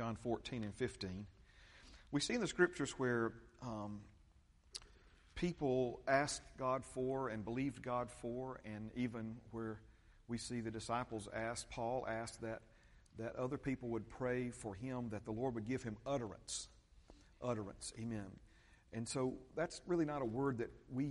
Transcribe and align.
John 0.00 0.16
14 0.16 0.64
and 0.64 0.74
15. 0.74 1.26
We 2.10 2.22
see 2.22 2.32
in 2.32 2.40
the 2.40 2.46
scriptures 2.46 2.92
where 2.92 3.34
um, 3.60 4.00
people 5.34 6.00
asked 6.08 6.40
God 6.58 6.86
for 6.86 7.28
and 7.28 7.44
believed 7.44 7.82
God 7.82 8.10
for, 8.10 8.62
and 8.64 8.90
even 8.96 9.36
where 9.50 9.82
we 10.26 10.38
see 10.38 10.62
the 10.62 10.70
disciples 10.70 11.28
asked, 11.34 11.68
Paul 11.68 12.06
asked 12.08 12.40
that, 12.40 12.62
that 13.18 13.36
other 13.36 13.58
people 13.58 13.90
would 13.90 14.08
pray 14.08 14.48
for 14.48 14.74
him, 14.74 15.10
that 15.10 15.26
the 15.26 15.32
Lord 15.32 15.54
would 15.54 15.68
give 15.68 15.82
him 15.82 15.98
utterance. 16.06 16.68
Utterance. 17.42 17.92
Amen. 18.00 18.30
And 18.94 19.06
so 19.06 19.34
that's 19.54 19.82
really 19.86 20.06
not 20.06 20.22
a 20.22 20.24
word 20.24 20.56
that 20.56 20.70
we 20.90 21.10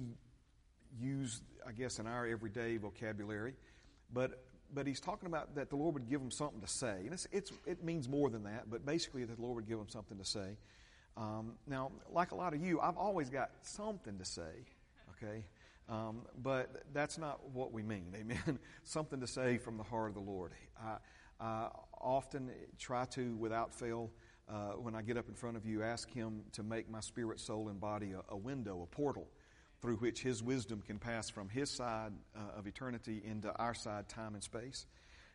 use, 1.00 1.44
I 1.64 1.74
guess, 1.74 2.00
in 2.00 2.08
our 2.08 2.26
everyday 2.26 2.78
vocabulary, 2.78 3.54
but 4.12 4.44
but 4.74 4.88
he's 4.88 5.00
talking 5.00 5.28
about 5.28 5.56
that 5.56 5.70
the 5.70 5.76
Lord 5.76 5.94
would 5.96 6.10
give 6.10 6.22
him 6.22 6.32
something 6.32 6.62
to 6.62 6.68
say. 6.68 6.98
And 7.04 7.14
it's, 7.14 7.28
it's, 7.32 7.52
it 7.66 7.84
means 7.84 8.08
more 8.08 8.30
than 8.30 8.44
that, 8.44 8.70
but 8.70 8.86
basically 8.86 9.24
that 9.26 9.36
the 9.36 9.42
Lord 9.42 9.56
would 9.56 9.68
give 9.68 9.80
him 9.80 9.90
something 9.90 10.18
to 10.18 10.26
say. 10.26 10.58
Um, 11.18 11.54
now, 11.68 11.92
like 12.12 12.32
a 12.32 12.36
lot 12.36 12.54
of 12.54 12.64
you, 12.64 12.80
I've 12.80 12.98
always 12.98 13.30
got 13.30 13.52
something 13.62 14.18
to 14.18 14.26
say, 14.26 14.66
okay? 15.12 15.44
Um, 15.90 16.22
but 16.42 16.84
that's 16.94 17.18
not 17.18 17.50
what 17.52 17.74
we 17.74 17.84
mean, 17.84 18.14
amen? 18.16 18.60
something 18.84 19.20
to 19.20 19.28
say 19.28 19.58
from 19.58 19.78
the 19.78 19.84
heart 19.84 20.10
of 20.10 20.16
the 20.16 20.22
Lord. 20.22 20.54
I, 20.82 20.98
I 21.40 21.70
often 22.00 22.52
try 22.78 23.06
to, 23.06 23.36
without 23.36 23.74
fail, 23.74 24.12
uh, 24.48 24.72
when 24.74 24.96
I 24.96 25.02
get 25.02 25.18
up 25.18 25.28
in 25.30 25.36
front 25.36 25.58
of 25.58 25.66
you, 25.66 25.84
ask 25.84 26.10
Him 26.10 26.42
to 26.54 26.64
make 26.64 26.90
my 26.90 27.00
spirit, 27.00 27.40
soul, 27.40 27.70
and 27.70 27.80
body 27.80 28.14
a, 28.14 28.34
a 28.34 28.38
window, 28.38 28.82
a 28.82 28.88
portal 28.88 29.28
through 29.82 29.98
which 29.98 30.22
His 30.22 30.44
wisdom 30.44 30.82
can 30.86 31.00
pass 31.00 31.30
from 31.30 31.50
His 31.50 31.70
side 31.70 32.14
uh, 32.36 32.58
of 32.58 32.68
eternity 32.68 33.22
into 33.24 33.52
our 33.58 33.74
side, 33.74 34.10
time 34.10 34.34
and 34.34 34.44
space. 34.44 34.86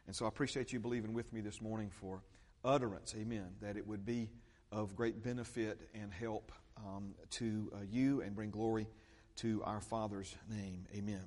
And 0.06 0.14
so 0.14 0.26
I 0.26 0.28
appreciate 0.28 0.72
you 0.72 0.80
believing 0.80 1.14
with 1.14 1.32
me 1.32 1.40
this 1.40 1.60
morning 1.60 1.90
for 1.90 2.22
utterance, 2.64 3.14
amen, 3.18 3.56
that 3.60 3.76
it 3.76 3.86
would 3.86 4.04
be 4.04 4.30
of 4.70 4.96
great 4.96 5.22
benefit 5.22 5.88
and 5.94 6.12
help 6.12 6.52
um, 6.76 7.14
to 7.30 7.70
uh, 7.74 7.78
you 7.90 8.20
and 8.22 8.34
bring 8.34 8.50
glory 8.50 8.88
to 9.36 9.62
our 9.64 9.80
Father's 9.80 10.34
name, 10.50 10.86
amen. 10.94 11.24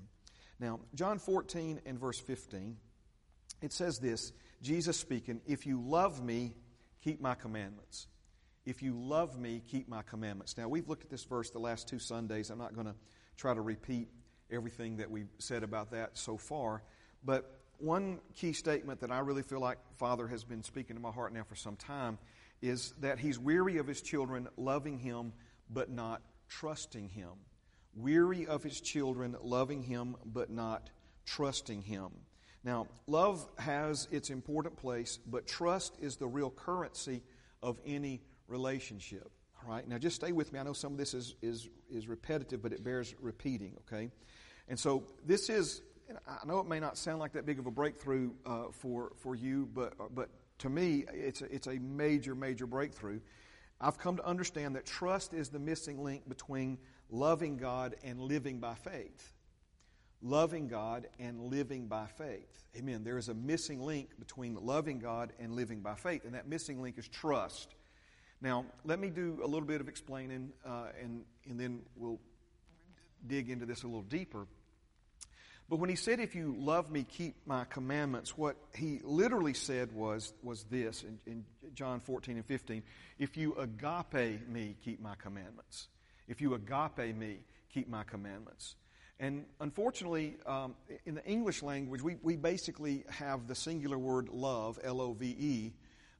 Now, 0.60 0.80
John 0.96 1.20
14 1.20 1.82
and 1.86 2.00
verse 2.00 2.20
15, 2.20 2.78
it 3.62 3.74
says 3.74 4.00
this 4.00 4.32
Jesus 4.62 4.98
speaking, 4.98 5.42
If 5.46 5.66
you 5.66 5.82
love 5.82 6.24
me, 6.24 6.54
keep 7.04 7.22
my 7.22 7.36
commandments. 7.36 8.08
If 8.66 8.82
you 8.82 8.94
love 9.00 9.40
me, 9.40 9.62
keep 9.66 9.88
my 9.88 10.02
commandments. 10.02 10.58
Now, 10.58 10.68
we've 10.68 10.90
looked 10.90 11.04
at 11.04 11.10
this 11.10 11.24
verse 11.24 11.50
the 11.52 11.60
last 11.60 11.88
two 11.88 12.00
Sundays. 12.00 12.50
I'm 12.50 12.58
not 12.58 12.74
going 12.74 12.88
to 12.88 12.96
try 13.38 13.54
to 13.54 13.62
repeat 13.62 14.10
everything 14.52 14.98
that 14.98 15.10
we've 15.10 15.30
said 15.38 15.64
about 15.64 15.92
that 15.92 16.18
so 16.18 16.38
far. 16.38 16.84
But 17.24 17.60
one 17.80 18.20
key 18.36 18.54
statement 18.54 19.02
that 19.02 19.12
I 19.12 19.20
really 19.20 19.44
feel 19.44 19.60
like 19.60 19.78
Father 19.98 20.28
has 20.28 20.44
been 20.44 20.64
speaking 20.64 20.96
to 20.96 21.02
my 21.02 21.12
heart 21.12 21.34
now 21.34 21.44
for 21.44 21.56
some 21.56 21.76
time 21.76 22.18
is 22.62 22.94
that 23.02 23.20
He's 23.20 23.38
weary 23.38 23.78
of 23.78 23.88
His 23.88 24.02
children 24.02 24.48
loving 24.58 24.98
Him 24.98 25.34
but 25.70 25.90
not 25.90 26.22
trusting 26.50 27.10
Him. 27.10 27.30
Weary 27.96 28.48
of 28.48 28.64
His 28.64 28.82
children 28.82 29.36
loving 29.42 29.84
Him 29.84 30.16
but 30.26 30.50
not 30.50 30.90
trusting 31.26 31.84
Him. 31.84 32.10
Now, 32.64 32.88
love 33.06 33.48
has 33.60 34.08
its 34.12 34.30
important 34.30 34.76
place, 34.78 35.20
but 35.28 35.46
trust 35.46 35.96
is 36.02 36.18
the 36.18 36.28
real 36.28 36.50
currency 36.50 37.22
of 37.62 37.80
any 37.86 38.22
relationship. 38.48 39.30
All 39.64 39.74
right? 39.74 39.88
Now, 39.88 39.98
just 39.98 40.16
stay 40.16 40.32
with 40.32 40.54
me. 40.54 40.60
I 40.60 40.64
know 40.64 40.74
some 40.74 40.94
of 40.94 40.98
this 40.98 41.14
is, 41.14 41.36
is, 41.42 41.70
is 41.90 42.08
repetitive, 42.08 42.62
but 42.62 42.74
it 42.74 42.84
bears 42.84 43.16
repeating, 43.20 43.74
okay? 43.88 44.10
And 44.68 44.80
so, 44.80 45.04
this 45.26 45.50
is, 45.50 45.82
I 46.28 46.46
know 46.46 46.60
it 46.60 46.68
may 46.68 46.80
not 46.80 46.98
sound 46.98 47.20
like 47.20 47.34
that 47.34 47.46
big 47.46 47.60
of 47.60 47.66
a 47.66 47.72
breakthrough 47.72 48.32
uh, 48.46 48.66
for, 48.72 49.14
for 49.18 49.36
you, 49.36 49.68
but, 49.74 49.94
but 50.14 50.30
to 50.60 50.70
me, 50.70 51.06
it's 51.14 51.42
a, 51.42 51.54
it's 51.54 51.68
a 51.68 51.80
major, 51.80 52.36
major 52.36 52.68
breakthrough. 52.68 53.20
I've 53.80 53.98
come 53.98 54.18
to 54.18 54.26
understand 54.26 54.76
that 54.76 54.86
trust 54.86 55.34
is 55.34 55.50
the 55.50 55.60
missing 55.60 56.04
link 56.04 56.28
between 56.28 56.80
loving 57.10 57.58
God 57.58 57.96
and 58.04 58.20
living 58.20 58.60
by 58.60 58.74
faith. 58.74 59.32
Loving 60.24 60.68
God 60.68 61.08
and 61.20 61.40
living 61.40 61.88
by 61.88 62.08
faith. 62.08 62.64
Amen. 62.76 63.04
There 63.04 63.20
is 63.20 63.30
a 63.30 63.36
missing 63.36 63.82
link 63.82 64.18
between 64.18 64.56
loving 64.56 64.98
God 64.98 65.32
and 65.40 65.54
living 65.54 65.82
by 65.82 65.94
faith, 65.94 66.26
and 66.26 66.34
that 66.34 66.48
missing 66.48 66.82
link 66.82 66.98
is 66.98 67.08
trust. 67.08 67.76
Now, 68.42 68.66
let 68.86 69.00
me 69.00 69.10
do 69.10 69.40
a 69.44 69.48
little 69.48 69.68
bit 69.68 69.82
of 69.82 69.88
explaining, 69.88 70.52
uh, 70.66 70.88
and, 71.02 71.24
and 71.50 71.60
then 71.60 71.82
we'll 71.96 72.20
dig 73.26 73.50
into 73.50 73.66
this 73.66 73.84
a 73.84 73.88
little 73.88 74.04
deeper. 74.04 74.46
But 75.70 75.80
when 75.80 75.90
he 75.90 75.96
said, 75.96 76.20
If 76.20 76.36
you 76.36 76.56
love 76.58 76.90
me, 76.90 77.04
keep 77.04 77.36
my 77.46 77.66
commandments, 77.66 78.38
what 78.38 78.56
he 78.76 79.02
literally 79.04 79.54
said 79.54 79.92
was, 79.92 80.34
was 80.44 80.64
this 80.66 81.04
in, 81.04 81.20
in 81.26 81.46
John 81.74 82.00
14 82.00 82.38
and 82.38 82.46
15 82.46 82.84
If 83.20 83.38
you 83.38 83.56
agape 83.56 84.48
me, 84.48 84.76
keep 84.84 85.02
my 85.02 85.16
commandments. 85.16 85.88
If 86.28 86.42
you 86.42 86.54
agape 86.54 87.16
me, 87.16 87.40
keep 87.74 87.90
my 87.90 88.04
commandments. 88.04 88.76
And 89.20 89.46
unfortunately, 89.60 90.36
um, 90.46 90.76
in 91.06 91.16
the 91.16 91.26
English 91.26 91.64
language, 91.64 92.04
we, 92.04 92.18
we 92.22 92.36
basically 92.36 93.04
have 93.10 93.48
the 93.48 93.56
singular 93.56 93.98
word 93.98 94.30
love, 94.30 94.78
L 94.84 95.02
O 95.02 95.14
V 95.14 95.26
E, 95.26 95.74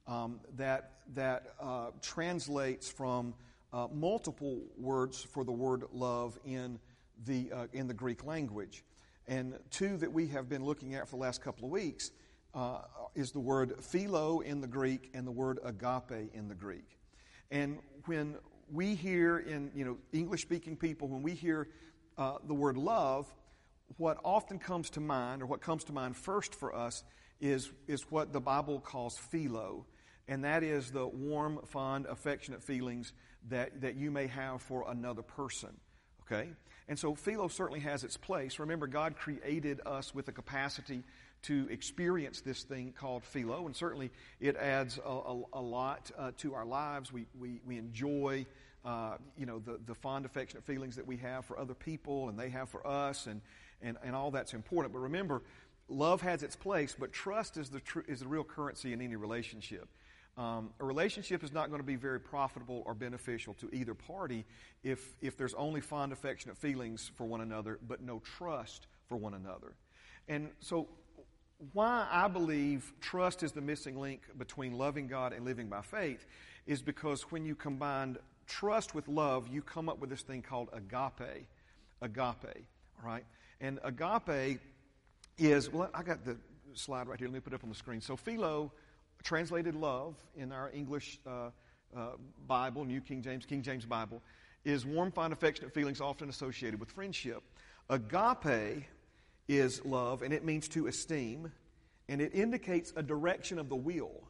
um, 0.08 0.40
that, 0.56 0.92
that 1.14 1.54
uh, 1.60 1.90
translates 2.02 2.88
from 2.88 3.34
uh, 3.72 3.86
multiple 3.92 4.62
words 4.78 5.22
for 5.22 5.44
the 5.44 5.52
word 5.52 5.84
love 5.92 6.38
in 6.44 6.78
the, 7.26 7.52
uh, 7.52 7.66
in 7.72 7.86
the 7.86 7.94
Greek 7.94 8.24
language. 8.24 8.82
And 9.26 9.54
two 9.70 9.98
that 9.98 10.10
we 10.10 10.26
have 10.28 10.48
been 10.48 10.64
looking 10.64 10.94
at 10.94 11.06
for 11.06 11.16
the 11.16 11.22
last 11.22 11.42
couple 11.42 11.66
of 11.66 11.70
weeks 11.70 12.10
uh, 12.54 12.80
is 13.14 13.30
the 13.30 13.40
word 13.40 13.84
philo 13.84 14.40
in 14.40 14.62
the 14.62 14.66
Greek 14.66 15.10
and 15.12 15.26
the 15.26 15.30
word 15.30 15.58
agape 15.62 16.32
in 16.32 16.48
the 16.48 16.54
Greek. 16.54 16.98
And 17.50 17.78
when 18.06 18.36
we 18.72 18.94
hear 18.94 19.38
in, 19.38 19.70
you 19.74 19.84
know, 19.84 19.98
English 20.12 20.42
speaking 20.42 20.76
people, 20.76 21.08
when 21.08 21.22
we 21.22 21.32
hear 21.32 21.68
uh, 22.16 22.38
the 22.46 22.54
word 22.54 22.78
love, 22.78 23.26
what 23.98 24.18
often 24.24 24.58
comes 24.58 24.90
to 24.90 25.00
mind, 25.00 25.42
or 25.42 25.46
what 25.46 25.60
comes 25.60 25.84
to 25.84 25.92
mind 25.92 26.16
first 26.16 26.54
for 26.54 26.74
us, 26.74 27.04
is, 27.40 27.70
is 27.86 28.02
what 28.10 28.32
the 28.32 28.40
Bible 28.40 28.80
calls 28.80 29.16
philo 29.16 29.86
and 30.28 30.44
that 30.44 30.62
is 30.62 30.90
the 30.90 31.06
warm, 31.06 31.60
fond, 31.66 32.06
affectionate 32.06 32.62
feelings 32.62 33.12
that, 33.48 33.80
that 33.80 33.96
you 33.96 34.10
may 34.10 34.26
have 34.26 34.62
for 34.62 34.84
another 34.88 35.22
person. 35.22 35.70
Okay? 36.22 36.50
And 36.88 36.98
so 36.98 37.14
philo 37.14 37.48
certainly 37.48 37.80
has 37.80 38.04
its 38.04 38.16
place. 38.16 38.58
Remember, 38.58 38.86
God 38.86 39.16
created 39.16 39.80
us 39.86 40.14
with 40.14 40.28
a 40.28 40.32
capacity 40.32 41.02
to 41.42 41.68
experience 41.70 42.40
this 42.40 42.62
thing 42.62 42.92
called 42.98 43.24
philo, 43.24 43.66
and 43.66 43.76
certainly 43.76 44.10
it 44.40 44.56
adds 44.56 44.98
a, 45.04 45.08
a, 45.08 45.42
a 45.54 45.60
lot 45.60 46.10
uh, 46.18 46.32
to 46.38 46.54
our 46.54 46.64
lives. 46.64 47.12
We, 47.12 47.26
we, 47.38 47.60
we 47.64 47.78
enjoy, 47.78 48.44
uh, 48.84 49.16
you 49.36 49.46
know, 49.46 49.60
the, 49.60 49.78
the 49.86 49.94
fond, 49.94 50.26
affectionate 50.26 50.64
feelings 50.64 50.96
that 50.96 51.06
we 51.06 51.16
have 51.18 51.44
for 51.44 51.58
other 51.58 51.74
people 51.74 52.28
and 52.28 52.38
they 52.38 52.48
have 52.48 52.68
for 52.68 52.86
us, 52.86 53.26
and, 53.26 53.40
and, 53.82 53.96
and 54.02 54.16
all 54.16 54.30
that's 54.30 54.52
important. 54.52 54.92
But 54.92 55.00
remember, 55.00 55.42
love 55.88 56.22
has 56.22 56.42
its 56.42 56.56
place, 56.56 56.96
but 56.98 57.12
trust 57.12 57.56
is 57.56 57.68
the, 57.68 57.80
tr- 57.80 58.00
is 58.08 58.20
the 58.20 58.28
real 58.28 58.44
currency 58.44 58.92
in 58.92 59.00
any 59.00 59.16
relationship. 59.16 59.88
Um, 60.38 60.70
a 60.78 60.84
relationship 60.84 61.42
is 61.42 61.52
not 61.52 61.68
going 61.68 61.80
to 61.80 61.86
be 61.86 61.96
very 61.96 62.20
profitable 62.20 62.84
or 62.86 62.94
beneficial 62.94 63.54
to 63.54 63.68
either 63.74 63.92
party 63.92 64.44
if, 64.84 65.16
if 65.20 65.36
there's 65.36 65.54
only 65.54 65.80
fond, 65.80 66.12
affectionate 66.12 66.56
feelings 66.56 67.10
for 67.16 67.24
one 67.24 67.40
another, 67.40 67.80
but 67.88 68.00
no 68.00 68.20
trust 68.20 68.86
for 69.08 69.16
one 69.16 69.34
another. 69.34 69.74
And 70.28 70.50
so, 70.60 70.86
why 71.72 72.06
I 72.08 72.28
believe 72.28 72.92
trust 73.00 73.42
is 73.42 73.50
the 73.50 73.60
missing 73.60 73.98
link 73.98 74.20
between 74.38 74.78
loving 74.78 75.08
God 75.08 75.32
and 75.32 75.44
living 75.44 75.68
by 75.68 75.82
faith 75.82 76.24
is 76.66 76.82
because 76.82 77.22
when 77.32 77.44
you 77.44 77.56
combine 77.56 78.16
trust 78.46 78.94
with 78.94 79.08
love, 79.08 79.48
you 79.48 79.60
come 79.60 79.88
up 79.88 79.98
with 79.98 80.08
this 80.08 80.22
thing 80.22 80.40
called 80.40 80.68
agape. 80.72 81.48
Agape, 82.00 82.64
all 83.02 83.04
right? 83.04 83.24
And 83.60 83.80
agape 83.82 84.60
is, 85.36 85.72
well, 85.72 85.90
I 85.92 86.04
got 86.04 86.24
the 86.24 86.36
slide 86.74 87.08
right 87.08 87.18
here. 87.18 87.26
Let 87.26 87.34
me 87.34 87.40
put 87.40 87.52
it 87.52 87.56
up 87.56 87.64
on 87.64 87.70
the 87.70 87.74
screen. 87.74 88.00
So, 88.00 88.16
philo 88.16 88.70
translated 89.22 89.74
love 89.74 90.16
in 90.36 90.52
our 90.52 90.70
English 90.72 91.20
uh, 91.26 91.50
uh, 91.96 92.10
Bible, 92.46 92.84
New 92.84 93.00
King 93.00 93.22
James, 93.22 93.46
King 93.46 93.62
James 93.62 93.84
Bible, 93.84 94.22
is 94.64 94.84
warm, 94.84 95.10
fond, 95.10 95.32
affectionate 95.32 95.72
feelings 95.72 96.00
often 96.00 96.28
associated 96.28 96.78
with 96.80 96.90
friendship. 96.90 97.42
Agape 97.88 98.84
is 99.48 99.84
love, 99.84 100.22
and 100.22 100.32
it 100.34 100.44
means 100.44 100.68
to 100.68 100.86
esteem, 100.86 101.50
and 102.08 102.20
it 102.20 102.34
indicates 102.34 102.92
a 102.96 103.02
direction 103.02 103.58
of 103.58 103.68
the 103.68 103.76
will. 103.76 104.28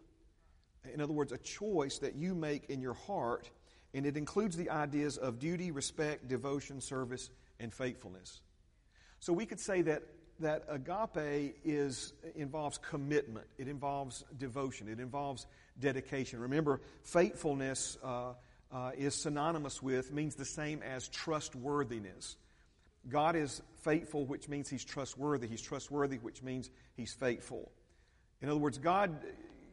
In 0.93 1.01
other 1.01 1.13
words, 1.13 1.33
a 1.33 1.39
choice 1.39 1.99
that 1.99 2.15
you 2.15 2.35
make 2.35 2.71
in 2.71 2.81
your 2.81 2.95
heart, 2.95 3.51
and 3.95 4.07
it 4.07 4.17
includes 4.17 4.57
the 4.57 4.71
ideas 4.71 5.17
of 5.17 5.39
duty, 5.39 5.71
respect, 5.71 6.29
devotion, 6.29 6.81
service, 6.81 7.31
and 7.59 7.73
faithfulness. 7.73 8.41
So 9.21 9.33
we 9.33 9.47
could 9.47 9.61
say 9.61 9.83
that 9.83 10.03
that 10.41 10.65
agape 10.69 11.57
is, 11.65 12.13
involves 12.37 12.79
commitment, 12.79 13.47
it 13.59 13.69
involves 13.69 14.25
devotion, 14.39 14.89
it 14.89 15.01
involves 15.01 15.47
dedication. 15.79 16.41
Remember, 16.41 16.81
faithfulness 17.03 17.99
uh, 18.03 18.33
uh, 18.73 18.91
is 18.97 19.15
synonymous 19.15 19.83
with, 19.83 20.13
means 20.13 20.35
the 20.35 20.45
same 20.45 20.83
as 20.83 21.09
trustworthiness. 21.09 22.37
God 23.09 23.37
is 23.37 23.63
faithful, 23.83 24.25
which 24.27 24.49
means 24.49 24.69
He's 24.69 24.85
trustworthy. 24.85 25.47
He's 25.47 25.63
trustworthy, 25.63 26.17
which 26.17 26.43
means 26.43 26.71
He's 26.97 27.15
faithful. 27.15 27.71
In 28.43 28.49
other 28.49 28.59
words, 28.59 28.79
God 28.79 29.17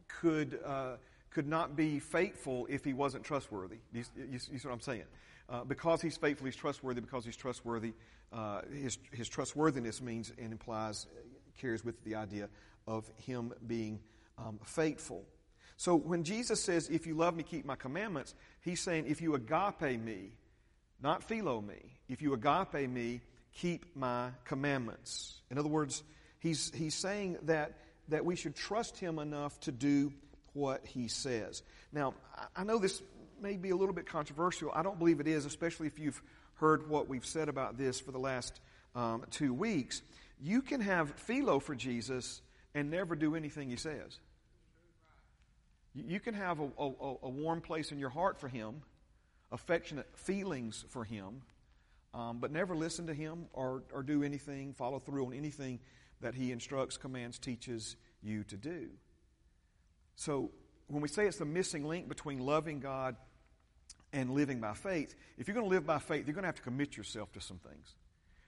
could, 0.08 0.60
uh, 0.66 0.96
could 1.30 1.48
not 1.48 1.76
be 1.76 2.00
faithful 2.00 2.68
if 2.70 2.84
he 2.84 2.94
wasn't 2.94 3.24
trustworthy. 3.24 3.78
You, 3.94 4.04
you, 4.16 4.26
you 4.32 4.40
see 4.40 4.68
what 4.68 4.74
I'm 4.74 4.82
saying? 4.82 5.04
Uh, 5.48 5.64
because 5.64 6.02
he's 6.02 6.18
faithful, 6.18 6.46
he's 6.46 6.56
trustworthy. 6.56 7.02
Because 7.02 7.26
he's 7.26 7.36
trustworthy, 7.36 7.94
uh, 8.34 8.62
his, 8.74 8.98
his 9.12 9.30
trustworthiness 9.30 10.02
means 10.02 10.32
and 10.38 10.52
implies, 10.52 11.08
carries 11.60 11.86
with 11.86 12.04
the 12.04 12.16
idea 12.16 12.50
of 12.88 13.10
him 13.18 13.54
being 13.66 14.00
um, 14.38 14.60
faithful. 14.66 15.26
So 15.78 15.96
when 15.96 16.24
Jesus 16.24 16.64
says, 16.64 16.90
If 16.90 17.06
you 17.06 17.16
love 17.16 17.36
me, 17.36 17.44
keep 17.44 17.66
my 17.66 17.76
commandments, 17.76 18.34
he's 18.62 18.82
saying, 18.82 19.06
If 19.08 19.22
you 19.22 19.36
agape 19.36 20.00
me, 20.00 20.32
not 21.02 21.24
philo 21.24 21.62
me, 21.62 21.98
if 22.08 22.22
you 22.22 22.34
agape 22.34 22.90
me, 22.90 23.22
keep 23.54 23.96
my 23.96 24.30
commandments. 24.46 25.42
In 25.52 25.58
other 25.58 25.70
words, 25.70 26.04
he's, 26.40 26.72
he's 26.74 26.96
saying 26.96 27.38
that, 27.44 27.74
that 28.10 28.26
we 28.26 28.36
should 28.36 28.56
trust 28.56 28.98
him 28.98 29.20
enough 29.20 29.60
to 29.62 29.72
do 29.72 30.14
what 30.54 30.86
he 30.86 31.08
says. 31.08 31.62
Now, 31.92 32.14
I 32.56 32.64
know 32.64 32.78
this 32.78 33.02
may 33.42 33.58
be 33.58 33.70
a 33.70 33.76
little 33.76 33.94
bit 33.94 34.06
controversial. 34.06 34.72
I 34.74 34.84
don't 34.84 35.00
believe 35.00 35.20
it 35.20 35.28
is, 35.28 35.46
especially 35.46 35.88
if 35.88 36.00
you've 36.00 36.22
heard 36.56 36.90
what 36.90 37.08
we've 37.08 37.26
said 37.26 37.50
about 37.50 37.78
this 37.78 38.00
for 38.00 38.12
the 38.12 38.20
last 38.20 38.60
um, 38.96 39.24
two 39.32 39.54
weeks. 39.54 40.02
You 40.42 40.62
can 40.62 40.82
have 40.82 41.12
philo 41.12 41.60
for 41.60 41.76
Jesus 41.76 42.42
and 42.74 42.90
never 42.90 43.16
do 43.16 43.36
anything 43.36 43.70
he 43.70 43.76
says. 43.76 44.20
You 45.94 46.20
can 46.20 46.34
have 46.34 46.60
a, 46.60 46.70
a, 46.78 47.16
a 47.24 47.30
warm 47.30 47.62
place 47.62 47.92
in 47.92 48.00
your 48.00 48.10
heart 48.10 48.40
for 48.40 48.50
him, 48.50 48.82
affectionate 49.52 50.10
feelings 50.18 50.84
for 50.90 51.06
him, 51.06 51.42
um, 52.14 52.40
but 52.40 52.52
never 52.52 52.76
listen 52.76 53.08
to 53.08 53.14
him 53.14 53.46
or, 53.54 53.84
or 53.94 54.04
do 54.04 54.24
anything, 54.24 54.74
follow 54.74 55.00
through 55.00 55.28
on 55.28 55.34
anything 55.34 55.80
that 56.22 56.36
he 56.36 56.52
instructs, 56.52 56.98
commands, 56.98 57.40
teaches 57.40 57.96
you 58.22 58.44
to 58.46 58.58
do. 58.58 58.90
So 60.16 60.52
when 60.88 61.02
we 61.02 61.08
say 61.08 61.26
it's 61.26 61.38
the 61.38 61.46
missing 61.46 61.86
link 61.86 62.08
between 62.08 62.40
loving 62.40 62.80
God 62.80 63.16
and 64.14 64.32
living 64.32 64.60
by 64.60 64.74
faith, 64.74 65.16
if 65.38 65.48
you're 65.48 65.56
going 65.56 65.68
to 65.68 65.74
live 65.74 65.86
by 65.86 66.00
faith, 66.00 66.26
you're 66.28 66.34
going 66.34 66.44
to 66.44 66.48
have 66.48 66.56
to 66.56 66.62
commit 66.62 66.96
yourself 66.96 67.32
to 67.34 67.42
some 67.42 67.58
things. 67.58 67.96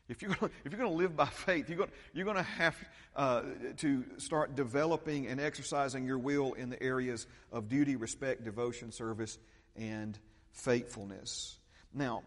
If 0.10 0.22
you're 0.22 0.34
going 0.34 0.50
to, 0.52 0.58
if 0.64 0.72
you're 0.72 0.80
going 0.80 0.92
to 0.92 0.98
live 0.98 1.18
by 1.18 1.26
faith, 1.26 1.68
you're 1.68 1.78
going, 1.78 1.92
you're 2.14 2.26
going 2.26 2.38
to 2.38 2.44
have 2.44 2.78
uh, 3.16 3.42
to 3.78 4.06
start 4.18 4.56
developing 4.56 5.28
and 5.28 5.42
exercising 5.42 6.06
your 6.06 6.18
will 6.18 6.54
in 6.54 6.70
the 6.70 6.82
areas 6.82 7.28
of 7.52 7.68
duty, 7.68 7.98
respect, 7.98 8.46
devotion, 8.46 8.92
service, 8.92 9.38
and 9.76 10.18
faithfulness. 10.52 11.58
Now, 11.94 12.24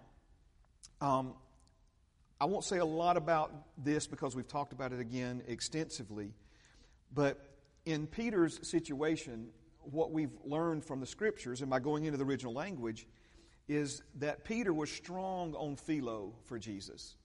um, 1.01 1.35
I 2.39 2.45
won't 2.45 2.65
say 2.65 2.79
a 2.79 2.85
lot 2.85 3.17
about 3.17 3.53
this 3.79 4.07
because 4.07 4.37
we've 4.37 4.49
talked 4.49 4.73
about 4.73 4.93
it 4.93 5.01
again 5.01 5.43
extensively, 5.47 6.35
but 7.15 7.39
in 7.87 8.07
Peter's 8.07 8.69
situation, 8.69 9.49
what 9.93 10.13
we've 10.13 10.37
learned 10.45 10.85
from 10.85 11.01
the 11.01 11.07
scriptures, 11.07 11.61
and 11.61 11.71
by 11.71 11.81
going 11.81 12.05
into 12.05 12.19
the 12.19 12.25
original 12.25 12.53
language, 12.53 13.07
is 13.69 14.03
that 14.17 14.45
Peter 14.45 14.73
was 14.73 14.91
strong 14.91 15.55
on 15.55 15.77
philo 15.77 16.35
for 16.45 16.59
Jesus. 16.59 17.17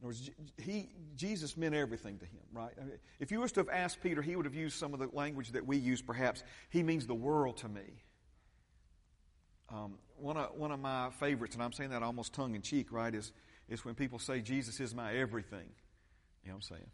In 0.00 0.04
other 0.04 0.08
words, 0.08 0.30
he, 0.58 0.90
Jesus 1.16 1.56
meant 1.56 1.74
everything 1.74 2.18
to 2.18 2.26
him, 2.26 2.42
right? 2.52 2.72
I 2.80 2.84
mean, 2.84 2.98
if 3.20 3.30
you 3.30 3.40
was 3.40 3.52
to 3.52 3.60
have 3.60 3.68
asked 3.70 4.02
Peter, 4.02 4.20
he 4.20 4.36
would 4.36 4.44
have 4.44 4.54
used 4.54 4.78
some 4.78 4.92
of 4.92 5.00
the 5.00 5.08
language 5.12 5.52
that 5.52 5.66
we 5.66 5.76
use, 5.76 6.02
perhaps. 6.02 6.42
He 6.70 6.82
means 6.82 7.06
the 7.06 7.14
world 7.14 7.56
to 7.58 7.68
me. 7.68 8.02
Um, 9.68 9.98
one, 10.16 10.36
of, 10.36 10.54
one 10.54 10.70
of 10.70 10.80
my 10.80 11.10
favorites, 11.10 11.54
and 11.54 11.62
I'm 11.62 11.72
saying 11.72 11.90
that 11.90 12.02
almost 12.02 12.32
tongue 12.32 12.54
in 12.54 12.62
cheek, 12.62 12.92
right, 12.92 13.14
is, 13.14 13.32
is 13.68 13.84
when 13.84 13.94
people 13.94 14.18
say, 14.18 14.40
Jesus 14.40 14.80
is 14.80 14.94
my 14.94 15.14
everything. 15.14 15.68
You 16.44 16.50
know 16.50 16.56
what 16.56 16.70
I'm 16.70 16.76
saying? 16.76 16.90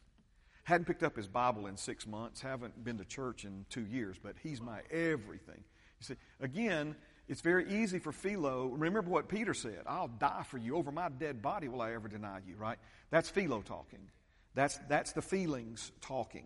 Hadn't 0.64 0.87
picked 0.87 1.03
up 1.03 1.17
his 1.17 1.26
Bible 1.26 1.67
in 1.67 1.76
six 1.76 2.06
months, 2.06 2.41
haven't 2.41 2.85
been 2.85 2.99
to 2.99 3.05
church 3.05 3.44
in 3.44 3.67
two 3.69 3.85
years, 3.85 4.17
but 4.23 4.37
he's 4.43 4.61
my 4.61 4.81
everything. 4.91 5.64
You 6.00 6.06
see, 6.06 6.14
again, 6.41 6.94
it's 7.29 7.41
very 7.41 7.82
easy 7.82 7.99
for 7.99 8.12
Philo. 8.12 8.67
Remember 8.67 9.00
what 9.03 9.29
Peter 9.29 9.55
said 9.55 9.82
I'll 9.87 10.09
die 10.09 10.44
for 10.47 10.59
you. 10.59 10.76
Over 10.76 10.93
my 10.93 11.09
dead 11.09 11.43
body 11.43 11.69
will 11.69 11.81
I 11.81 11.94
ever 11.94 12.09
deny 12.09 12.41
you, 12.47 12.56
right? 12.56 12.79
That's 13.11 13.29
Philo 13.29 13.62
talking. 13.62 14.11
That's, 14.55 14.79
that's 14.88 15.12
the 15.12 15.23
feelings 15.23 15.93
talking. 16.00 16.44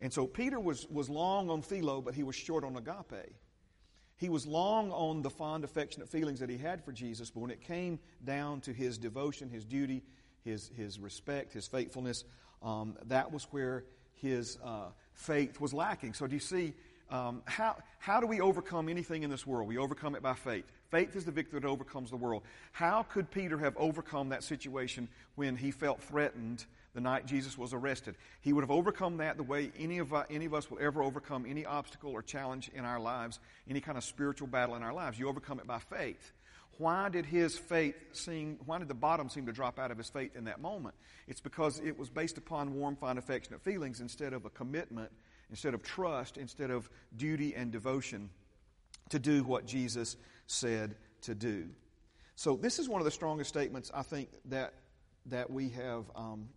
And 0.00 0.12
so 0.12 0.26
Peter 0.26 0.60
was, 0.60 0.86
was 0.88 1.08
long 1.08 1.48
on 1.48 1.62
Philo, 1.62 2.00
but 2.00 2.14
he 2.14 2.22
was 2.22 2.36
short 2.36 2.64
on 2.64 2.76
agape. 2.76 3.34
He 4.16 4.28
was 4.28 4.46
long 4.46 4.90
on 4.92 5.22
the 5.22 5.30
fond, 5.30 5.64
affectionate 5.64 6.08
feelings 6.08 6.40
that 6.40 6.48
he 6.48 6.56
had 6.56 6.84
for 6.84 6.92
Jesus, 6.92 7.30
but 7.30 7.40
when 7.40 7.50
it 7.50 7.60
came 7.60 7.98
down 8.24 8.60
to 8.62 8.72
his 8.72 8.98
devotion, 8.98 9.50
his 9.50 9.64
duty, 9.64 10.02
his, 10.42 10.70
his 10.76 10.98
respect, 10.98 11.52
his 11.52 11.66
faithfulness, 11.66 12.24
um, 12.66 12.96
that 13.06 13.32
was 13.32 13.44
where 13.52 13.84
his 14.16 14.58
uh, 14.62 14.88
faith 15.14 15.60
was 15.60 15.72
lacking. 15.72 16.14
So, 16.14 16.26
do 16.26 16.34
you 16.34 16.40
see 16.40 16.74
um, 17.10 17.42
how, 17.44 17.76
how 17.98 18.20
do 18.20 18.26
we 18.26 18.40
overcome 18.40 18.88
anything 18.88 19.22
in 19.22 19.30
this 19.30 19.46
world? 19.46 19.68
We 19.68 19.78
overcome 19.78 20.16
it 20.16 20.22
by 20.22 20.34
faith. 20.34 20.64
Faith 20.90 21.14
is 21.14 21.24
the 21.24 21.30
victory 21.30 21.60
that 21.60 21.68
overcomes 21.68 22.10
the 22.10 22.16
world. 22.16 22.42
How 22.72 23.04
could 23.04 23.30
Peter 23.30 23.56
have 23.58 23.76
overcome 23.76 24.30
that 24.30 24.42
situation 24.42 25.08
when 25.36 25.56
he 25.56 25.70
felt 25.70 26.02
threatened 26.02 26.64
the 26.94 27.00
night 27.00 27.26
Jesus 27.26 27.56
was 27.56 27.72
arrested? 27.72 28.16
He 28.40 28.52
would 28.52 28.62
have 28.62 28.70
overcome 28.70 29.18
that 29.18 29.36
the 29.36 29.44
way 29.44 29.70
any 29.78 29.98
of, 29.98 30.12
any 30.28 30.46
of 30.46 30.54
us 30.54 30.68
will 30.68 30.78
ever 30.80 31.02
overcome 31.02 31.46
any 31.48 31.64
obstacle 31.64 32.10
or 32.10 32.22
challenge 32.22 32.70
in 32.74 32.84
our 32.84 32.98
lives, 32.98 33.38
any 33.70 33.80
kind 33.80 33.96
of 33.96 34.02
spiritual 34.02 34.48
battle 34.48 34.74
in 34.74 34.82
our 34.82 34.92
lives. 34.92 35.18
You 35.18 35.28
overcome 35.28 35.60
it 35.60 35.68
by 35.68 35.78
faith. 35.78 36.32
Why 36.78 37.08
did 37.08 37.24
his 37.24 37.56
faith 37.56 37.96
seem, 38.12 38.58
why 38.66 38.78
did 38.78 38.88
the 38.88 38.94
bottom 38.94 39.30
seem 39.30 39.46
to 39.46 39.52
drop 39.52 39.78
out 39.78 39.90
of 39.90 39.98
his 39.98 40.10
faith 40.10 40.36
in 40.36 40.44
that 40.44 40.60
moment? 40.60 40.94
It's 41.26 41.40
because 41.40 41.80
it 41.80 41.98
was 41.98 42.10
based 42.10 42.36
upon 42.36 42.74
warm, 42.74 42.96
fine, 42.96 43.16
affectionate 43.16 43.62
feelings 43.62 44.00
instead 44.00 44.32
of 44.32 44.44
a 44.44 44.50
commitment 44.50 45.10
instead 45.50 45.74
of 45.74 45.82
trust, 45.82 46.36
instead 46.36 46.70
of 46.70 46.88
duty 47.16 47.54
and 47.54 47.70
devotion 47.70 48.30
to 49.10 49.18
do 49.18 49.44
what 49.44 49.66
Jesus 49.66 50.16
said 50.46 50.96
to 51.22 51.34
do. 51.34 51.68
So, 52.34 52.56
this 52.56 52.78
is 52.78 52.88
one 52.88 53.00
of 53.00 53.04
the 53.04 53.10
strongest 53.10 53.48
statements 53.48 53.90
I 53.94 54.02
think 54.02 54.28
that, 54.46 54.74
that 55.26 55.50
we 55.50 55.70
have. 55.70 56.04
Um, 56.14 56.48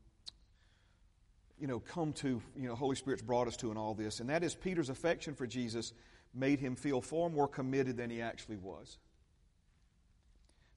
you 1.59 1.67
know, 1.67 1.79
come 1.81 2.13
to, 2.13 2.41
you 2.55 2.69
know, 2.69 2.75
Holy 2.75 2.95
Spirit's 2.95 3.21
brought 3.21 3.49
us 3.49 3.57
to 3.57 3.69
in 3.69 3.75
all 3.75 3.93
this, 3.93 4.21
and 4.21 4.29
that 4.29 4.45
is 4.45 4.55
Peter's 4.55 4.89
affection 4.89 5.35
for 5.35 5.45
Jesus 5.45 5.91
made 6.33 6.57
him 6.57 6.77
feel 6.77 7.01
far 7.01 7.29
more 7.29 7.49
committed 7.49 7.97
than 7.97 8.09
he 8.09 8.21
actually 8.21 8.55
was. 8.55 8.97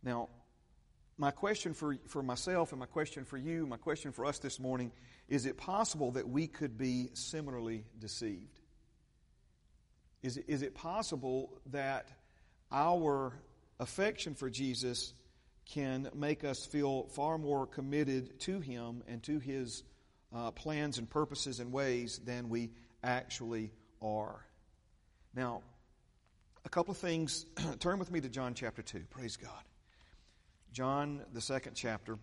Now, 0.03 0.29
my 1.17 1.31
question 1.31 1.75
for, 1.75 1.97
for 2.09 2.23
myself 2.23 2.73
and 2.73 2.81
my 2.81 2.87
question 2.87 3.25
for 3.25 3.37
you, 3.37 3.67
my 3.67 3.77
question 3.77 4.13
for 4.13 4.25
us 4.25 4.39
this 4.39 4.59
morning 4.59 4.93
is 5.29 5.47
it 5.47 5.57
possible 5.57 6.11
that 6.13 6.29
we 6.29 6.47
could 6.47 6.77
be 6.77 7.11
similarly 7.15 7.85
deceived? 7.99 8.61
Is 10.23 10.37
it, 10.37 10.45
is 10.49 10.63
it 10.63 10.75
possible 10.75 11.61
that 11.67 12.09
our 12.71 13.32
affection 13.79 14.35
for 14.35 14.51
Jesus 14.51 15.15
can 15.67 16.09
make 16.15 16.44
us 16.44 16.67
feel 16.67 17.05
far 17.09 17.39
more 17.39 17.67
committed 17.67 18.39
to 18.41 18.61
Him 18.61 19.03
and 19.06 19.23
to 19.25 19.39
His 19.39 19.85
uh, 20.35 20.51
plans 20.51 20.99
and 20.99 21.09
purposes 21.09 21.61
and 21.61 21.73
ways 21.73 22.21
than 22.25 22.49
we 22.49 22.71
actually 23.03 23.73
are? 24.01 24.44
Now, 25.35 25.63
a 26.65 26.69
couple 26.69 26.93
of 26.93 26.99
things. 26.99 27.47
Turn 27.81 27.99
with 27.99 28.11
me 28.11 28.21
to 28.21 28.29
John 28.29 28.55
chapter 28.55 28.82
2. 28.82 29.05
Praise 29.11 29.37
God. 29.37 29.63
John, 30.72 31.20
the 31.34 31.41
second 31.43 31.74
chapter. 31.74 32.17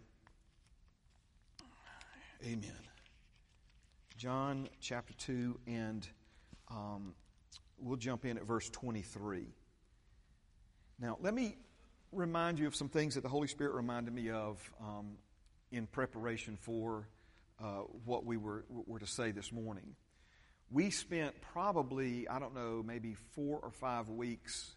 Amen. 2.44 2.74
John 4.18 4.68
chapter 4.82 5.14
2, 5.14 5.60
and 5.68 6.08
um, 6.72 7.14
we'll 7.78 7.96
jump 7.96 8.26
in 8.26 8.38
at 8.38 8.48
verse 8.48 8.68
23. 8.72 9.54
Now, 11.00 11.20
let 11.22 11.36
me 11.36 11.58
remind 12.12 12.58
you 12.58 12.66
of 12.66 12.76
some 12.76 12.90
things 12.90 13.14
that 13.14 13.22
the 13.22 13.30
Holy 13.30 13.48
Spirit 13.48 13.76
reminded 13.76 14.16
me 14.16 14.32
of 14.32 14.60
um, 14.82 15.18
in 15.72 15.86
preparation 15.86 16.58
for 16.60 17.08
uh, 17.64 17.82
what 18.06 18.26
we 18.26 18.36
were, 18.36 18.66
were 18.68 19.00
to 19.00 19.08
say 19.08 19.30
this 19.30 19.52
morning. 19.52 19.96
We 20.72 20.90
spent 20.90 21.40
probably, 21.54 22.28
I 22.28 22.40
don't 22.40 22.56
know, 22.56 22.82
maybe 22.84 23.14
four 23.36 23.60
or 23.62 23.70
five 23.70 24.10
weeks 24.10 24.72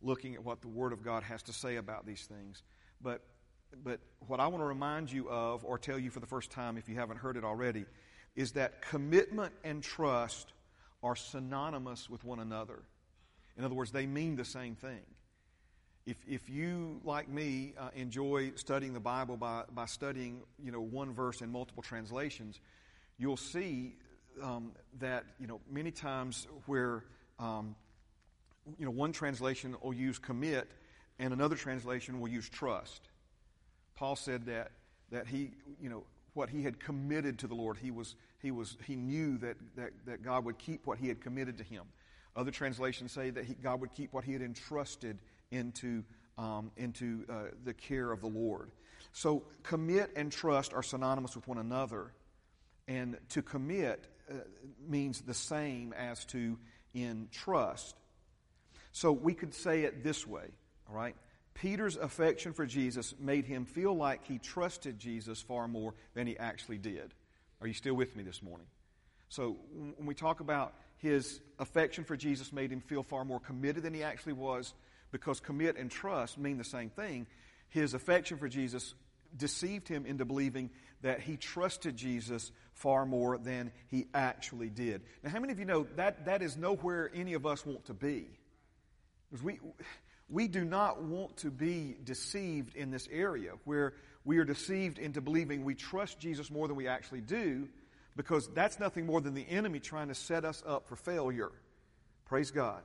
looking 0.00 0.36
at 0.36 0.42
what 0.42 0.62
the 0.62 0.68
Word 0.68 0.94
of 0.94 1.04
God 1.04 1.22
has 1.24 1.42
to 1.42 1.52
say 1.52 1.76
about 1.76 2.06
these 2.06 2.24
things. 2.24 2.62
But, 3.02 3.22
but 3.84 4.00
what 4.26 4.40
I 4.40 4.46
want 4.48 4.62
to 4.62 4.66
remind 4.66 5.10
you 5.10 5.28
of, 5.28 5.64
or 5.64 5.78
tell 5.78 5.98
you 5.98 6.10
for 6.10 6.20
the 6.20 6.26
first 6.26 6.50
time 6.50 6.76
if 6.76 6.88
you 6.88 6.96
haven't 6.96 7.18
heard 7.18 7.36
it 7.36 7.44
already, 7.44 7.86
is 8.36 8.52
that 8.52 8.82
commitment 8.82 9.52
and 9.64 9.82
trust 9.82 10.52
are 11.02 11.16
synonymous 11.16 12.08
with 12.10 12.24
one 12.24 12.40
another. 12.40 12.82
In 13.56 13.64
other 13.64 13.74
words, 13.74 13.90
they 13.90 14.06
mean 14.06 14.36
the 14.36 14.44
same 14.44 14.74
thing. 14.74 15.00
If, 16.06 16.16
if 16.26 16.48
you, 16.48 17.00
like 17.04 17.28
me, 17.28 17.74
uh, 17.78 17.90
enjoy 17.94 18.52
studying 18.54 18.94
the 18.94 19.00
Bible 19.00 19.36
by, 19.36 19.64
by 19.74 19.86
studying 19.86 20.40
you 20.62 20.72
know, 20.72 20.80
one 20.80 21.12
verse 21.12 21.40
in 21.40 21.50
multiple 21.50 21.82
translations, 21.82 22.60
you'll 23.18 23.36
see 23.36 23.96
um, 24.42 24.72
that 24.98 25.24
you 25.38 25.46
know, 25.46 25.60
many 25.70 25.90
times 25.90 26.46
where 26.66 27.04
um, 27.38 27.74
you 28.78 28.84
know, 28.84 28.90
one 28.90 29.12
translation 29.12 29.74
will 29.82 29.94
use 29.94 30.18
commit 30.18 30.70
and 31.20 31.32
another 31.34 31.54
translation 31.54 32.18
will 32.18 32.28
use 32.28 32.48
trust. 32.48 33.08
Paul 33.94 34.16
said 34.16 34.46
that, 34.46 34.72
that 35.12 35.28
he, 35.28 35.52
you 35.80 35.90
know, 35.90 36.04
what 36.32 36.48
he 36.48 36.62
had 36.62 36.80
committed 36.80 37.38
to 37.40 37.46
the 37.46 37.54
Lord. 37.54 37.76
He, 37.76 37.90
was, 37.90 38.16
he, 38.40 38.50
was, 38.50 38.76
he 38.86 38.96
knew 38.96 39.36
that, 39.38 39.56
that, 39.76 39.90
that 40.06 40.22
God 40.24 40.46
would 40.46 40.58
keep 40.58 40.86
what 40.86 40.98
he 40.98 41.08
had 41.08 41.20
committed 41.20 41.58
to 41.58 41.64
him. 41.64 41.84
Other 42.34 42.50
translations 42.50 43.12
say 43.12 43.30
that 43.30 43.44
he, 43.44 43.54
God 43.54 43.80
would 43.82 43.92
keep 43.92 44.12
what 44.14 44.24
he 44.24 44.32
had 44.32 44.40
entrusted 44.40 45.18
into, 45.50 46.04
um, 46.38 46.70
into 46.76 47.24
uh, 47.28 47.34
the 47.64 47.74
care 47.74 48.10
of 48.10 48.22
the 48.22 48.28
Lord. 48.28 48.70
So 49.12 49.42
commit 49.62 50.12
and 50.16 50.32
trust 50.32 50.72
are 50.72 50.82
synonymous 50.82 51.36
with 51.36 51.46
one 51.46 51.58
another. 51.58 52.12
And 52.88 53.18
to 53.30 53.42
commit 53.42 54.06
uh, 54.30 54.34
means 54.88 55.20
the 55.20 55.34
same 55.34 55.92
as 55.92 56.24
to 56.26 56.56
entrust. 56.94 57.94
So 58.92 59.12
we 59.12 59.34
could 59.34 59.54
say 59.54 59.82
it 59.82 60.02
this 60.02 60.26
way, 60.26 60.46
all 60.90 60.96
right? 60.96 61.14
Peter's 61.54 61.96
affection 61.96 62.52
for 62.52 62.66
Jesus 62.66 63.14
made 63.18 63.44
him 63.44 63.64
feel 63.64 63.94
like 63.94 64.24
he 64.24 64.38
trusted 64.38 64.98
Jesus 64.98 65.40
far 65.40 65.68
more 65.68 65.94
than 66.14 66.26
he 66.26 66.38
actually 66.38 66.78
did. 66.78 67.12
Are 67.60 67.66
you 67.66 67.74
still 67.74 67.94
with 67.94 68.16
me 68.16 68.22
this 68.22 68.42
morning? 68.42 68.66
So 69.28 69.56
when 69.96 70.06
we 70.06 70.14
talk 70.14 70.40
about 70.40 70.74
his 70.98 71.40
affection 71.58 72.04
for 72.04 72.16
Jesus 72.16 72.52
made 72.52 72.70
him 72.70 72.80
feel 72.80 73.02
far 73.02 73.24
more 73.24 73.40
committed 73.40 73.82
than 73.82 73.94
he 73.94 74.02
actually 74.02 74.32
was, 74.32 74.74
because 75.12 75.40
commit 75.40 75.76
and 75.76 75.90
trust 75.90 76.38
mean 76.38 76.58
the 76.58 76.64
same 76.64 76.90
thing. 76.90 77.26
His 77.68 77.94
affection 77.94 78.38
for 78.38 78.48
Jesus 78.48 78.94
deceived 79.36 79.88
him 79.88 80.06
into 80.06 80.24
believing 80.24 80.70
that 81.02 81.20
he 81.20 81.36
trusted 81.36 81.96
Jesus 81.96 82.52
far 82.74 83.06
more 83.06 83.38
than 83.38 83.70
he 83.88 84.06
actually 84.14 84.70
did. 84.70 85.02
Now, 85.22 85.30
how 85.30 85.40
many 85.40 85.52
of 85.52 85.58
you 85.58 85.64
know 85.64 85.86
that 85.96 86.26
that 86.26 86.42
is 86.42 86.56
nowhere 86.56 87.10
any 87.14 87.34
of 87.34 87.46
us 87.46 87.64
want 87.64 87.86
to 87.86 87.94
be? 87.94 88.26
Because 89.30 89.44
we, 89.44 89.58
we 90.30 90.48
do 90.48 90.64
not 90.64 91.02
want 91.02 91.36
to 91.38 91.50
be 91.50 91.96
deceived 92.04 92.76
in 92.76 92.90
this 92.90 93.08
area 93.10 93.52
where 93.64 93.94
we 94.24 94.38
are 94.38 94.44
deceived 94.44 94.98
into 94.98 95.20
believing 95.20 95.64
we 95.64 95.74
trust 95.74 96.20
Jesus 96.20 96.50
more 96.50 96.68
than 96.68 96.76
we 96.76 96.86
actually 96.86 97.20
do 97.20 97.68
because 98.16 98.48
that's 98.54 98.78
nothing 98.78 99.06
more 99.06 99.20
than 99.20 99.34
the 99.34 99.46
enemy 99.48 99.80
trying 99.80 100.08
to 100.08 100.14
set 100.14 100.44
us 100.44 100.62
up 100.66 100.86
for 100.88 100.96
failure. 100.96 101.50
Praise 102.26 102.50
God. 102.50 102.82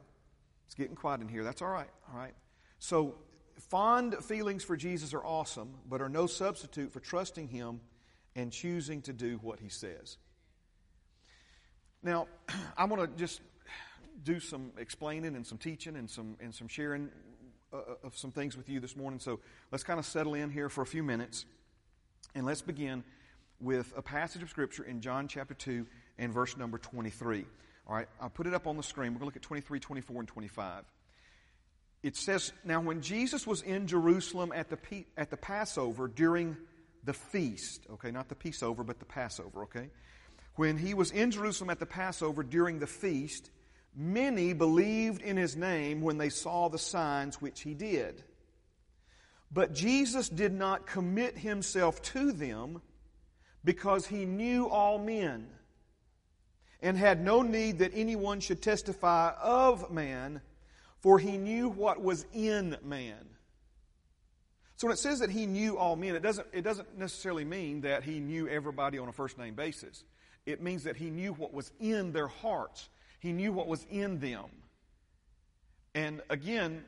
It's 0.66 0.76
getting 0.76 0.96
quiet 0.96 1.22
in 1.22 1.28
here. 1.28 1.44
That's 1.44 1.62
all 1.62 1.70
right. 1.70 1.90
All 2.12 2.18
right. 2.18 2.34
So, 2.80 3.16
fond 3.70 4.16
feelings 4.24 4.64
for 4.64 4.76
Jesus 4.76 5.14
are 5.14 5.24
awesome, 5.24 5.76
but 5.88 6.02
are 6.02 6.10
no 6.10 6.26
substitute 6.26 6.92
for 6.92 7.00
trusting 7.00 7.48
Him 7.48 7.82
and 8.36 8.52
choosing 8.52 9.02
to 9.04 9.14
do 9.14 9.40
what 9.42 9.60
He 9.60 9.70
says. 9.70 10.18
Now, 12.02 12.28
I 12.78 12.86
want 12.86 13.02
to 13.02 13.18
just 13.18 13.42
do 14.24 14.40
some 14.40 14.72
explaining 14.78 15.36
and 15.36 15.46
some 15.46 15.58
teaching 15.58 15.96
and 15.96 16.10
some 16.10 16.38
and 16.40 16.54
some 16.54 16.68
sharing 16.68 17.10
uh, 17.76 18.08
of 18.08 18.18
some 18.18 18.32
things 18.32 18.56
with 18.58 18.70
you 18.70 18.80
this 18.80 18.96
morning. 18.96 19.20
So 19.20 19.40
let's 19.72 19.84
kind 19.84 20.00
of 20.00 20.06
settle 20.06 20.34
in 20.34 20.50
here 20.50 20.70
for 20.70 20.82
a 20.82 20.86
few 20.86 21.04
minutes, 21.04 21.46
and 22.34 22.46
let's 22.46 22.62
begin 22.62 23.04
with 23.60 23.94
a 23.96 24.02
passage 24.02 24.42
of 24.42 24.50
Scripture 24.50 24.84
in 24.84 25.02
John 25.02 25.28
chapter 25.28 25.54
2 25.54 25.86
and 26.18 26.34
verse 26.34 26.58
number 26.58 26.78
23. 26.78 27.46
All 27.88 27.96
right, 27.96 28.08
I'll 28.20 28.30
put 28.30 28.48
it 28.48 28.54
up 28.54 28.68
on 28.68 28.78
the 28.78 28.84
screen. 28.84 29.14
We're 29.14 29.20
going 29.20 29.32
to 29.32 29.36
look 29.36 29.36
at 29.36 29.42
23, 29.44 29.80
24, 29.80 30.20
and 30.22 30.28
25. 30.28 30.84
It 32.04 32.16
says, 32.16 32.52
Now 32.64 32.82
when 32.82 33.02
Jesus 33.02 33.48
was 33.48 33.62
in 33.62 33.88
Jerusalem 33.88 34.52
at 34.54 34.70
the, 34.70 35.06
at 35.18 35.30
the 35.30 35.38
Passover 35.38 36.08
during 36.08 36.58
the 37.04 37.14
feast, 37.14 37.86
okay, 37.94 38.12
not 38.12 38.30
the 38.30 38.36
peace 38.36 38.64
over, 38.64 38.84
but 38.84 39.00
the 39.00 39.06
Passover, 39.06 39.64
okay? 39.64 39.90
When 40.56 40.78
he 40.78 40.94
was 40.94 41.12
in 41.12 41.32
Jerusalem 41.32 41.70
at 41.70 41.80
the 41.80 41.86
Passover 41.86 42.44
during 42.44 42.80
the 42.80 42.88
feast, 42.88 43.50
many 43.96 44.54
believed 44.54 45.22
in 45.22 45.38
his 45.38 45.56
name 45.56 46.02
when 46.02 46.18
they 46.18 46.30
saw 46.30 46.70
the 46.70 46.78
signs 46.78 47.42
which 47.42 47.62
he 47.62 47.74
did. 47.74 48.24
But 49.52 49.74
Jesus 49.74 50.28
did 50.28 50.54
not 50.54 50.86
commit 50.86 51.38
himself 51.38 52.02
to 52.04 52.32
them 52.32 52.82
because 53.64 54.08
he 54.08 54.26
knew 54.26 54.68
all 54.68 54.98
men 54.98 55.48
and 56.82 56.98
had 56.98 57.24
no 57.24 57.42
need 57.42 57.80
that 57.80 57.92
anyone 57.96 58.40
should 58.40 58.62
testify 58.62 59.32
of 59.42 59.92
man, 59.92 60.42
for 61.00 61.18
he 61.18 61.38
knew 61.38 61.70
what 61.70 62.02
was 62.02 62.26
in 62.34 62.78
man. 62.84 63.26
So 64.78 64.88
when 64.88 64.94
it 64.94 65.00
says 65.00 65.20
that 65.20 65.30
he 65.30 65.46
knew 65.46 65.78
all 65.78 65.96
men, 65.96 66.16
it 66.16 66.22
doesn't, 66.22 66.48
it 66.52 66.62
doesn't 66.62 66.98
necessarily 66.98 67.46
mean 67.46 67.82
that 67.82 68.04
he 68.04 68.20
knew 68.20 68.48
everybody 68.48 69.00
on 69.00 69.08
a 69.08 69.14
first 69.14 69.38
name 69.38 69.56
basis. 69.56 70.04
It 70.46 70.62
means 70.62 70.84
that 70.84 70.98
he 70.98 71.10
knew 71.10 71.34
what 71.34 71.54
was 71.54 71.72
in 71.80 72.12
their 72.12 72.28
hearts, 72.28 72.90
he 73.26 73.32
knew 73.32 73.52
what 73.52 73.68
was 73.68 73.88
in 73.90 74.20
them. 74.20 74.46
And 75.96 76.22
again, 76.30 76.84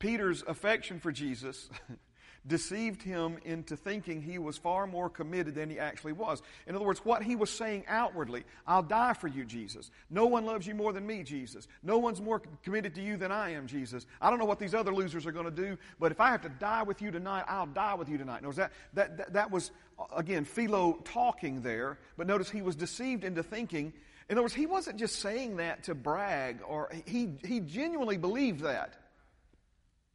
Peter's 0.00 0.42
affection 0.48 0.98
for 0.98 1.12
Jesus 1.12 1.70
deceived 2.48 3.00
him 3.00 3.36
into 3.44 3.76
thinking 3.76 4.20
he 4.20 4.38
was 4.38 4.58
far 4.58 4.88
more 4.88 5.08
committed 5.08 5.54
than 5.54 5.70
he 5.70 5.78
actually 5.78 6.14
was. 6.14 6.42
In 6.66 6.74
other 6.74 6.84
words, 6.84 7.04
what 7.04 7.22
he 7.22 7.36
was 7.36 7.50
saying 7.50 7.84
outwardly, 7.86 8.42
I'll 8.66 8.82
die 8.82 9.12
for 9.12 9.28
you, 9.28 9.44
Jesus. 9.44 9.92
No 10.10 10.26
one 10.26 10.44
loves 10.44 10.66
you 10.66 10.74
more 10.74 10.92
than 10.92 11.06
me, 11.06 11.22
Jesus. 11.22 11.68
No 11.84 11.98
one's 11.98 12.20
more 12.20 12.42
committed 12.64 12.92
to 12.96 13.00
you 13.00 13.16
than 13.16 13.30
I 13.30 13.50
am, 13.50 13.68
Jesus. 13.68 14.06
I 14.20 14.28
don't 14.28 14.40
know 14.40 14.44
what 14.44 14.58
these 14.58 14.74
other 14.74 14.92
losers 14.92 15.24
are 15.24 15.32
going 15.32 15.44
to 15.44 15.52
do, 15.52 15.78
but 16.00 16.10
if 16.10 16.20
I 16.20 16.30
have 16.30 16.42
to 16.42 16.48
die 16.48 16.82
with 16.82 17.00
you 17.00 17.12
tonight, 17.12 17.44
I'll 17.46 17.66
die 17.66 17.94
with 17.94 18.08
you 18.08 18.18
tonight. 18.18 18.42
Notice 18.42 18.56
that, 18.56 18.72
that, 18.94 19.16
that, 19.18 19.32
that 19.34 19.50
was, 19.52 19.70
again, 20.16 20.44
Philo 20.44 20.94
talking 21.04 21.62
there, 21.62 22.00
but 22.16 22.26
notice 22.26 22.50
he 22.50 22.62
was 22.62 22.74
deceived 22.74 23.22
into 23.22 23.44
thinking 23.44 23.92
in 24.30 24.36
other 24.36 24.42
words, 24.42 24.54
he 24.54 24.66
wasn't 24.66 25.00
just 25.00 25.18
saying 25.18 25.56
that 25.56 25.82
to 25.84 25.94
brag, 25.96 26.60
or 26.64 26.88
he, 27.04 27.30
he 27.42 27.58
genuinely 27.58 28.16
believed 28.16 28.60
that. 28.60 28.94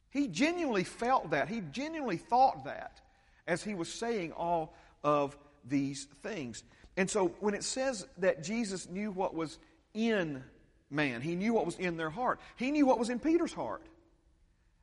He 0.08 0.26
genuinely 0.26 0.84
felt 0.84 1.32
that. 1.32 1.50
He 1.50 1.60
genuinely 1.60 2.16
thought 2.16 2.64
that 2.64 3.02
as 3.46 3.62
he 3.62 3.74
was 3.74 3.92
saying 3.92 4.32
all 4.32 4.74
of 5.04 5.36
these 5.68 6.06
things. 6.22 6.64
And 6.96 7.10
so 7.10 7.34
when 7.40 7.52
it 7.52 7.62
says 7.62 8.06
that 8.16 8.42
Jesus 8.42 8.88
knew 8.88 9.10
what 9.10 9.34
was 9.34 9.58
in 9.92 10.42
man, 10.88 11.20
he 11.20 11.34
knew 11.34 11.52
what 11.52 11.66
was 11.66 11.76
in 11.76 11.98
their 11.98 12.08
heart, 12.08 12.40
he 12.56 12.70
knew 12.70 12.86
what 12.86 12.98
was 12.98 13.10
in 13.10 13.18
Peter's 13.18 13.52
heart. 13.52 13.82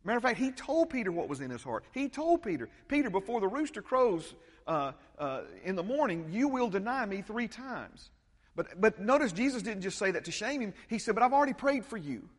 Matter 0.04 0.18
of 0.18 0.24
fact, 0.24 0.38
he 0.38 0.52
told 0.52 0.92
Peter 0.92 1.12
what 1.12 1.28
was 1.28 1.42
in 1.42 1.50
his 1.50 1.64
heart. 1.64 1.86
He 1.92 2.08
told 2.08 2.44
Peter, 2.44 2.70
Peter, 2.88 3.10
before 3.10 3.42
the 3.42 3.48
rooster 3.48 3.82
crows 3.82 4.36
uh, 4.68 4.92
uh, 5.18 5.42
in 5.64 5.76
the 5.76 5.82
morning, 5.82 6.28
you 6.30 6.50
will 6.50 6.70
deny 6.70 7.04
me 7.08 7.24
three 7.24 7.48
times. 7.48 8.12
But, 8.56 8.80
but 8.80 9.00
notice 9.00 9.32
Jesus 9.32 9.64
didn't 9.64 9.82
just 9.82 9.98
say 9.98 10.12
that 10.12 10.26
to 10.26 10.32
shame 10.32 10.62
him. 10.62 10.74
He 10.88 11.00
said, 11.00 11.16
But 11.16 11.24
I've 11.24 11.34
already 11.34 11.54
prayed 11.54 11.86
for 11.86 11.98
you. 11.98 12.30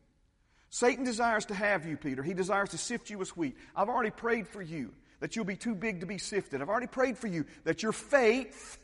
Satan 0.71 1.05
desires 1.05 1.47
to 1.47 1.55
have 1.55 1.87
you, 1.87 1.97
Peter. 1.97 2.23
He 2.23 2.35
desires 2.35 2.71
to 2.71 2.79
sift 2.79 3.11
you 3.11 3.21
as 3.21 3.37
wheat. 3.37 3.57
I've 3.77 3.89
already 3.89 4.11
prayed 4.11 4.49
for 4.49 4.63
you 4.63 4.93
that 5.21 5.37
you'll 5.37 5.45
be 5.45 5.57
too 5.57 5.75
big 5.75 6.01
to 6.01 6.07
be 6.07 6.19
sifted. 6.19 6.61
I've 6.61 6.69
already 6.69 6.87
prayed 6.87 7.17
for 7.17 7.29
you 7.29 7.45
that 7.65 7.83
your 7.83 7.93
faith 7.93 8.79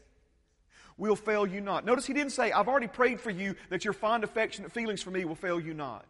will 0.96 1.16
fail 1.16 1.46
you 1.46 1.60
not. 1.60 1.84
Notice 1.84 2.06
he 2.06 2.12
didn't 2.12 2.32
say, 2.32 2.52
I've 2.52 2.68
already 2.68 2.86
prayed 2.86 3.20
for 3.20 3.30
you 3.30 3.56
that 3.70 3.84
your 3.84 3.94
fond, 3.94 4.22
affectionate 4.22 4.70
feelings 4.70 5.02
for 5.02 5.10
me 5.10 5.24
will 5.24 5.34
fail 5.34 5.58
you 5.58 5.74
not. 5.74 6.04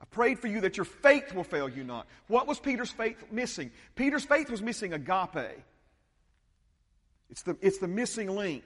I 0.00 0.04
prayed 0.06 0.38
for 0.38 0.48
you 0.48 0.60
that 0.62 0.76
your 0.76 0.84
faith 0.84 1.34
will 1.34 1.44
fail 1.44 1.68
you 1.68 1.84
not. 1.84 2.06
What 2.26 2.46
was 2.46 2.58
Peter's 2.58 2.90
faith 2.90 3.24
missing? 3.30 3.70
Peter's 3.94 4.24
faith 4.24 4.50
was 4.50 4.60
missing 4.60 4.92
agape. 4.92 5.62
It's 7.30 7.42
the, 7.42 7.56
it's 7.62 7.78
the 7.78 7.88
missing 7.88 8.28
link 8.28 8.64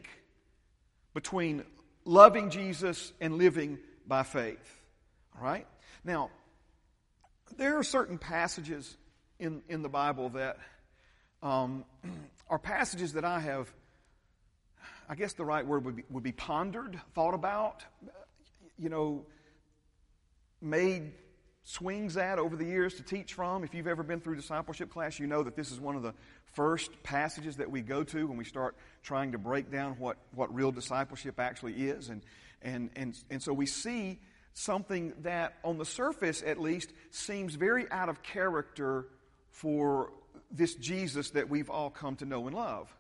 between 1.15 1.65
loving 2.05 2.51
Jesus 2.51 3.13
and 3.21 3.37
living 3.37 3.79
by 4.07 4.23
faith. 4.23 4.83
All 5.37 5.45
right? 5.45 5.67
Now, 6.05 6.31
there 7.57 7.79
are 7.79 7.83
certain 7.83 8.19
passages 8.19 8.97
in, 9.39 9.63
in 9.69 9.83
the 9.83 9.89
Bible 9.89 10.31
that 10.31 10.59
um, 11.43 11.85
are 12.49 12.59
passages 12.59 13.13
that 13.15 13.25
I 13.25 13.41
have, 13.41 13.73
I 15.09 15.15
guess 15.15 15.33
the 15.35 15.45
right 15.45 15.67
word 15.67 15.85
would 15.85 15.97
be, 15.97 16.05
would 16.11 16.25
be 16.25 16.33
pondered, 16.33 17.01
thought 17.15 17.35
about, 17.35 17.85
you 18.79 18.89
know, 18.89 19.27
made 20.61 21.13
swings 21.63 22.17
at 22.17 22.39
over 22.39 22.57
the 22.57 22.65
years 22.65 22.95
to 22.95 23.03
teach 23.03 23.35
from. 23.35 23.63
If 23.63 23.75
you've 23.75 23.87
ever 23.87 24.03
been 24.03 24.21
through 24.21 24.37
discipleship 24.37 24.91
class, 24.91 25.19
you 25.19 25.27
know 25.27 25.43
that 25.43 25.55
this 25.55 25.71
is 25.71 25.79
one 25.79 25.97
of 25.97 26.03
the 26.03 26.15
first 26.59 26.91
passages 27.05 27.59
that 27.59 27.71
we 27.71 27.83
go 27.83 28.03
to 28.03 28.27
when 28.27 28.37
we 28.37 28.45
start 28.45 28.75
trying 29.05 29.31
to 29.31 29.39
break 29.39 29.71
down 29.71 29.93
what, 30.01 30.17
what 30.35 30.53
real 30.53 30.73
discipleship 30.73 31.39
actually 31.39 31.75
is. 31.75 32.09
And, 32.09 32.21
and, 32.63 32.91
and, 32.97 33.17
and 33.31 33.41
so 33.41 33.53
we 33.53 33.65
see 33.65 34.19
something 34.55 35.13
that, 35.23 35.55
on 35.63 35.79
the 35.79 35.85
surface 35.85 36.43
at 36.45 36.61
least, 36.61 36.93
seems 37.13 37.55
very 37.55 37.89
out 37.93 38.09
of 38.09 38.25
character 38.25 39.07
for 39.53 40.11
this 40.51 40.75
Jesus 40.75 41.31
that 41.31 41.49
we've 41.49 41.71
all 41.71 41.91
come 41.91 42.17
to 42.17 42.25
know 42.25 42.49
and 42.49 42.57
love. 42.57 42.93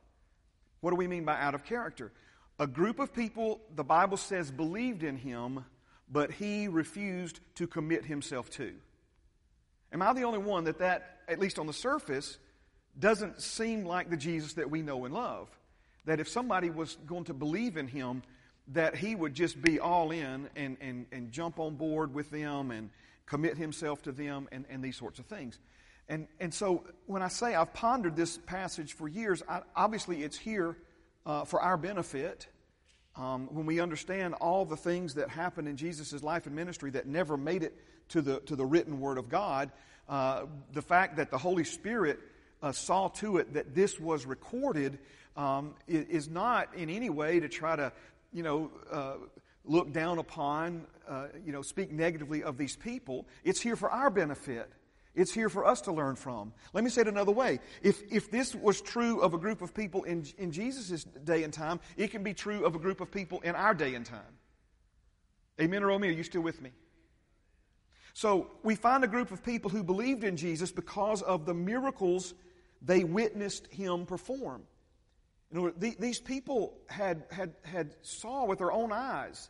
What 0.79 0.91
do 0.91 0.97
we 0.97 1.09
mean 1.09 1.25
by 1.25 1.37
out 1.37 1.57
of 1.57 1.65
character? 1.65 2.12
A 2.61 2.67
group 2.69 3.00
of 3.00 3.12
people, 3.12 3.61
the 3.75 3.83
Bible 3.83 4.19
says, 4.19 4.53
believed 4.53 5.03
in 5.03 5.17
him, 5.17 5.65
but 6.09 6.31
he 6.31 6.69
refused 6.69 7.41
to 7.57 7.67
commit 7.67 8.05
himself 8.05 8.50
to. 8.50 8.73
Am 9.93 10.00
I 10.00 10.12
the 10.12 10.23
only 10.23 10.38
one 10.38 10.62
that 10.65 10.79
that, 10.79 11.23
at 11.27 11.41
least 11.41 11.59
on 11.59 11.67
the 11.67 11.73
surface, 11.73 12.38
doesn't 12.99 13.40
seem 13.40 13.85
like 13.85 14.11
the 14.11 14.17
Jesus 14.17 14.55
that 14.55 14.71
we 14.71 14.83
know 14.83 15.05
and 15.05 15.14
love? 15.14 15.49
That 16.05 16.21
if 16.21 16.28
somebody 16.28 16.71
was 16.71 16.97
going 17.07 17.25
to 17.25 17.35
believe 17.35 17.76
in 17.76 17.87
him, 17.88 18.23
that 18.69 18.97
he 18.97 19.14
would 19.14 19.35
just 19.35 19.61
be 19.61 19.81
all 19.81 20.11
in 20.11 20.49
and, 20.57 20.76
and, 20.81 21.07
and 21.12 21.33
jump 21.33 21.59
on 21.59 21.76
board 21.76 22.14
with 22.14 22.31
them 22.31 22.71
and 22.71 22.90
commit 23.26 23.57
himself 23.57 24.02
to 24.02 24.12
them 24.12 24.49
and, 24.52 24.64
and 24.71 24.83
these 24.83 24.97
sorts 24.97 25.19
of 25.19 25.26
things. 25.26 25.59
And, 26.09 26.26
and 26.40 26.52
so 26.52 26.85
when 27.07 27.23
I 27.23 27.28
say 27.28 27.55
I've 27.55 27.75
pondered 27.75 28.17
this 28.17 28.38
passage 28.38 28.95
for 28.95 29.09
years, 29.09 29.43
I, 29.49 29.61
obviously 29.76 30.23
it's 30.23 30.38
here 30.38 30.76
uh, 31.26 31.45
for 31.45 31.61
our 31.61 31.76
benefit. 31.76 32.47
um, 33.19 33.49
when 33.52 33.67
we 33.67 33.81
understand 33.81 34.35
all 34.35 34.64
the 34.64 34.76
things 34.76 35.14
that 35.14 35.28
happened 35.28 35.67
in 35.69 35.76
Jesus' 35.76 36.23
life 36.23 36.47
and 36.47 36.55
ministry 36.55 36.90
that 36.90 37.07
never 37.07 37.37
made 37.37 37.62
it 37.64 37.75
to 38.11 38.23
the, 38.23 38.40
to 38.40 38.55
the 38.55 38.64
written 38.64 39.00
Word 39.00 39.19
of 39.19 39.28
God, 39.28 39.71
uh, 40.09 40.45
the 40.73 40.81
fact 40.83 41.17
that 41.17 41.31
the 41.31 41.37
Holy 41.38 41.64
Spirit 41.64 42.21
uh, 42.62 42.73
saw 42.73 43.09
to 43.09 43.38
it 43.38 43.55
that 43.55 43.75
this 43.75 43.99
was 43.99 44.27
recorded 44.27 44.99
um, 45.37 45.75
is 45.87 46.29
not 46.29 46.75
in 46.75 46.91
any 46.91 47.11
way 47.11 47.38
to 47.41 47.49
try 47.49 47.77
to, 47.77 47.93
you 48.33 48.43
know, 48.43 48.71
uh, 48.91 49.15
look 49.65 49.93
down 49.93 50.19
upon, 50.19 50.87
uh, 51.09 51.29
you 51.45 51.53
know, 51.53 51.62
speak 51.62 51.93
negatively 51.93 52.43
of 52.43 52.59
these 52.59 52.75
people. 52.77 53.27
It's 53.45 53.61
here 53.61 53.77
for 53.77 53.91
our 53.91 54.11
benefit. 54.11 54.71
It's 55.15 55.33
here 55.33 55.49
for 55.49 55.67
us 55.67 55.81
to 55.83 55.93
learn 55.93 56.17
from. 56.17 56.53
Let 56.73 56.85
me 56.85 56.91
say 56.91 57.03
it 57.03 57.09
another 57.09 57.33
way. 57.33 57.61
If, 57.83 58.03
if 58.11 58.31
this 58.31 58.55
was 58.55 58.81
true 58.81 59.21
of 59.21 59.35
a 59.35 59.38
group 59.38 59.62
of 59.62 59.75
people 59.75 60.05
in, 60.05 60.25
in 60.38 60.53
Jesus' 60.53 61.05
day 61.25 61.43
and 61.43 61.53
time, 61.53 61.81
it 61.97 62.11
can 62.11 62.23
be 62.23 62.35
true 62.35 62.65
of 62.65 62.75
a 62.75 62.79
group 62.79 63.00
of 63.00 63.11
people 63.11 63.41
in 63.41 63.55
our 63.55 63.75
day 63.75 63.95
and 63.95 64.07
time. 64.07 64.21
Amen 65.61 65.83
or 65.83 65.91
amen? 65.91 66.11
Are 66.11 66.12
you 66.12 66.23
still 66.23 66.41
with 66.41 66.62
me? 66.62 66.71
So 68.15 68.49
we 68.62 68.75
find 68.75 69.05
a 69.05 69.09
group 69.09 69.31
of 69.31 69.45
people 69.45 69.71
who 69.71 69.83
believed 69.83 70.25
in 70.25 70.37
Jesus 70.37 70.73
because 70.73 71.23
of 71.23 71.47
the 71.47 71.55
miracles 71.55 72.35
they 72.82 73.04
witnessed 73.04 73.66
him 73.68 74.06
perform. 74.06 74.62
You 75.52 75.61
know, 75.61 75.73
these 75.78 76.20
people 76.20 76.76
had, 76.88 77.25
had, 77.30 77.54
had 77.62 77.94
saw 78.02 78.44
with 78.44 78.58
their 78.58 78.73
own 78.73 78.92
eyes 78.92 79.49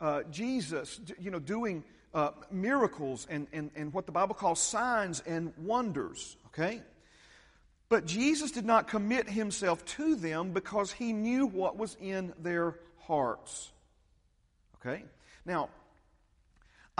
uh, 0.00 0.22
Jesus, 0.30 1.00
you 1.18 1.30
know, 1.30 1.38
doing 1.38 1.84
uh, 2.14 2.30
miracles 2.50 3.26
and, 3.30 3.46
and, 3.52 3.70
and 3.76 3.92
what 3.92 4.06
the 4.06 4.12
Bible 4.12 4.34
calls 4.34 4.60
signs 4.60 5.20
and 5.20 5.52
wonders, 5.58 6.36
okay? 6.46 6.82
But 7.88 8.06
Jesus 8.06 8.50
did 8.50 8.64
not 8.64 8.88
commit 8.88 9.28
himself 9.28 9.84
to 9.96 10.14
them 10.14 10.52
because 10.52 10.92
he 10.92 11.12
knew 11.12 11.46
what 11.46 11.76
was 11.76 11.96
in 12.00 12.32
their 12.40 12.76
hearts. 13.00 13.70
Okay? 14.76 15.04
Now, 15.44 15.68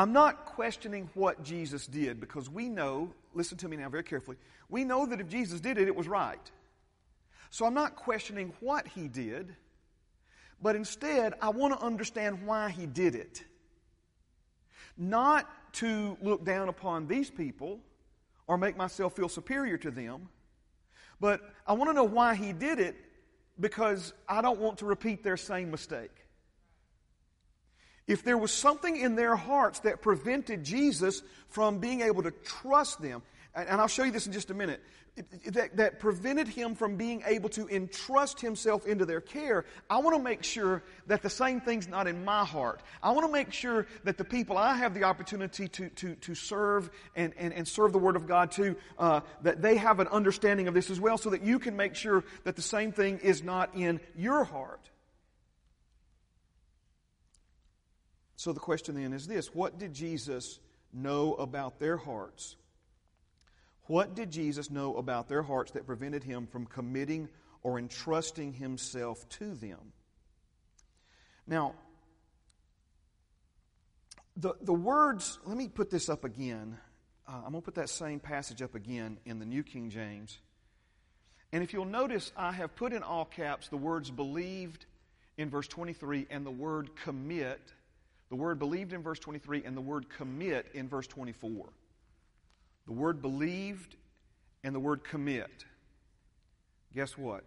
I'm 0.01 0.15
not 0.15 0.47
questioning 0.47 1.11
what 1.13 1.43
Jesus 1.43 1.87
did 1.87 2.21
because 2.21 2.49
we 2.49 2.71
know, 2.71 3.13
listen 3.35 3.59
to 3.59 3.69
me 3.69 3.77
now 3.77 3.91
very 3.91 4.03
carefully, 4.03 4.39
we 4.71 4.83
know 4.83 5.05
that 5.05 5.21
if 5.21 5.29
Jesus 5.29 5.61
did 5.61 5.77
it, 5.77 5.89
it 5.89 5.95
was 5.95 6.09
right. 6.09 6.51
So 7.51 7.67
I'm 7.67 7.75
not 7.75 7.97
questioning 7.97 8.55
what 8.61 8.89
he 8.89 9.09
did, 9.09 9.55
but 10.63 10.75
instead, 10.75 11.35
I 11.43 11.51
want 11.51 11.79
to 11.79 11.85
understand 11.85 12.47
why 12.47 12.71
he 12.71 12.87
did 12.87 13.15
it 13.15 13.45
not 14.97 15.47
to 15.75 16.17
look 16.23 16.47
down 16.47 16.71
upon 16.71 17.07
these 17.07 17.31
people 17.31 17.79
or 18.47 18.57
make 18.57 18.79
myself 18.79 19.15
feel 19.15 19.29
superior 19.29 19.77
to 19.77 19.91
them, 19.91 20.31
but 21.21 21.43
I 21.67 21.75
want 21.75 21.91
to 21.91 21.95
know 21.95 22.05
why 22.05 22.37
he 22.37 22.55
did 22.55 22.81
it 22.81 22.97
because 23.61 24.15
I 24.27 24.41
don't 24.41 24.61
want 24.61 24.79
to 24.79 24.87
repeat 24.87 25.23
their 25.23 25.37
same 25.37 25.71
mistake. 25.71 26.25
If 28.11 28.25
there 28.25 28.37
was 28.37 28.51
something 28.51 28.97
in 28.97 29.15
their 29.15 29.37
hearts 29.37 29.79
that 29.81 30.03
prevented 30.03 30.65
Jesus 30.65 31.23
from 31.47 31.79
being 31.79 32.01
able 32.01 32.25
to 32.25 32.33
trust 32.33 33.01
them, 33.01 33.23
and 33.55 33.81
I'll 33.81 33.87
show 33.87 34.03
you 34.03 34.11
this 34.11 34.27
in 34.27 34.33
just 34.33 34.51
a 34.51 34.55
minute 34.55 34.83
that, 35.47 35.77
that 35.77 36.01
prevented 36.01 36.49
him 36.49 36.75
from 36.75 36.97
being 36.97 37.23
able 37.25 37.49
to 37.51 37.69
entrust 37.69 38.41
himself 38.41 38.85
into 38.85 39.07
their 39.07 39.21
care, 39.21 39.65
I 39.89 39.99
want 39.99 40.17
to 40.17 40.23
make 40.25 40.43
sure 40.43 40.83
that 41.07 41.23
the 41.23 41.31
same 41.31 41.61
thing's 41.61 41.87
not 41.87 42.09
in 42.09 42.25
my 42.25 42.45
heart. 42.45 42.81
I 43.01 43.13
want 43.13 43.29
to 43.29 43.33
make 43.33 43.53
sure 43.53 43.87
that 44.03 44.19
the 44.19 44.25
people 44.25 44.59
I 44.59 44.75
have 44.75 44.93
the 44.93 45.05
opportunity 45.05 45.69
to, 45.69 45.89
to, 45.91 46.17
to 46.17 46.35
serve 46.35 46.91
and, 47.15 47.33
and, 47.37 47.55
and 47.55 47.69
serve 47.69 47.93
the 47.93 47.99
Word 47.99 48.17
of 48.17 48.27
God 48.27 48.51
to, 48.53 48.75
uh, 48.99 49.21
that 49.43 49.63
they 49.63 49.77
have 49.77 50.01
an 50.01 50.09
understanding 50.09 50.67
of 50.67 50.75
this 50.75 50.91
as 50.91 50.99
well 50.99 51.17
so 51.17 51.31
that 51.31 51.43
you 51.43 51.61
can 51.61 51.77
make 51.77 51.95
sure 51.95 52.25
that 52.43 52.57
the 52.57 52.63
same 52.63 52.91
thing 52.91 53.19
is 53.19 53.45
not 53.45 53.77
in 53.77 54.01
your 54.17 54.43
heart. 54.43 54.91
So 58.41 58.55
the 58.55 58.59
question 58.61 58.95
then 58.95 59.13
is 59.13 59.27
this 59.27 59.55
What 59.55 59.79
did 59.79 59.93
Jesus 59.93 60.61
know 60.95 61.35
about 61.35 61.79
their 61.79 61.99
hearts? 61.99 62.57
What 63.83 64.15
did 64.15 64.31
Jesus 64.31 64.71
know 64.71 64.97
about 64.97 65.29
their 65.29 65.43
hearts 65.43 65.73
that 65.73 65.87
prevented 65.87 66.25
him 66.25 66.47
from 66.47 66.65
committing 66.65 67.29
or 67.63 67.79
entrusting 67.79 68.55
himself 68.55 69.29
to 69.41 69.55
them? 69.55 69.93
Now, 71.47 71.75
the, 74.39 74.55
the 74.63 74.73
words, 74.73 75.39
let 75.45 75.59
me 75.59 75.69
put 75.69 75.91
this 75.91 76.09
up 76.09 76.25
again. 76.25 76.79
Uh, 77.29 77.43
I'm 77.45 77.51
going 77.51 77.61
to 77.61 77.61
put 77.61 77.75
that 77.75 77.91
same 77.91 78.21
passage 78.21 78.63
up 78.63 78.75
again 78.75 79.19
in 79.27 79.39
the 79.39 79.45
New 79.45 79.63
King 79.63 79.91
James. 79.91 80.39
And 81.53 81.63
if 81.63 81.75
you'll 81.75 81.85
notice, 81.85 82.33
I 82.39 82.53
have 82.53 82.75
put 82.75 82.95
in 82.95 83.03
all 83.03 83.27
caps 83.27 83.69
the 83.69 83.77
words 83.77 84.11
believed 84.11 84.87
in 85.37 85.51
verse 85.51 85.69
23 85.69 86.27
and 86.31 86.47
the 86.47 86.51
word 86.51 86.89
commit, 87.05 87.61
the 88.31 88.37
word 88.37 88.59
believed 88.59 88.93
in 88.93 89.03
verse 89.03 89.19
23 89.19 89.65
and 89.65 89.77
the 89.77 89.81
word 89.81 90.09
commit 90.09 90.71
in 90.73 90.89
verse 90.89 91.07
24. 91.07 91.67
The 92.87 92.93
word 92.93 93.21
believed 93.21 93.97
and 94.65 94.75
the 94.75 94.81
word 94.81 95.05
commit. 95.05 95.65
Guess 96.95 97.19
what? 97.19 97.45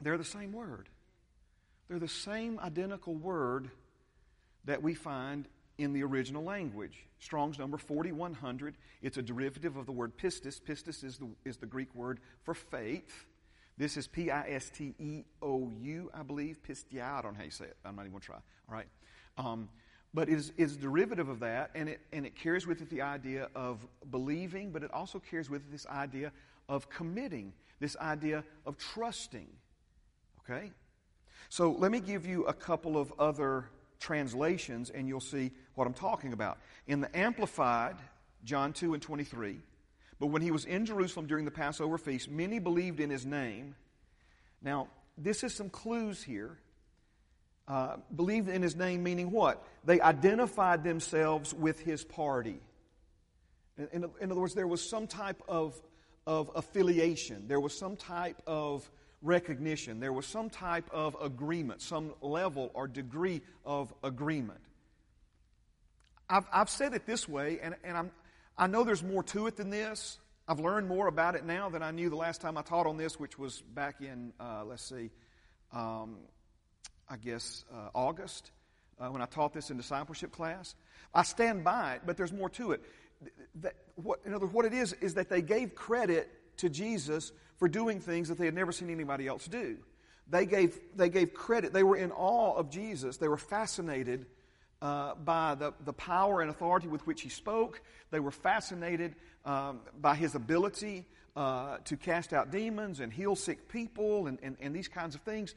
They're 0.00 0.18
the 0.18 0.24
same 0.24 0.52
word. 0.52 0.88
They're 1.88 1.98
the 1.98 2.08
same 2.08 2.58
identical 2.60 3.14
word 3.14 3.70
that 4.64 4.82
we 4.82 4.94
find 4.94 5.48
in 5.76 5.92
the 5.92 6.04
original 6.04 6.44
language. 6.44 7.06
Strong's 7.18 7.58
number 7.58 7.78
4100. 7.78 8.76
It's 9.02 9.16
a 9.16 9.22
derivative 9.22 9.76
of 9.76 9.86
the 9.86 9.92
word 9.92 10.16
pistis. 10.16 10.60
Pistis 10.60 11.02
is 11.02 11.18
the, 11.18 11.28
is 11.44 11.56
the 11.56 11.66
Greek 11.66 11.94
word 11.94 12.20
for 12.44 12.54
faith. 12.54 13.26
This 13.76 13.96
is 13.96 14.06
P 14.06 14.30
I 14.30 14.50
S 14.50 14.70
T 14.70 14.94
E 14.98 15.24
O 15.40 15.72
U, 15.80 16.10
I 16.12 16.22
believe. 16.22 16.58
Pistia. 16.62 17.02
I 17.02 17.22
don't 17.22 17.32
know 17.32 17.38
how 17.38 17.44
you 17.44 17.50
say 17.50 17.64
it. 17.64 17.76
I'm 17.84 17.96
not 17.96 18.02
even 18.02 18.12
going 18.12 18.20
to 18.20 18.26
try. 18.26 18.36
All 18.68 18.74
right. 18.74 18.86
Um, 19.40 19.68
but 20.12 20.28
it 20.28 20.34
is, 20.34 20.52
is 20.56 20.76
derivative 20.76 21.28
of 21.28 21.40
that, 21.40 21.70
and 21.74 21.88
it, 21.88 22.00
and 22.12 22.26
it 22.26 22.34
carries 22.34 22.66
with 22.66 22.82
it 22.82 22.90
the 22.90 23.00
idea 23.00 23.48
of 23.54 23.86
believing, 24.10 24.70
but 24.70 24.82
it 24.82 24.92
also 24.92 25.20
carries 25.20 25.48
with 25.48 25.62
it 25.62 25.70
this 25.70 25.86
idea 25.86 26.32
of 26.68 26.90
committing, 26.90 27.52
this 27.78 27.96
idea 27.96 28.44
of 28.66 28.76
trusting. 28.76 29.46
Okay? 30.40 30.72
So 31.48 31.70
let 31.70 31.92
me 31.92 32.00
give 32.00 32.26
you 32.26 32.44
a 32.44 32.52
couple 32.52 32.98
of 32.98 33.12
other 33.18 33.66
translations, 34.00 34.90
and 34.90 35.06
you'll 35.06 35.20
see 35.20 35.52
what 35.74 35.86
I'm 35.86 35.94
talking 35.94 36.32
about. 36.32 36.58
In 36.86 37.00
the 37.00 37.16
Amplified, 37.16 37.96
John 38.44 38.72
2 38.72 38.94
and 38.94 39.02
23, 39.02 39.60
but 40.18 40.26
when 40.26 40.42
he 40.42 40.50
was 40.50 40.64
in 40.64 40.84
Jerusalem 40.84 41.26
during 41.26 41.44
the 41.44 41.50
Passover 41.50 41.96
feast, 41.96 42.28
many 42.28 42.58
believed 42.58 43.00
in 43.00 43.10
his 43.10 43.24
name. 43.24 43.74
Now, 44.60 44.88
this 45.16 45.44
is 45.44 45.54
some 45.54 45.70
clues 45.70 46.22
here 46.22 46.58
uh, 47.70 47.96
believed 48.16 48.48
in 48.48 48.62
his 48.62 48.74
name, 48.74 49.00
meaning 49.04 49.30
what? 49.30 49.64
They 49.84 50.00
identified 50.00 50.82
themselves 50.82 51.54
with 51.54 51.78
his 51.78 52.02
party. 52.02 52.60
In, 53.78 53.88
in, 53.92 54.10
in, 54.20 54.32
other 54.32 54.40
words, 54.40 54.54
there 54.54 54.66
was 54.66 54.82
some 54.82 55.06
type 55.06 55.40
of, 55.48 55.80
of 56.26 56.50
affiliation, 56.56 57.46
there 57.46 57.60
was 57.60 57.72
some 57.72 57.94
type 57.94 58.42
of 58.44 58.90
recognition, 59.22 60.00
there 60.00 60.12
was 60.12 60.26
some 60.26 60.50
type 60.50 60.90
of 60.90 61.16
agreement, 61.22 61.80
some 61.80 62.12
level 62.20 62.72
or 62.74 62.88
degree 62.88 63.40
of 63.64 63.94
agreement. 64.02 64.60
I've, 66.28 66.46
I've 66.52 66.70
said 66.70 66.92
it 66.94 67.06
this 67.06 67.28
way, 67.28 67.60
and, 67.62 67.76
and 67.84 67.96
I'm, 67.96 68.10
I 68.58 68.66
know 68.66 68.82
there's 68.82 69.04
more 69.04 69.22
to 69.22 69.46
it 69.46 69.54
than 69.54 69.70
this. 69.70 70.18
I've 70.48 70.58
learned 70.58 70.88
more 70.88 71.06
about 71.06 71.36
it 71.36 71.44
now 71.44 71.68
than 71.68 71.84
I 71.84 71.92
knew 71.92 72.10
the 72.10 72.16
last 72.16 72.40
time 72.40 72.58
I 72.58 72.62
taught 72.62 72.88
on 72.88 72.96
this, 72.96 73.20
which 73.20 73.38
was 73.38 73.60
back 73.60 74.00
in, 74.00 74.32
uh, 74.40 74.64
let's 74.64 74.82
see, 74.82 75.10
um, 75.72 76.16
I 77.10 77.16
guess, 77.16 77.64
uh, 77.74 77.88
August 77.92 78.52
uh, 79.00 79.08
when 79.08 79.20
I 79.20 79.26
taught 79.26 79.52
this 79.52 79.70
in 79.70 79.76
discipleship 79.76 80.30
class. 80.30 80.74
I 81.12 81.24
stand 81.24 81.64
by 81.64 81.94
it, 81.94 82.02
but 82.06 82.16
there's 82.16 82.32
more 82.32 82.48
to 82.50 82.72
it. 82.72 82.82
That, 83.56 83.74
what, 83.96 84.20
in 84.24 84.32
other 84.32 84.44
words, 84.44 84.54
what 84.54 84.64
it 84.64 84.72
is, 84.72 84.92
is 84.94 85.14
that 85.14 85.28
they 85.28 85.42
gave 85.42 85.74
credit 85.74 86.30
to 86.58 86.68
Jesus 86.68 87.32
for 87.56 87.68
doing 87.68 88.00
things 88.00 88.28
that 88.28 88.38
they 88.38 88.44
had 88.44 88.54
never 88.54 88.72
seen 88.72 88.90
anybody 88.90 89.26
else 89.26 89.46
do. 89.46 89.78
They 90.28 90.46
gave, 90.46 90.78
they 90.94 91.08
gave 91.08 91.34
credit. 91.34 91.72
They 91.72 91.82
were 91.82 91.96
in 91.96 92.12
awe 92.12 92.54
of 92.54 92.70
Jesus. 92.70 93.16
They 93.16 93.28
were 93.28 93.36
fascinated 93.36 94.26
uh, 94.80 95.14
by 95.16 95.56
the, 95.56 95.74
the 95.84 95.92
power 95.92 96.40
and 96.40 96.50
authority 96.50 96.86
with 96.86 97.06
which 97.06 97.22
he 97.22 97.28
spoke. 97.28 97.82
They 98.10 98.20
were 98.20 98.30
fascinated 98.30 99.16
um, 99.44 99.80
by 100.00 100.14
his 100.14 100.34
ability 100.36 101.06
uh, 101.36 101.78
to 101.84 101.96
cast 101.96 102.32
out 102.32 102.50
demons 102.50 103.00
and 103.00 103.12
heal 103.12 103.34
sick 103.34 103.68
people 103.68 104.26
and, 104.26 104.38
and, 104.42 104.56
and 104.60 104.74
these 104.74 104.88
kinds 104.88 105.14
of 105.14 105.20
things. 105.22 105.54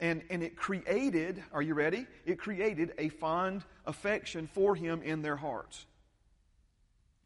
And, 0.00 0.22
and 0.28 0.42
it 0.42 0.56
created, 0.56 1.42
are 1.52 1.62
you 1.62 1.74
ready? 1.74 2.06
It 2.26 2.38
created 2.38 2.92
a 2.98 3.08
fond 3.08 3.64
affection 3.86 4.48
for 4.52 4.74
him 4.74 5.02
in 5.02 5.22
their 5.22 5.36
hearts. 5.36 5.86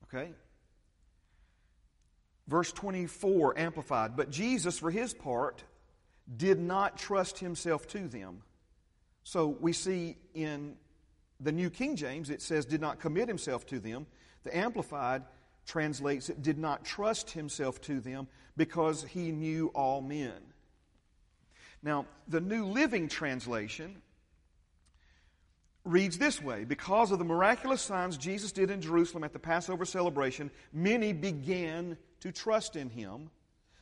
Okay? 0.04 0.31
Verse 2.46 2.72
24, 2.72 3.59
amplified. 3.59 4.16
But 4.16 4.31
Jesus, 4.31 4.78
for 4.78 4.90
his 4.90 5.14
part, 5.14 5.62
did 6.37 6.59
not 6.59 6.98
trust 6.98 7.38
himself 7.38 7.87
to 7.88 8.09
them. 8.09 8.42
So 9.24 9.48
we 9.61 9.72
see 9.72 10.16
in 10.35 10.76
the 11.40 11.52
New 11.52 11.70
King 11.70 11.96
James, 11.96 12.31
it 12.31 12.42
says, 12.42 12.64
did 12.64 12.81
not 12.81 13.00
commit 13.00 13.28
himself 13.28 13.66
to 13.66 13.78
them. 13.78 14.07
The 14.44 14.57
Amplified 14.57 15.22
translates 15.66 16.31
it, 16.31 16.42
did 16.42 16.59
not 16.59 16.85
trust 16.85 17.31
himself 17.31 17.81
to 17.83 18.00
them 18.00 18.26
because 18.57 19.04
he 19.04 19.31
knew 19.31 19.70
all 19.74 20.00
men. 20.00 20.33
Now, 21.83 22.07
the 22.27 22.41
New 22.41 22.67
Living 22.67 23.09
Translation 23.09 24.03
reads 25.85 26.19
this 26.19 26.43
way 26.43 26.64
Because 26.64 27.11
of 27.11 27.19
the 27.19 27.25
miraculous 27.25 27.83
signs 27.83 28.17
Jesus 28.17 28.53
did 28.53 28.71
in 28.71 28.81
Jerusalem 28.81 29.25
at 29.25 29.33
the 29.33 29.38
Passover 29.38 29.85
celebration, 29.85 30.51
many 30.73 31.12
began 31.12 31.97
to 32.21 32.33
trust 32.33 32.77
in 32.77 32.91
him. 32.91 33.31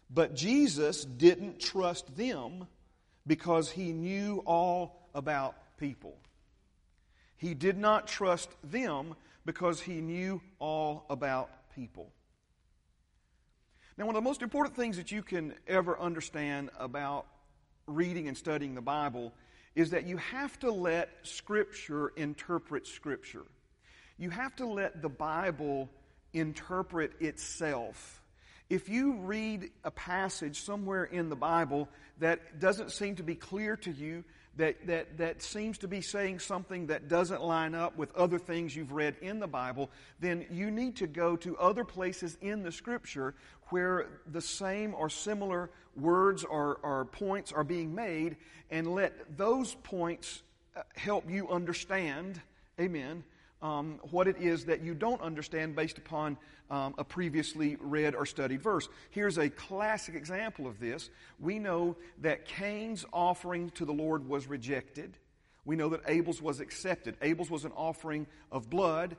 But 0.08 0.34
Jesus 0.34 1.04
didn't 1.04 1.58
trust 1.58 2.16
them 2.16 2.68
because 3.26 3.70
he 3.70 3.92
knew 3.92 4.42
all 4.46 5.08
about 5.14 5.56
people. 5.78 6.16
He 7.36 7.54
did 7.54 7.76
not 7.76 8.06
trust 8.06 8.50
them 8.62 9.16
because 9.44 9.80
he 9.80 10.00
knew 10.00 10.40
all 10.58 11.06
about 11.10 11.50
people. 11.74 12.12
Now, 13.98 14.06
one 14.06 14.14
of 14.14 14.22
the 14.22 14.28
most 14.28 14.42
important 14.42 14.76
things 14.76 14.96
that 14.96 15.10
you 15.10 15.22
can 15.22 15.54
ever 15.66 15.98
understand 15.98 16.70
about 16.78 17.26
reading 17.86 18.28
and 18.28 18.36
studying 18.36 18.74
the 18.74 18.80
Bible 18.80 19.32
is 19.74 19.90
that 19.90 20.06
you 20.06 20.16
have 20.16 20.58
to 20.60 20.70
let 20.70 21.10
Scripture 21.22 22.08
interpret 22.16 22.86
Scripture. 22.86 23.44
You 24.18 24.30
have 24.30 24.56
to 24.56 24.66
let 24.66 25.02
the 25.02 25.08
Bible 25.08 25.90
interpret 26.32 27.12
itself. 27.20 28.22
If 28.68 28.88
you 28.88 29.18
read 29.18 29.70
a 29.84 29.90
passage 29.90 30.62
somewhere 30.62 31.04
in 31.04 31.28
the 31.28 31.36
Bible 31.36 31.88
that 32.18 32.58
doesn't 32.58 32.90
seem 32.90 33.16
to 33.16 33.22
be 33.22 33.34
clear 33.34 33.76
to 33.76 33.92
you, 33.92 34.24
that, 34.56 34.86
that, 34.86 35.18
that 35.18 35.42
seems 35.42 35.78
to 35.78 35.88
be 35.88 36.00
saying 36.00 36.38
something 36.38 36.86
that 36.86 37.08
doesn't 37.08 37.42
line 37.42 37.74
up 37.74 37.96
with 37.96 38.14
other 38.14 38.38
things 38.38 38.74
you've 38.74 38.92
read 38.92 39.16
in 39.20 39.38
the 39.38 39.46
Bible, 39.46 39.90
then 40.20 40.46
you 40.50 40.70
need 40.70 40.96
to 40.96 41.06
go 41.06 41.36
to 41.36 41.56
other 41.58 41.84
places 41.84 42.38
in 42.40 42.62
the 42.62 42.72
Scripture 42.72 43.34
where 43.68 44.06
the 44.30 44.40
same 44.40 44.94
or 44.94 45.10
similar 45.10 45.70
words 45.96 46.44
or, 46.44 46.78
or 46.82 47.04
points 47.06 47.52
are 47.52 47.64
being 47.64 47.94
made 47.94 48.36
and 48.70 48.86
let 48.86 49.36
those 49.36 49.74
points 49.82 50.42
uh, 50.76 50.82
help 50.94 51.30
you 51.30 51.48
understand, 51.48 52.40
amen, 52.80 53.24
um, 53.62 54.00
what 54.10 54.28
it 54.28 54.36
is 54.38 54.64
that 54.66 54.82
you 54.82 54.94
don't 54.94 55.20
understand 55.20 55.74
based 55.74 55.98
upon 55.98 56.36
um, 56.70 56.94
a 56.98 57.04
previously 57.04 57.76
read 57.80 58.14
or 58.14 58.26
studied 58.26 58.62
verse. 58.62 58.88
Here's 59.10 59.38
a 59.38 59.48
classic 59.48 60.14
example 60.14 60.66
of 60.66 60.78
this. 60.80 61.10
We 61.38 61.58
know 61.58 61.96
that 62.22 62.46
Cain's 62.46 63.04
offering 63.12 63.70
to 63.70 63.84
the 63.84 63.92
Lord 63.92 64.28
was 64.28 64.46
rejected. 64.46 65.16
We 65.64 65.76
know 65.76 65.88
that 65.90 66.02
Abel's 66.06 66.42
was 66.42 66.60
accepted. 66.60 67.16
Abel's 67.22 67.50
was 67.50 67.64
an 67.64 67.72
offering 67.76 68.26
of 68.52 68.68
blood, 68.68 69.16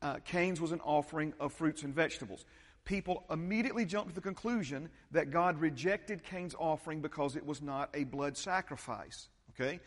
uh, 0.00 0.18
Cain's 0.24 0.60
was 0.60 0.72
an 0.72 0.80
offering 0.80 1.32
of 1.40 1.52
fruits 1.52 1.82
and 1.82 1.94
vegetables 1.94 2.44
people 2.88 3.22
immediately 3.30 3.84
jump 3.84 4.08
to 4.08 4.14
the 4.14 4.20
conclusion 4.20 4.88
that 5.10 5.30
God 5.30 5.60
rejected 5.60 6.24
Cain's 6.24 6.54
offering 6.58 7.02
because 7.02 7.36
it 7.36 7.44
was 7.44 7.60
not 7.60 7.90
a 7.92 8.04
blood 8.04 8.34
sacrifice. 8.34 9.28
Okay? 9.50 9.78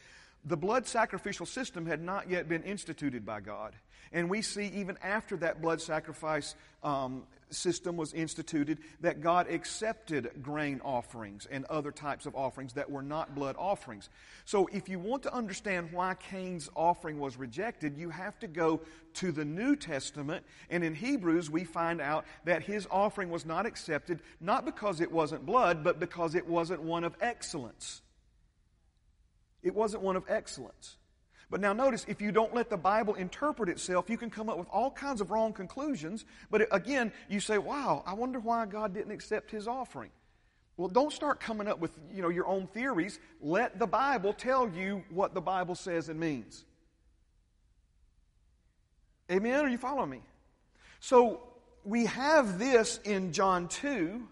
The 0.46 0.58
blood 0.58 0.88
sacrificial 0.88 1.46
system 1.46 1.86
had 1.86 2.02
not 2.02 2.30
yet 2.30 2.50
been 2.50 2.64
instituted 2.64 3.26
by 3.26 3.42
God. 3.42 3.76
And 4.12 4.30
we 4.30 4.42
see 4.42 4.68
even 4.76 4.98
after 5.04 5.38
that 5.38 5.62
blood 5.62 5.82
sacrifice 5.82 6.56
um, 6.84 7.24
system 7.50 7.96
was 7.96 8.14
instituted 8.14 8.80
that 9.02 9.22
God 9.22 9.50
accepted 9.50 10.32
grain 10.42 10.82
offerings 10.84 11.48
and 11.50 11.66
other 11.66 11.92
types 11.92 12.26
of 12.26 12.36
offerings 12.36 12.74
that 12.74 12.90
were 12.90 13.02
not 13.02 13.36
blood 13.36 13.56
offerings. 13.58 14.10
So 14.46 14.68
if 14.74 14.90
you 14.90 15.00
want 15.00 15.24
to 15.24 15.34
understand 15.34 15.92
why 15.92 16.16
Cain's 16.16 16.70
offering 16.76 17.20
was 17.20 17.38
rejected, 17.38 17.98
you 17.98 18.10
have 18.10 18.38
to 18.40 18.48
go 18.48 18.82
to 19.16 19.32
the 19.32 19.46
New 19.46 19.76
Testament. 19.76 20.46
And 20.70 20.84
in 20.84 20.96
Hebrews, 20.96 21.50
we 21.50 21.64
find 21.64 22.02
out 22.02 22.26
that 22.46 22.64
his 22.64 22.88
offering 22.90 23.30
was 23.30 23.46
not 23.46 23.66
accepted, 23.66 24.20
not 24.40 24.66
because 24.66 25.00
it 25.02 25.12
wasn't 25.12 25.46
blood, 25.46 25.84
but 25.84 26.00
because 26.00 26.36
it 26.36 26.48
wasn't 26.48 26.82
one 26.82 27.04
of 27.04 27.16
excellence. 27.22 28.02
It 29.64 29.76
wasn't 29.76 30.04
one 30.04 30.16
of 30.16 30.24
excellence. 30.28 30.98
But 31.50 31.60
now 31.60 31.74
notice, 31.74 32.06
if 32.08 32.22
you 32.22 32.32
don't 32.32 32.56
let 32.56 32.70
the 32.70 32.78
Bible 32.78 33.14
interpret 33.16 33.68
itself, 33.68 34.10
you 34.10 34.18
can 34.18 34.30
come 34.30 34.50
up 34.50 34.58
with 34.58 34.68
all 34.72 34.90
kinds 34.90 35.20
of 35.20 35.32
wrong 35.32 35.52
conclusions. 35.52 36.24
But 36.50 36.68
again, 36.72 37.12
you 37.28 37.42
say, 37.42 37.58
wow, 37.58 38.04
I 38.06 38.14
wonder 38.14 38.40
why 38.40 38.66
God 38.66 38.94
didn't 38.94 39.12
accept 39.12 39.52
his 39.52 39.68
offering. 39.68 40.12
Well, 40.78 40.88
don't 40.88 41.12
start 41.12 41.42
coming 41.42 41.68
up 41.68 41.80
with 41.80 41.92
you 42.14 42.22
know, 42.22 42.30
your 42.30 42.48
own 42.48 42.68
theories. 42.68 43.20
Let 43.42 43.78
the 43.80 43.86
Bible 43.86 44.34
tell 44.34 44.70
you 44.70 45.04
what 45.10 45.34
the 45.34 45.42
Bible 45.42 45.76
says 45.76 46.08
and 46.08 46.20
means. 46.20 46.64
Amen? 49.30 49.66
Are 49.66 49.70
you 49.70 49.78
following 49.78 50.10
me? 50.10 50.22
So 51.02 51.42
we 51.84 52.06
have 52.06 52.60
this 52.60 53.00
in 53.04 53.34
John 53.34 53.68
2 53.68 54.26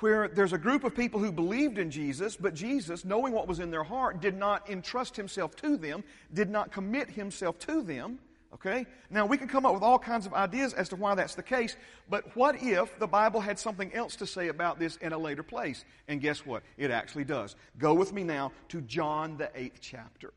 where 0.00 0.28
there's 0.28 0.52
a 0.52 0.58
group 0.58 0.84
of 0.84 0.94
people 0.94 1.20
who 1.20 1.32
believed 1.32 1.78
in 1.78 1.90
Jesus, 1.90 2.36
but 2.36 2.54
Jesus, 2.54 3.04
knowing 3.04 3.32
what 3.32 3.48
was 3.48 3.60
in 3.60 3.70
their 3.70 3.84
heart, 3.84 4.20
did 4.20 4.36
not 4.36 4.68
entrust 4.68 5.16
himself 5.16 5.56
to 5.56 5.76
them, 5.76 6.04
did 6.32 6.50
not 6.50 6.70
commit 6.70 7.08
himself 7.10 7.58
to 7.60 7.82
them. 7.82 8.18
Okay? 8.54 8.86
Now, 9.10 9.26
we 9.26 9.36
can 9.36 9.48
come 9.48 9.66
up 9.66 9.74
with 9.74 9.82
all 9.82 9.98
kinds 9.98 10.24
of 10.26 10.32
ideas 10.32 10.72
as 10.72 10.88
to 10.90 10.96
why 10.96 11.14
that's 11.14 11.34
the 11.34 11.42
case, 11.42 11.76
but 12.08 12.34
what 12.36 12.56
if 12.62 12.98
the 12.98 13.06
Bible 13.06 13.40
had 13.40 13.58
something 13.58 13.92
else 13.92 14.16
to 14.16 14.26
say 14.26 14.48
about 14.48 14.78
this 14.78 14.96
in 14.96 15.12
a 15.12 15.18
later 15.18 15.42
place? 15.42 15.84
And 16.08 16.20
guess 16.20 16.46
what? 16.46 16.62
It 16.76 16.90
actually 16.90 17.24
does. 17.24 17.56
Go 17.78 17.94
with 17.94 18.12
me 18.12 18.22
now 18.22 18.52
to 18.68 18.80
John, 18.82 19.36
the 19.36 19.50
eighth 19.54 19.80
chapter. 19.80 20.32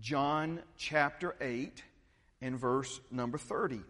John 0.00 0.60
chapter 0.76 1.36
8 1.40 1.82
and 2.40 2.58
verse 2.58 3.00
number 3.10 3.38
30. 3.38 3.80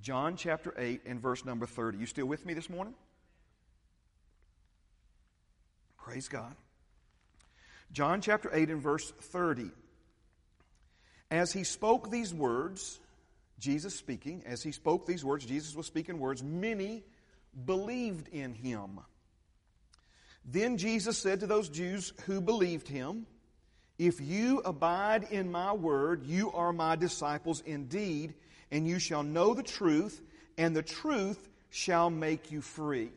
John 0.00 0.36
chapter 0.36 0.72
8 0.78 1.02
and 1.06 1.20
verse 1.20 1.44
number 1.44 1.66
30. 1.66 1.98
You 1.98 2.06
still 2.06 2.26
with 2.26 2.46
me 2.46 2.54
this 2.54 2.70
morning? 2.70 2.94
Praise 6.08 6.28
God. 6.28 6.56
John 7.92 8.22
chapter 8.22 8.50
8 8.50 8.70
and 8.70 8.80
verse 8.80 9.10
30. 9.10 9.70
As 11.30 11.52
he 11.52 11.64
spoke 11.64 12.10
these 12.10 12.32
words, 12.32 12.98
Jesus 13.58 13.94
speaking, 13.94 14.42
as 14.46 14.62
he 14.62 14.72
spoke 14.72 15.04
these 15.04 15.22
words, 15.22 15.44
Jesus 15.44 15.76
was 15.76 15.84
speaking 15.84 16.18
words, 16.18 16.42
many 16.42 17.04
believed 17.66 18.28
in 18.28 18.54
him. 18.54 19.00
Then 20.46 20.78
Jesus 20.78 21.18
said 21.18 21.40
to 21.40 21.46
those 21.46 21.68
Jews 21.68 22.14
who 22.24 22.40
believed 22.40 22.88
him, 22.88 23.26
If 23.98 24.18
you 24.18 24.60
abide 24.64 25.24
in 25.30 25.52
my 25.52 25.74
word, 25.74 26.24
you 26.24 26.50
are 26.52 26.72
my 26.72 26.96
disciples 26.96 27.62
indeed, 27.66 28.32
and 28.70 28.88
you 28.88 28.98
shall 28.98 29.22
know 29.22 29.52
the 29.52 29.62
truth, 29.62 30.22
and 30.56 30.74
the 30.74 30.82
truth 30.82 31.50
shall 31.68 32.08
make 32.08 32.50
you 32.50 32.62
free. 32.62 33.10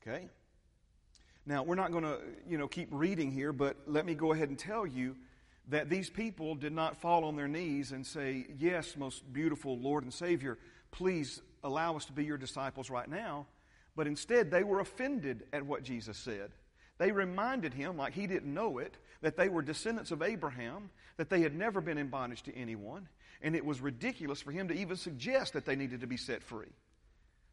Okay? 0.00 0.30
Now, 1.48 1.62
we're 1.62 1.76
not 1.76 1.92
going 1.92 2.04
to, 2.04 2.18
you 2.46 2.58
know, 2.58 2.68
keep 2.68 2.88
reading 2.90 3.32
here, 3.32 3.54
but 3.54 3.78
let 3.86 4.04
me 4.04 4.14
go 4.14 4.34
ahead 4.34 4.50
and 4.50 4.58
tell 4.58 4.86
you 4.86 5.16
that 5.68 5.88
these 5.88 6.10
people 6.10 6.54
did 6.54 6.74
not 6.74 7.00
fall 7.00 7.24
on 7.24 7.36
their 7.36 7.48
knees 7.48 7.92
and 7.92 8.06
say, 8.06 8.44
Yes, 8.58 8.98
most 8.98 9.32
beautiful 9.32 9.78
Lord 9.78 10.04
and 10.04 10.12
Savior, 10.12 10.58
please 10.90 11.40
allow 11.64 11.96
us 11.96 12.04
to 12.04 12.12
be 12.12 12.26
your 12.26 12.36
disciples 12.36 12.90
right 12.90 13.08
now. 13.08 13.46
But 13.96 14.06
instead, 14.06 14.50
they 14.50 14.62
were 14.62 14.80
offended 14.80 15.44
at 15.54 15.64
what 15.64 15.84
Jesus 15.84 16.18
said. 16.18 16.50
They 16.98 17.12
reminded 17.12 17.72
him, 17.72 17.96
like 17.96 18.12
he 18.12 18.26
didn't 18.26 18.52
know 18.52 18.76
it, 18.76 18.98
that 19.22 19.38
they 19.38 19.48
were 19.48 19.62
descendants 19.62 20.10
of 20.10 20.20
Abraham, 20.20 20.90
that 21.16 21.30
they 21.30 21.40
had 21.40 21.54
never 21.56 21.80
been 21.80 21.96
in 21.96 22.08
bondage 22.08 22.42
to 22.42 22.54
anyone, 22.54 23.08
and 23.40 23.56
it 23.56 23.64
was 23.64 23.80
ridiculous 23.80 24.42
for 24.42 24.52
him 24.52 24.68
to 24.68 24.74
even 24.74 24.96
suggest 24.96 25.54
that 25.54 25.64
they 25.64 25.76
needed 25.76 26.02
to 26.02 26.06
be 26.06 26.18
set 26.18 26.42
free. 26.42 26.68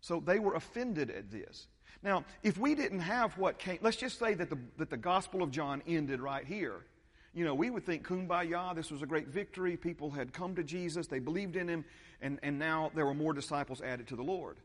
So 0.01 0.19
they 0.19 0.39
were 0.39 0.55
offended 0.55 1.10
at 1.10 1.31
this. 1.31 1.67
Now, 2.03 2.23
if 2.43 2.58
we 2.58 2.75
didn't 2.75 2.99
have 2.99 3.38
what 3.38 3.58
came, 3.58 3.79
let's 3.81 3.97
just 3.97 4.19
say 4.19 4.34
that 4.36 4.49
the, 4.49 4.58
that 4.77 4.89
the 4.89 4.97
Gospel 4.97 5.41
of 5.41 5.51
John 5.51 5.81
ended 5.88 6.19
right 6.19 6.45
here. 6.45 6.86
You 7.34 7.43
know, 7.43 7.53
we 7.53 7.69
would 7.69 7.86
think 7.86 8.08
kumbaya, 8.08 8.73
this 8.75 8.91
was 8.91 9.01
a 9.01 9.05
great 9.05 9.27
victory. 9.27 9.75
People 9.75 10.10
had 10.10 10.31
come 10.31 10.55
to 10.55 10.63
Jesus, 10.63 11.08
they 11.08 11.19
believed 11.19 11.55
in 11.55 11.67
him, 11.67 11.84
and, 12.21 12.39
and 12.43 12.58
now 12.58 12.91
there 12.95 13.05
were 13.05 13.13
more 13.13 13.34
disciples 13.34 13.81
added 13.81 14.08
to 14.08 14.15
the 14.15 14.23
Lord. 14.23 14.58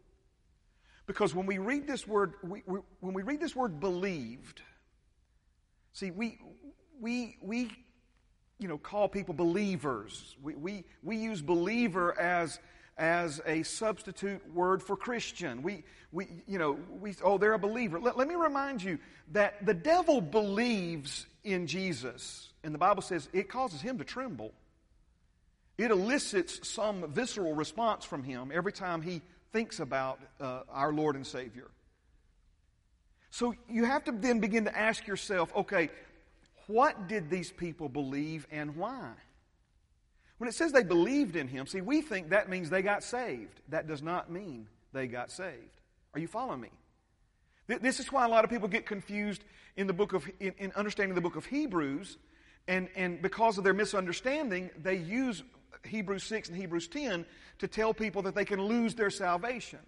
Because 1.06 1.34
when 1.34 1.46
we 1.46 1.58
read 1.58 1.88
this 1.88 2.06
word, 2.06 2.34
we, 2.44 2.62
we, 2.66 2.78
when 3.00 3.14
we 3.14 3.22
read 3.22 3.40
this 3.40 3.56
word 3.56 3.80
believed, 3.80 4.62
see, 5.92 6.12
we, 6.12 6.38
we, 7.00 7.36
we 7.42 7.72
you 8.60 8.68
know, 8.68 8.78
call 8.78 9.08
people 9.08 9.34
believers. 9.34 10.36
We, 10.40 10.54
we, 10.54 10.84
we 11.02 11.16
use 11.16 11.42
believer 11.42 12.16
as 12.20 12.60
as 13.00 13.40
a 13.46 13.62
substitute 13.62 14.42
word 14.54 14.82
for 14.82 14.94
Christian. 14.94 15.62
We, 15.62 15.84
we 16.12 16.28
you 16.46 16.58
know, 16.58 16.78
we, 17.00 17.14
oh, 17.24 17.38
they're 17.38 17.54
a 17.54 17.58
believer. 17.58 17.98
Let, 17.98 18.16
let 18.18 18.28
me 18.28 18.34
remind 18.34 18.82
you 18.82 18.98
that 19.32 19.64
the 19.64 19.74
devil 19.74 20.20
believes 20.20 21.26
in 21.42 21.66
Jesus, 21.66 22.50
and 22.62 22.74
the 22.74 22.78
Bible 22.78 23.02
says 23.02 23.28
it 23.32 23.48
causes 23.48 23.80
him 23.80 23.98
to 23.98 24.04
tremble. 24.04 24.52
It 25.78 25.90
elicits 25.90 26.68
some 26.68 27.10
visceral 27.10 27.54
response 27.54 28.04
from 28.04 28.22
him 28.22 28.52
every 28.54 28.72
time 28.72 29.00
he 29.00 29.22
thinks 29.50 29.80
about 29.80 30.20
uh, 30.38 30.60
our 30.68 30.92
Lord 30.92 31.16
and 31.16 31.26
Savior. 31.26 31.68
So 33.30 33.54
you 33.68 33.86
have 33.86 34.04
to 34.04 34.12
then 34.12 34.40
begin 34.40 34.66
to 34.66 34.78
ask 34.78 35.06
yourself 35.06 35.50
okay, 35.56 35.88
what 36.66 37.08
did 37.08 37.30
these 37.30 37.50
people 37.50 37.88
believe 37.88 38.46
and 38.50 38.76
why? 38.76 39.12
When 40.40 40.48
it 40.48 40.54
says 40.54 40.72
they 40.72 40.82
believed 40.82 41.36
in 41.36 41.48
him, 41.48 41.66
see, 41.66 41.82
we 41.82 42.00
think 42.00 42.30
that 42.30 42.48
means 42.48 42.70
they 42.70 42.80
got 42.80 43.04
saved. 43.04 43.60
That 43.68 43.86
does 43.86 44.02
not 44.02 44.30
mean 44.30 44.68
they 44.94 45.06
got 45.06 45.30
saved. 45.30 45.82
Are 46.14 46.20
you 46.20 46.28
following 46.28 46.62
me? 46.62 46.70
This 47.68 48.00
is 48.00 48.10
why 48.10 48.24
a 48.24 48.28
lot 48.28 48.42
of 48.44 48.50
people 48.50 48.66
get 48.66 48.86
confused 48.86 49.44
in 49.76 49.86
the 49.86 49.92
book 49.92 50.14
of 50.14 50.26
in, 50.40 50.54
in 50.56 50.72
understanding 50.72 51.14
the 51.14 51.20
book 51.20 51.36
of 51.36 51.44
Hebrews 51.44 52.16
And, 52.66 52.88
and 52.96 53.20
because 53.20 53.58
of 53.58 53.64
their 53.64 53.74
misunderstanding, 53.74 54.70
they 54.82 54.96
use 54.96 55.42
Hebrews 55.84 56.24
6 56.24 56.48
and 56.48 56.56
Hebrews 56.56 56.88
10 56.88 57.26
to 57.58 57.68
tell 57.68 57.92
people 57.92 58.22
that 58.22 58.34
they 58.34 58.46
can 58.46 58.62
lose 58.62 58.94
their 58.94 59.10
salvation. 59.10 59.80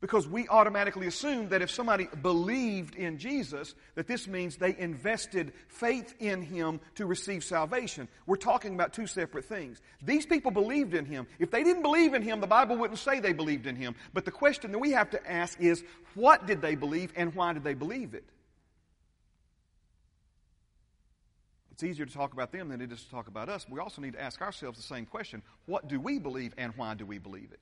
Because 0.00 0.28
we 0.28 0.46
automatically 0.46 1.08
assume 1.08 1.48
that 1.48 1.60
if 1.60 1.72
somebody 1.72 2.08
believed 2.22 2.94
in 2.94 3.18
Jesus, 3.18 3.74
that 3.96 4.06
this 4.06 4.28
means 4.28 4.56
they 4.56 4.76
invested 4.78 5.52
faith 5.66 6.14
in 6.20 6.40
Him 6.40 6.78
to 6.94 7.04
receive 7.04 7.42
salvation. 7.42 8.06
We're 8.24 8.36
talking 8.36 8.74
about 8.74 8.92
two 8.92 9.08
separate 9.08 9.46
things. 9.46 9.80
These 10.00 10.24
people 10.24 10.52
believed 10.52 10.94
in 10.94 11.04
Him. 11.04 11.26
If 11.40 11.50
they 11.50 11.64
didn't 11.64 11.82
believe 11.82 12.14
in 12.14 12.22
Him, 12.22 12.40
the 12.40 12.46
Bible 12.46 12.76
wouldn't 12.76 13.00
say 13.00 13.18
they 13.18 13.32
believed 13.32 13.66
in 13.66 13.74
Him. 13.74 13.96
But 14.14 14.24
the 14.24 14.30
question 14.30 14.70
that 14.70 14.78
we 14.78 14.92
have 14.92 15.10
to 15.10 15.30
ask 15.30 15.60
is, 15.60 15.82
what 16.14 16.46
did 16.46 16.62
they 16.62 16.76
believe 16.76 17.12
and 17.16 17.34
why 17.34 17.52
did 17.52 17.64
they 17.64 17.74
believe 17.74 18.14
it? 18.14 18.24
It's 21.72 21.82
easier 21.82 22.06
to 22.06 22.12
talk 22.12 22.32
about 22.32 22.52
them 22.52 22.68
than 22.68 22.80
it 22.80 22.92
is 22.92 23.02
to 23.02 23.10
talk 23.10 23.26
about 23.26 23.48
us. 23.48 23.66
We 23.68 23.80
also 23.80 24.00
need 24.00 24.12
to 24.12 24.22
ask 24.22 24.40
ourselves 24.42 24.78
the 24.78 24.84
same 24.84 25.06
question. 25.06 25.42
What 25.66 25.88
do 25.88 25.98
we 25.98 26.20
believe 26.20 26.54
and 26.56 26.72
why 26.76 26.94
do 26.94 27.04
we 27.04 27.18
believe 27.18 27.50
it? 27.52 27.60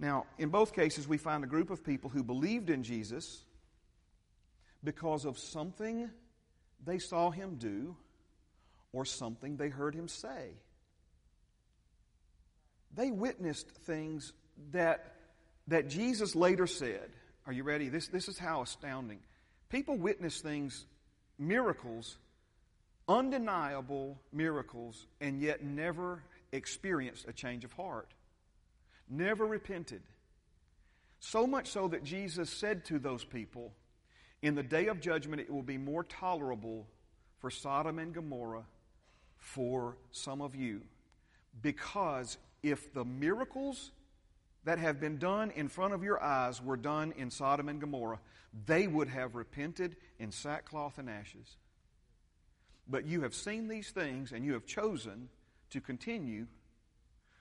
Now, 0.00 0.24
in 0.38 0.48
both 0.48 0.72
cases, 0.72 1.06
we 1.06 1.18
find 1.18 1.44
a 1.44 1.46
group 1.46 1.70
of 1.70 1.84
people 1.84 2.08
who 2.08 2.24
believed 2.24 2.70
in 2.70 2.82
Jesus 2.82 3.44
because 4.82 5.26
of 5.26 5.38
something 5.38 6.10
they 6.82 6.98
saw 6.98 7.30
him 7.30 7.56
do 7.56 7.94
or 8.92 9.04
something 9.04 9.56
they 9.56 9.68
heard 9.68 9.94
him 9.94 10.08
say. 10.08 10.54
They 12.94 13.10
witnessed 13.10 13.68
things 13.68 14.32
that, 14.72 15.16
that 15.68 15.88
Jesus 15.88 16.34
later 16.34 16.66
said. 16.66 17.10
Are 17.46 17.52
you 17.52 17.62
ready? 17.62 17.90
This, 17.90 18.08
this 18.08 18.26
is 18.26 18.38
how 18.38 18.62
astounding. 18.62 19.18
People 19.68 19.98
witness 19.98 20.40
things, 20.40 20.86
miracles, 21.38 22.16
undeniable 23.06 24.18
miracles, 24.32 25.06
and 25.20 25.42
yet 25.42 25.62
never 25.62 26.22
experienced 26.52 27.28
a 27.28 27.34
change 27.34 27.66
of 27.66 27.72
heart 27.74 28.08
never 29.10 29.46
repented. 29.46 30.02
So 31.18 31.46
much 31.46 31.68
so 31.68 31.88
that 31.88 32.04
Jesus 32.04 32.50
said 32.50 32.84
to 32.86 32.98
those 32.98 33.24
people, 33.24 33.72
In 34.42 34.54
the 34.54 34.62
day 34.62 34.86
of 34.86 35.00
judgment, 35.00 35.40
it 35.40 35.50
will 35.50 35.62
be 35.62 35.78
more 35.78 36.04
tolerable 36.04 36.86
for 37.38 37.50
Sodom 37.50 37.98
and 37.98 38.14
Gomorrah 38.14 38.64
for 39.36 39.96
some 40.12 40.40
of 40.40 40.54
you. 40.54 40.82
Because 41.60 42.38
if 42.62 42.92
the 42.92 43.04
miracles 43.04 43.90
that 44.64 44.78
have 44.78 45.00
been 45.00 45.18
done 45.18 45.50
in 45.50 45.68
front 45.68 45.94
of 45.94 46.02
your 46.02 46.22
eyes 46.22 46.62
were 46.62 46.76
done 46.76 47.12
in 47.16 47.30
Sodom 47.30 47.68
and 47.68 47.80
Gomorrah, 47.80 48.20
they 48.66 48.86
would 48.86 49.08
have 49.08 49.34
repented 49.34 49.96
in 50.18 50.30
sackcloth 50.30 50.98
and 50.98 51.08
ashes. 51.08 51.56
But 52.88 53.06
you 53.06 53.22
have 53.22 53.34
seen 53.34 53.68
these 53.68 53.90
things 53.90 54.32
and 54.32 54.44
you 54.44 54.52
have 54.54 54.66
chosen 54.66 55.28
to 55.70 55.80
continue 55.80 56.46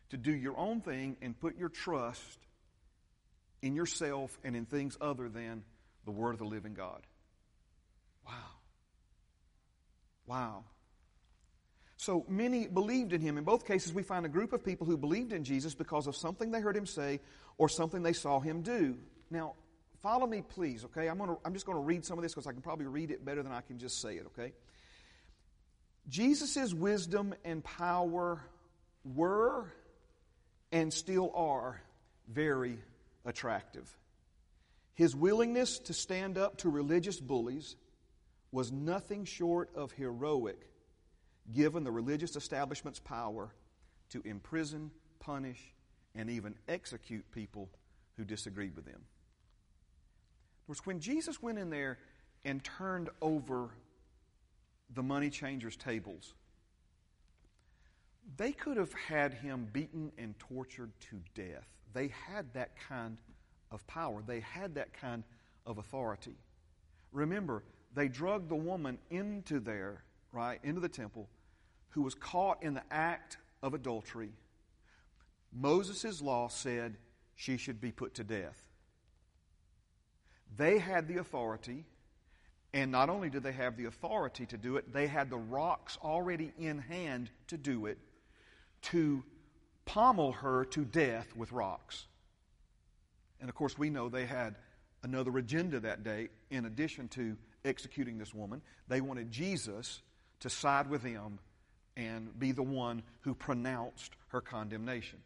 to 0.10 0.18
do 0.18 0.32
your 0.32 0.58
own 0.58 0.82
thing 0.82 1.18
and 1.22 1.40
put 1.40 1.58
your 1.58 1.70
trust 1.70 2.40
in 3.62 3.76
yourself 3.76 4.38
and 4.44 4.56
in 4.56 4.66
things 4.66 4.98
other 5.02 5.30
than 5.30 5.64
the 6.06 6.12
Word 6.12 6.32
of 6.32 6.40
the 6.40 6.46
living 6.46 6.74
God. 6.74 7.02
Wow. 8.26 8.34
Wow. 10.26 10.64
So 11.98 12.26
many 12.30 12.66
believed 12.68 13.12
in 13.12 13.20
him. 13.20 13.38
In 13.38 13.44
both 13.44 13.68
cases, 13.68 13.92
we 13.92 14.04
find 14.04 14.26
a 14.26 14.30
group 14.30 14.54
of 14.54 14.64
people 14.64 14.88
who 14.88 14.96
believed 14.96 15.34
in 15.34 15.44
Jesus 15.44 15.76
because 15.76 16.08
of 16.08 16.16
something 16.16 16.52
they 16.52 16.62
heard 16.62 16.78
him 16.78 16.86
say 16.86 17.20
or 17.58 17.68
something 17.68 18.04
they 18.04 18.14
saw 18.14 18.40
him 18.40 18.62
do. 18.62 18.98
Now, 19.30 19.56
follow 20.02 20.26
me, 20.26 20.42
please, 20.42 20.86
okay? 20.86 21.10
I'm, 21.10 21.18
gonna, 21.18 21.36
I'm 21.44 21.54
just 21.54 21.66
going 21.66 21.78
to 21.78 21.84
read 21.84 22.06
some 22.06 22.18
of 22.18 22.24
this 22.24 22.34
because 22.34 22.48
I 22.48 22.54
can 22.54 22.62
probably 22.62 22.86
read 22.86 23.12
it 23.12 23.26
better 23.26 23.44
than 23.44 23.52
I 23.52 23.62
can 23.62 23.78
just 23.78 24.02
say 24.02 24.16
it, 24.16 24.26
okay? 24.28 24.54
Jesus' 26.08 26.74
wisdom 26.74 27.36
and 27.44 27.64
power 27.64 28.42
were 29.04 29.72
and 30.72 30.94
still 30.94 31.32
are 31.36 31.82
very 32.28 32.78
attractive. 33.26 33.90
His 34.94 35.16
willingness 35.16 35.80
to 35.80 35.94
stand 35.94 36.38
up 36.38 36.58
to 36.58 36.70
religious 36.70 37.20
bullies 37.20 37.76
was 38.52 38.72
nothing 38.72 39.26
short 39.26 39.70
of 39.76 39.92
heroic, 39.94 40.60
given 41.54 41.84
the 41.84 41.92
religious 41.92 42.36
establishment's 42.36 43.00
power 43.00 43.54
to 44.10 44.22
imprison, 44.26 44.92
punish, 45.20 45.74
and 46.16 46.30
even 46.30 46.56
execute 46.68 47.32
people 47.32 47.70
who 48.18 48.26
disagreed 48.26 48.76
with 48.76 48.86
them. 48.86 49.02
Was 50.68 50.86
when 50.86 51.00
Jesus 51.00 51.42
went 51.42 51.58
in 51.58 51.70
there 51.70 51.98
and 52.44 52.64
turned 52.64 53.10
over 53.22 53.70
the 54.94 55.04
money 55.04 55.30
changers' 55.30 55.76
tables, 55.76 56.34
they 58.38 58.52
could 58.52 58.78
have 58.78 58.94
had 58.94 59.34
him 59.34 59.68
beaten 59.72 60.12
and 60.18 60.38
tortured 60.40 60.92
to 61.10 61.20
death. 61.34 61.68
They 61.94 62.12
had 62.28 62.54
that 62.54 62.72
kind 62.88 63.18
of 63.72 63.86
power, 63.88 64.22
they 64.26 64.40
had 64.40 64.76
that 64.76 64.94
kind 64.94 65.24
of 65.66 65.78
authority. 65.78 66.36
Remember, 67.12 67.64
they 67.96 68.08
drugged 68.08 68.50
the 68.50 68.56
woman 68.56 68.98
into 69.10 69.60
there, 69.60 70.04
right, 70.32 70.60
into 70.64 70.82
the 70.82 70.90
temple, 70.90 71.28
who 71.90 72.02
was 72.02 72.14
caught 72.14 72.62
in 72.62 72.74
the 72.74 72.84
act 72.92 73.38
of 73.64 73.74
adultery. 73.74 74.32
Moses' 75.52 76.22
law 76.22 76.48
said 76.48 76.98
she 77.36 77.58
should 77.58 77.82
be 77.82 77.92
put 77.92 78.14
to 78.16 78.24
death. 78.24 78.62
They 80.56 80.78
had 80.78 81.08
the 81.08 81.18
authority, 81.18 81.86
and 82.74 82.92
not 82.92 83.10
only 83.10 83.30
did 83.30 83.44
they 83.44 83.52
have 83.52 83.78
the 83.78 83.86
authority 83.86 84.46
to 84.48 84.58
do 84.58 84.78
it, 84.78 84.94
they 84.94 85.08
had 85.08 85.30
the 85.30 85.38
rocks 85.38 85.98
already 86.04 86.52
in 86.60 86.80
hand 86.80 87.32
to 87.48 87.58
do 87.58 87.88
it 87.88 87.98
to 88.84 89.24
pommel 89.86 90.32
her 90.34 90.66
to 90.66 90.86
death 90.86 91.36
with 91.36 91.52
rocks. 91.52 92.06
And 93.40 93.50
of 93.50 93.56
course, 93.56 93.78
we 93.78 93.90
know 93.90 94.10
they 94.10 94.26
had 94.26 94.56
another 95.04 95.38
agenda 95.38 95.80
that 95.80 96.04
day 96.04 96.30
in 96.50 96.66
addition 96.66 97.08
to 97.10 97.38
executing 97.66 98.18
this 98.18 98.34
woman. 98.34 98.62
They 98.88 99.02
wanted 99.02 99.32
Jesus 99.32 100.02
to 100.42 100.50
side 100.50 100.90
with 100.90 101.04
them 101.04 101.40
and 101.98 102.38
be 102.38 102.52
the 102.52 102.64
one 102.64 103.04
who 103.22 103.34
pronounced 103.34 104.14
her 104.30 104.42
condemnation. 104.42 105.20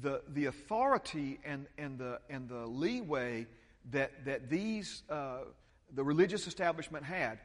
The, 0.00 0.22
the 0.28 0.46
authority 0.46 1.38
and, 1.44 1.66
and, 1.78 1.98
the, 1.98 2.18
and 2.28 2.48
the 2.48 2.66
leeway 2.66 3.46
that, 3.92 4.24
that 4.24 4.50
these, 4.50 5.04
uh, 5.08 5.40
the 5.94 6.02
religious 6.02 6.48
establishment 6.48 7.04
had, 7.04 7.38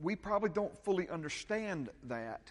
we 0.00 0.16
probably 0.16 0.50
don't 0.50 0.76
fully 0.84 1.08
understand 1.08 1.88
that. 2.04 2.50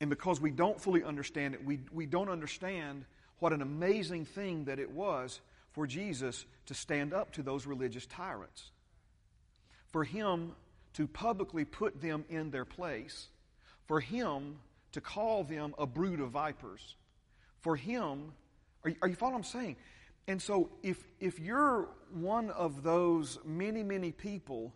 And 0.00 0.10
because 0.10 0.40
we 0.40 0.50
don't 0.50 0.80
fully 0.80 1.02
understand 1.02 1.54
it, 1.54 1.64
we, 1.64 1.80
we 1.92 2.06
don't 2.06 2.28
understand 2.28 3.04
what 3.40 3.52
an 3.52 3.62
amazing 3.62 4.24
thing 4.24 4.64
that 4.64 4.78
it 4.78 4.90
was 4.90 5.40
for 5.72 5.86
Jesus 5.86 6.44
to 6.66 6.74
stand 6.74 7.12
up 7.12 7.32
to 7.32 7.42
those 7.42 7.66
religious 7.66 8.06
tyrants. 8.06 8.70
For 9.90 10.04
him 10.04 10.52
to 10.94 11.06
publicly 11.06 11.64
put 11.64 12.00
them 12.00 12.24
in 12.28 12.50
their 12.50 12.64
place. 12.64 13.28
For 13.86 14.00
him 14.00 14.58
to 14.92 15.00
call 15.00 15.44
them 15.44 15.74
a 15.78 15.86
brood 15.86 16.20
of 16.20 16.30
vipers. 16.30 16.96
For 17.60 17.76
him, 17.76 18.32
are 18.84 18.90
you, 18.90 18.96
are 19.02 19.08
you 19.08 19.14
following 19.14 19.34
what 19.34 19.46
I'm 19.54 19.60
saying? 19.60 19.76
And 20.26 20.42
so 20.42 20.70
if, 20.82 21.02
if 21.20 21.40
you're 21.40 21.88
one 22.12 22.50
of 22.50 22.82
those 22.82 23.38
many, 23.44 23.82
many 23.82 24.12
people 24.12 24.74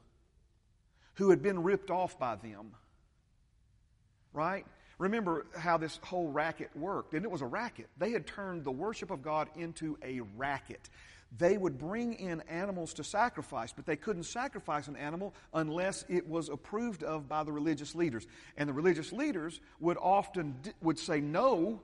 who 1.14 1.30
had 1.30 1.42
been 1.42 1.62
ripped 1.62 1.90
off 1.90 2.18
by 2.18 2.36
them. 2.36 2.72
Right? 4.32 4.64
Remember 4.98 5.46
how 5.56 5.78
this 5.78 5.98
whole 6.02 6.28
racket 6.28 6.70
worked. 6.76 7.14
And 7.14 7.24
it 7.24 7.30
was 7.30 7.42
a 7.42 7.46
racket. 7.46 7.88
They 7.98 8.12
had 8.12 8.26
turned 8.26 8.64
the 8.64 8.70
worship 8.70 9.10
of 9.10 9.22
God 9.22 9.48
into 9.56 9.98
a 10.02 10.20
racket. 10.36 10.88
They 11.38 11.56
would 11.56 11.78
bring 11.78 12.14
in 12.14 12.42
animals 12.42 12.94
to 12.94 13.04
sacrifice, 13.04 13.72
but 13.72 13.86
they 13.86 13.96
couldn't 13.96 14.24
sacrifice 14.24 14.86
an 14.88 14.96
animal 14.96 15.34
unless 15.54 16.04
it 16.08 16.28
was 16.28 16.50
approved 16.50 17.02
of 17.02 17.28
by 17.28 17.42
the 17.42 17.52
religious 17.52 17.94
leaders. 17.94 18.26
And 18.56 18.68
the 18.68 18.74
religious 18.74 19.12
leaders 19.12 19.58
would 19.80 19.96
often 19.96 20.56
would 20.82 20.98
say, 20.98 21.20
"No, 21.20 21.80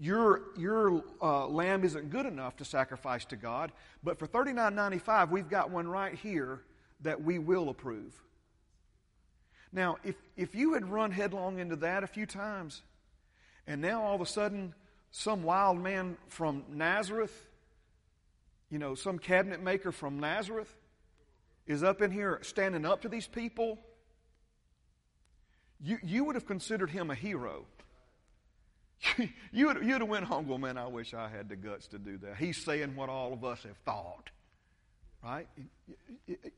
your 0.00 0.42
your 0.56 1.04
uh, 1.22 1.46
lamb 1.46 1.84
isn't 1.84 2.10
good 2.10 2.26
enough 2.26 2.56
to 2.56 2.64
sacrifice 2.64 3.24
to 3.26 3.36
God, 3.36 3.70
but 4.02 4.18
for 4.18 4.26
thirty 4.26 4.52
nine 4.52 4.74
ninety 4.74 4.98
five, 4.98 5.30
we've 5.30 5.48
got 5.48 5.70
one 5.70 5.86
right 5.86 6.14
here 6.14 6.60
that 7.02 7.22
we 7.22 7.38
will 7.38 7.68
approve." 7.68 8.20
Now, 9.72 9.98
if, 10.04 10.16
if 10.36 10.54
you 10.54 10.74
had 10.74 10.90
run 10.90 11.10
headlong 11.10 11.58
into 11.58 11.76
that 11.76 12.02
a 12.02 12.06
few 12.06 12.26
times, 12.26 12.82
and 13.66 13.80
now 13.80 14.02
all 14.02 14.14
of 14.14 14.20
a 14.20 14.26
sudden 14.26 14.74
some 15.10 15.42
wild 15.42 15.78
man 15.80 16.16
from 16.28 16.64
Nazareth, 16.70 17.46
you 18.70 18.78
know, 18.78 18.94
some 18.94 19.18
cabinet 19.18 19.62
maker 19.62 19.92
from 19.92 20.20
Nazareth, 20.20 20.74
is 21.66 21.82
up 21.82 22.00
in 22.00 22.10
here 22.10 22.38
standing 22.42 22.86
up 22.86 23.02
to 23.02 23.08
these 23.08 23.26
people, 23.26 23.78
you, 25.80 25.98
you 26.02 26.24
would 26.24 26.34
have 26.34 26.46
considered 26.46 26.90
him 26.90 27.10
a 27.10 27.14
hero. 27.14 27.64
you'd, 29.52 29.76
you'd 29.82 30.00
have 30.00 30.08
went 30.08 30.24
home 30.24 30.46
going, 30.46 30.62
man, 30.62 30.78
I 30.78 30.86
wish 30.86 31.14
I 31.14 31.28
had 31.28 31.48
the 31.48 31.56
guts 31.56 31.86
to 31.88 31.98
do 31.98 32.18
that. 32.18 32.36
He's 32.36 32.64
saying 32.64 32.96
what 32.96 33.08
all 33.08 33.32
of 33.32 33.44
us 33.44 33.62
have 33.62 33.76
thought. 33.84 34.30
Right? 35.22 35.48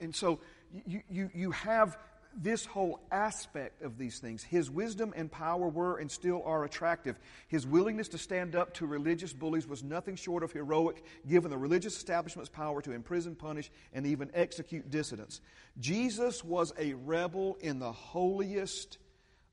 And 0.01 0.14
so 0.14 0.38
you, 0.87 1.03
you, 1.11 1.31
you 1.35 1.51
have 1.51 1.99
this 2.37 2.64
whole 2.64 3.01
aspect 3.11 3.83
of 3.83 3.99
these 3.99 4.19
things. 4.19 4.43
His 4.43 4.71
wisdom 4.71 5.12
and 5.16 5.31
power 5.31 5.69
were 5.69 5.99
and 5.99 6.11
still 6.11 6.43
are 6.45 6.64
attractive. 6.64 7.19
His 7.49 7.66
willingness 7.66 8.09
to 8.09 8.19
stand 8.19 8.55
up 8.55 8.75
to 8.75 8.87
religious 8.87 9.33
bullies 9.33 9.66
was 9.66 9.83
nothing 9.83 10.16
short 10.16 10.43
of 10.43 10.53
heroic, 10.53 11.03
given 11.29 11.51
the 11.51 11.59
religious 11.59 11.97
establishment's 11.97 12.51
power 12.51 12.81
to 12.83 12.93
imprison, 12.93 13.35
punish, 13.35 13.71
and 13.93 14.07
even 14.07 14.31
execute 14.35 14.90
dissidents. 14.90 15.40
Jesus 15.79 16.45
was 16.45 16.73
a 16.79 16.95
rebel 16.95 17.57
in 17.61 17.79
the 17.79 17.93
holiest 17.93 18.99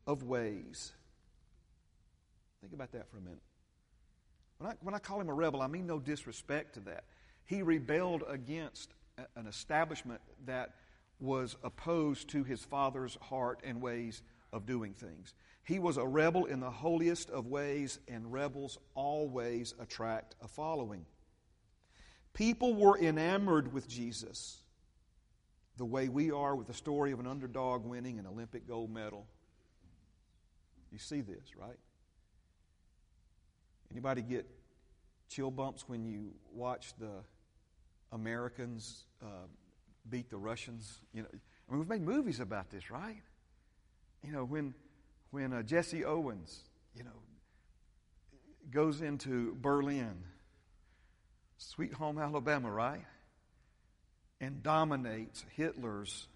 of 0.06 0.24
ways. 0.24 0.94
Think 2.62 2.74
about 2.74 2.92
that 2.94 3.10
for 3.10 3.18
a 3.18 3.22
minute. 3.22 3.42
When 4.58 4.72
I, 4.72 4.74
when 4.82 4.96
I 4.96 5.00
call 5.00 5.22
him 5.22 5.30
a 5.30 5.34
rebel, 5.34 5.62
I 5.62 5.68
mean 5.68 5.86
no 5.86 6.00
disrespect 6.00 6.76
to 6.76 6.80
that. 6.82 7.04
He 7.46 7.62
rebelled 7.62 8.24
against 8.28 8.90
an 9.36 9.48
establishment 9.48 10.22
that 10.46 10.76
was 11.20 11.56
opposed 11.64 12.30
to 12.30 12.44
his 12.44 12.64
father's 12.64 13.18
heart 13.22 13.62
and 13.64 13.82
ways 13.82 14.22
of 14.54 14.66
doing 14.66 14.94
things. 14.94 15.34
He 15.64 15.80
was 15.80 15.98
a 15.98 16.06
rebel 16.06 16.46
in 16.46 16.60
the 16.60 16.72
holiest 16.72 17.30
of 17.30 17.48
ways, 17.48 18.00
and 18.08 18.32
rebels 18.32 18.78
always 18.96 19.74
attract 19.80 20.36
a 20.42 20.48
following. 20.48 21.06
People 22.34 22.76
were 22.76 22.98
enamored 22.98 23.74
with 23.74 23.88
Jesus 23.88 24.62
the 25.78 25.86
way 25.86 26.08
we 26.10 26.32
are 26.32 26.56
with 26.56 26.68
the 26.68 26.74
story 26.74 27.12
of 27.12 27.20
an 27.20 27.28
underdog 27.28 27.86
winning 27.86 28.20
an 28.20 28.26
Olympic 28.28 28.68
gold 28.68 28.92
medal. 28.92 29.28
You 30.92 31.00
see 31.00 31.22
this, 31.22 31.56
right? 31.56 31.78
Anybody 33.92 34.22
get 34.22 34.48
chill 35.30 35.52
bumps 35.52 35.88
when 35.88 36.06
you 36.06 36.32
watch 36.54 36.94
the 36.98 37.24
Americans 38.12 39.06
uh, 39.22 39.48
beat 40.10 40.30
the 40.30 40.38
Russians. 40.38 41.00
You 41.14 41.24
know, 41.24 41.30
I 41.32 41.72
mean, 41.72 41.80
we've 41.80 41.90
made 41.90 42.02
movies 42.02 42.40
about 42.40 42.70
this, 42.70 42.90
right? 42.90 43.22
You 44.24 44.32
know, 44.32 44.44
when 44.44 44.74
when 45.32 45.54
uh, 45.54 45.64
Jesse 45.64 46.06
Owens, 46.06 46.64
you 46.96 47.04
know, 47.04 47.10
goes 48.72 49.02
into 49.02 49.56
Berlin, 49.62 50.24
Sweet 51.58 51.94
Home 51.94 52.18
Alabama, 52.18 52.72
right, 52.72 53.06
and 54.40 54.64
dominates 54.64 55.44
Hitler's, 55.56 56.28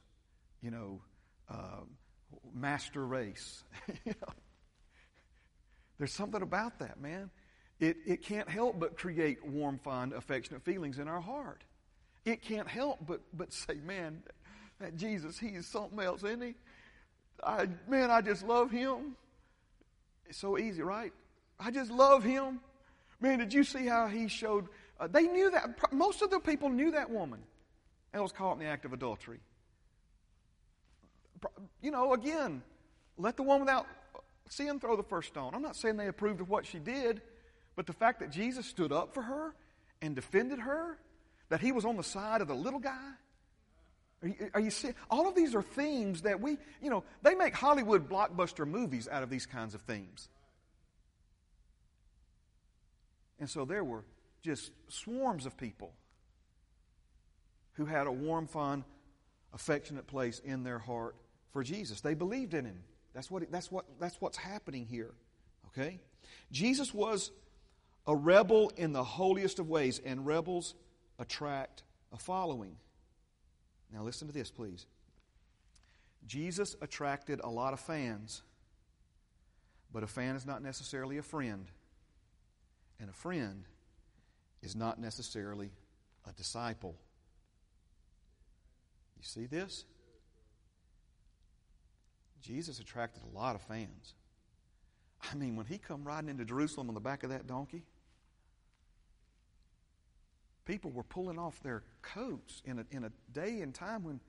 you 0.62 0.72
know, 0.72 1.02
uh, 1.50 1.82
master 2.54 3.06
race. 3.06 3.64
there's 5.98 6.14
something 6.14 6.42
about 6.42 6.80
that, 6.80 7.00
man. 7.00 7.30
It, 7.80 7.98
it 8.06 8.22
can't 8.24 8.48
help 8.48 8.80
but 8.80 8.96
create 8.96 9.44
warm, 9.46 9.80
fond, 9.80 10.14
affectionate 10.14 10.64
feelings 10.64 11.00
in 11.00 11.08
our 11.08 11.22
heart. 11.22 11.64
It 12.26 12.42
can't 12.42 12.68
help 12.68 13.00
but, 13.08 13.22
but 13.34 13.52
say, 13.52 13.76
man, 13.86 14.22
that 14.80 14.96
Jesus, 14.96 15.40
he 15.40 15.48
is 15.48 15.66
something 15.66 16.00
else, 16.00 16.24
isn't 16.24 16.42
he? 16.42 16.56
I, 17.44 17.68
man, 17.88 18.12
I 18.12 18.22
just 18.22 18.44
love 18.44 18.72
him. 18.72 19.16
It's 20.28 20.38
so 20.38 20.58
easy, 20.58 20.82
right? 20.82 21.14
I 21.60 21.72
just 21.72 21.92
love 21.92 22.24
him. 22.24 22.60
Man, 23.20 23.40
did 23.40 23.54
you 23.54 23.64
see 23.64 23.86
how 23.86 24.08
he 24.08 24.28
showed? 24.28 24.68
Uh, 25.00 25.08
they 25.08 25.24
knew 25.24 25.52
that. 25.52 25.92
Most 25.92 26.22
of 26.22 26.30
the 26.30 26.40
people 26.40 26.70
knew 26.70 26.92
that 26.92 27.10
woman 27.10 27.40
and 28.14 28.22
was 28.22 28.32
caught 28.32 28.54
in 28.54 28.60
the 28.60 28.66
act 28.66 28.86
of 28.86 28.94
adultery. 28.94 29.40
You 31.82 31.92
know, 31.92 32.14
again, 32.14 32.62
let 33.18 33.36
the 33.36 33.44
woman 33.44 33.62
without 33.62 33.88
sin 34.50 34.80
throw 34.80 34.96
the 34.96 35.04
first 35.04 35.30
stone. 35.30 35.54
I'm 35.56 35.62
not 35.62 35.76
saying 35.76 35.98
they 35.98 36.08
approved 36.08 36.42
of 36.42 36.50
what 36.50 36.66
she 36.66 36.78
did, 36.78 37.22
but 37.76 37.88
the 37.88 37.94
fact 37.94 38.20
that 38.20 38.32
Jesus 38.32 38.66
stood 38.66 38.92
up 38.92 39.14
for 39.14 39.24
her 39.24 39.56
and 40.02 40.16
defended 40.16 40.60
her 40.60 40.98
that 41.52 41.60
he 41.60 41.74
was 41.74 41.84
on 41.84 41.98
the 41.98 42.04
side 42.04 42.40
of 42.40 42.48
the 42.48 42.56
little 42.56 42.80
guy? 42.80 43.12
Are 44.24 44.28
you, 44.28 44.36
are 44.54 44.60
you 44.62 44.72
seeing? 44.72 44.96
All 45.10 45.28
of 45.28 45.36
these 45.36 45.54
are 45.54 45.62
themes 45.62 46.22
that 46.22 46.40
we, 46.40 46.58
you 46.82 46.90
know, 46.90 47.04
they 47.24 47.36
make 47.36 47.54
Hollywood 47.54 48.10
blockbuster 48.10 48.66
movies 48.66 49.10
out 49.12 49.22
of 49.22 49.30
these 49.30 49.46
kinds 49.46 49.76
of 49.76 49.82
themes. 49.82 50.30
And 53.38 53.50
so 53.50 53.66
there 53.66 53.84
were 53.84 54.06
just 54.42 54.72
swarms 54.88 55.46
of 55.46 55.58
people 55.58 55.92
who 57.74 57.86
had 57.86 58.08
a 58.08 58.12
warm, 58.12 58.48
fond, 58.48 58.86
affectionate 59.54 60.08
place 60.08 60.40
in 60.40 60.64
their 60.64 60.80
heart 60.80 61.18
for 61.52 61.64
Jesus. 61.64 62.00
They 62.00 62.14
believed 62.14 62.54
in 62.54 62.64
him. 62.64 62.82
That's 63.14 63.30
what, 63.30 63.52
that's 63.52 63.70
what, 63.70 63.84
that's 64.00 64.22
what's 64.22 64.38
happening 64.38 64.86
here. 64.86 65.12
Okay? 65.68 66.00
Jesus 66.50 66.94
was 66.94 67.30
a 68.08 68.16
rebel 68.16 68.72
in 68.78 68.94
the 68.94 69.04
holiest 69.04 69.60
of 69.60 69.68
ways, 69.68 70.00
and 70.06 70.26
rebels 70.26 70.76
attract 71.22 71.84
a 72.12 72.18
following. 72.18 72.76
Now, 73.94 74.04
listen 74.04 74.28
to 74.28 74.34
this, 74.34 74.52
please. 74.52 74.86
Jesus 76.26 76.76
attracted 76.82 77.40
a 77.44 77.50
lot 77.50 77.74
of 77.74 77.80
fans, 77.80 78.42
but 79.94 80.04
a 80.04 80.08
fan 80.08 80.36
is 80.36 80.46
not 80.46 80.62
necessarily 80.62 81.18
a 81.18 81.24
friend, 81.24 81.68
and 83.00 83.10
a 83.10 83.14
friend 83.14 83.66
is 84.62 84.76
not 84.76 85.00
necessarily 85.00 85.72
a 86.28 86.34
disciple. 86.34 86.96
You 89.18 89.24
see 89.24 89.46
this? 89.46 89.86
Jesus 92.42 92.80
attracted 92.80 93.24
a 93.24 93.38
lot 93.38 93.56
of 93.56 93.62
fans. 93.62 94.16
I 95.32 95.36
mean, 95.36 95.56
when 95.56 95.68
he 95.68 95.78
come 95.78 96.04
riding 96.04 96.30
into 96.30 96.46
Jerusalem 96.46 96.88
on 96.88 96.96
the 96.96 97.02
back 97.02 97.24
of 97.24 97.30
that 97.30 97.46
donkey, 97.46 97.84
people 100.72 100.92
were 100.92 101.04
pulling 101.04 101.38
off 101.38 101.62
their 101.64 101.84
coats 102.02 102.62
in 102.64 102.80
a, 102.80 102.86
in 102.92 103.04
a 103.04 103.12
day 103.34 103.60
and 103.60 103.76
time 103.76 104.06
when, 104.06 104.22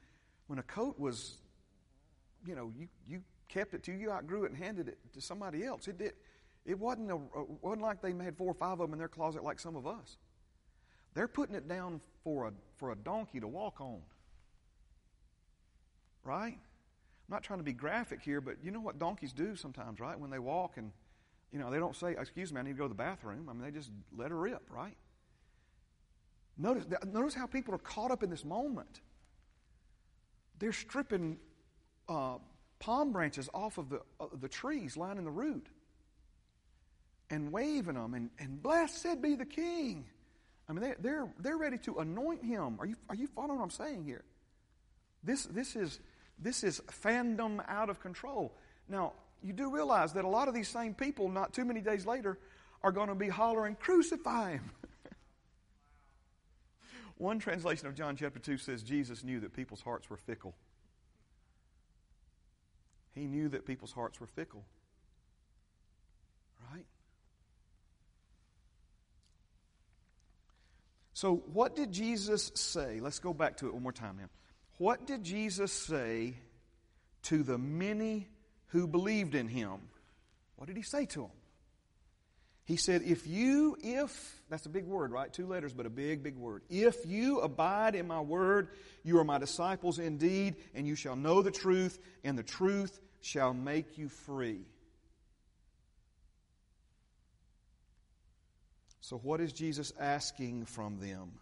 when 0.48 0.58
a 0.58 0.62
coat 0.64 0.98
was, 0.98 1.38
you 2.44 2.56
know, 2.56 2.72
you, 2.76 2.88
you 3.06 3.22
kept 3.48 3.74
it 3.74 3.84
till 3.84 3.94
you 3.94 4.10
outgrew 4.10 4.42
it 4.42 4.50
and 4.50 4.58
handed 4.58 4.88
it 4.88 4.98
to 5.14 5.20
somebody 5.20 5.64
else. 5.64 5.86
It, 5.86 5.98
did, 5.98 6.14
it 6.66 6.76
wasn't, 6.76 7.12
a, 7.12 7.18
wasn't 7.60 7.82
like 7.82 8.02
they 8.02 8.12
had 8.24 8.36
four 8.36 8.48
or 8.48 8.54
five 8.54 8.72
of 8.72 8.78
them 8.80 8.92
in 8.92 8.98
their 8.98 9.06
closet 9.06 9.44
like 9.44 9.60
some 9.60 9.76
of 9.76 9.86
us. 9.86 10.16
They're 11.14 11.28
putting 11.28 11.54
it 11.54 11.68
down 11.68 12.00
for 12.24 12.48
a, 12.48 12.52
for 12.76 12.90
a 12.90 12.96
donkey 12.96 13.38
to 13.38 13.46
walk 13.46 13.80
on. 13.80 14.00
Right? 16.24 16.58
I'm 16.58 17.30
not 17.30 17.44
trying 17.44 17.60
to 17.60 17.64
be 17.64 17.72
graphic 17.72 18.20
here, 18.20 18.40
but 18.40 18.56
you 18.64 18.72
know 18.72 18.80
what 18.80 18.98
donkeys 18.98 19.32
do 19.32 19.54
sometimes, 19.54 20.00
right? 20.00 20.18
When 20.18 20.30
they 20.30 20.40
walk 20.40 20.72
and, 20.76 20.90
you 21.52 21.60
know, 21.60 21.70
they 21.70 21.78
don't 21.78 21.94
say, 21.94 22.16
excuse 22.18 22.52
me, 22.52 22.58
I 22.58 22.64
need 22.64 22.72
to 22.72 22.78
go 22.78 22.84
to 22.84 22.88
the 22.88 22.94
bathroom. 22.96 23.46
I 23.48 23.52
mean, 23.52 23.62
they 23.62 23.70
just 23.70 23.92
let 24.18 24.32
her 24.32 24.36
rip, 24.36 24.62
right? 24.68 24.96
Notice, 26.58 26.84
notice 27.06 27.34
how 27.34 27.46
people 27.46 27.74
are 27.74 27.78
caught 27.78 28.10
up 28.10 28.22
in 28.22 28.30
this 28.30 28.44
moment. 28.44 29.00
They're 30.58 30.72
stripping 30.72 31.38
uh, 32.08 32.38
palm 32.78 33.12
branches 33.12 33.48
off 33.54 33.78
of 33.78 33.88
the, 33.88 34.00
uh, 34.20 34.26
the 34.40 34.48
trees 34.48 34.96
lining 34.96 35.24
the 35.24 35.30
route 35.30 35.66
and 37.30 37.50
waving 37.50 37.94
them 37.94 38.14
and, 38.14 38.30
and 38.38 38.62
blessed 38.62 39.22
be 39.22 39.34
the 39.34 39.46
king. 39.46 40.04
I 40.68 40.72
mean, 40.72 40.82
they, 40.82 40.94
they're, 41.00 41.28
they're 41.40 41.56
ready 41.56 41.78
to 41.78 41.98
anoint 41.98 42.44
him. 42.44 42.76
Are 42.78 42.86
you, 42.86 42.96
are 43.08 43.14
you 43.14 43.26
following 43.26 43.58
what 43.58 43.64
I'm 43.64 43.70
saying 43.70 44.04
here? 44.04 44.22
This, 45.24 45.44
this, 45.44 45.76
is, 45.76 46.00
this 46.38 46.62
is 46.62 46.80
fandom 47.02 47.64
out 47.68 47.88
of 47.88 48.00
control. 48.00 48.56
Now, 48.88 49.12
you 49.42 49.52
do 49.52 49.70
realize 49.70 50.12
that 50.12 50.24
a 50.24 50.28
lot 50.28 50.48
of 50.48 50.54
these 50.54 50.68
same 50.68 50.94
people, 50.94 51.28
not 51.28 51.52
too 51.52 51.64
many 51.64 51.80
days 51.80 52.06
later, 52.06 52.38
are 52.82 52.92
going 52.92 53.08
to 53.08 53.14
be 53.14 53.28
hollering, 53.28 53.76
Crucify 53.76 54.52
him. 54.52 54.70
One 57.22 57.38
translation 57.38 57.86
of 57.86 57.94
John 57.94 58.16
chapter 58.16 58.40
2 58.40 58.58
says 58.58 58.82
Jesus 58.82 59.22
knew 59.22 59.38
that 59.38 59.52
people's 59.52 59.80
hearts 59.80 60.10
were 60.10 60.16
fickle. 60.16 60.56
He 63.14 63.28
knew 63.28 63.48
that 63.50 63.64
people's 63.64 63.92
hearts 63.92 64.18
were 64.18 64.26
fickle. 64.26 64.64
Right? 66.72 66.84
So, 71.14 71.36
what 71.52 71.76
did 71.76 71.92
Jesus 71.92 72.50
say? 72.56 72.98
Let's 72.98 73.20
go 73.20 73.32
back 73.32 73.58
to 73.58 73.68
it 73.68 73.74
one 73.74 73.84
more 73.84 73.92
time 73.92 74.16
now. 74.18 74.28
What 74.78 75.06
did 75.06 75.22
Jesus 75.22 75.72
say 75.72 76.34
to 77.22 77.44
the 77.44 77.56
many 77.56 78.26
who 78.70 78.88
believed 78.88 79.36
in 79.36 79.46
him? 79.46 79.78
What 80.56 80.66
did 80.66 80.76
he 80.76 80.82
say 80.82 81.06
to 81.06 81.20
them? 81.20 81.30
He 82.64 82.76
said, 82.76 83.02
If 83.02 83.26
you, 83.26 83.76
if, 83.82 84.42
that's 84.48 84.66
a 84.66 84.70
big 84.70 84.84
word, 84.84 85.10
right? 85.10 85.32
Two 85.32 85.46
letters, 85.46 85.72
but 85.72 85.86
a 85.86 85.90
big, 85.90 86.22
big 86.22 86.36
word. 86.36 86.62
If 86.70 87.06
you 87.06 87.40
abide 87.40 87.94
in 87.94 88.06
my 88.06 88.20
word, 88.20 88.68
you 89.02 89.18
are 89.18 89.24
my 89.24 89.38
disciples 89.38 89.98
indeed, 89.98 90.56
and 90.74 90.86
you 90.86 90.94
shall 90.94 91.16
know 91.16 91.42
the 91.42 91.50
truth, 91.50 91.98
and 92.22 92.38
the 92.38 92.42
truth 92.42 93.00
shall 93.20 93.52
make 93.52 93.98
you 93.98 94.08
free. 94.08 94.60
So, 99.00 99.18
what 99.18 99.40
is 99.40 99.52
Jesus 99.52 99.92
asking 99.98 100.66
from 100.66 100.98
them? 100.98 101.32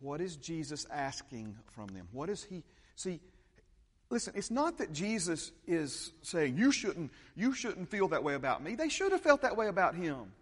What 0.00 0.20
is 0.20 0.36
Jesus 0.36 0.86
asking 0.92 1.56
from 1.74 1.86
them? 1.88 2.08
What 2.12 2.28
is 2.28 2.42
he? 2.42 2.64
See, 2.96 3.20
listen, 4.10 4.32
it's 4.36 4.50
not 4.50 4.78
that 4.78 4.92
Jesus 4.92 5.52
is 5.66 6.12
saying, 6.22 6.56
you 6.56 6.72
shouldn't, 6.72 7.10
you 7.34 7.52
shouldn't 7.52 7.90
feel 7.90 8.08
that 8.08 8.22
way 8.22 8.34
about 8.34 8.62
me. 8.62 8.74
They 8.74 8.88
should 8.88 9.12
have 9.12 9.20
felt 9.20 9.42
that 9.42 9.56
way 9.56 9.68
about 9.68 9.94
him. 9.94 10.32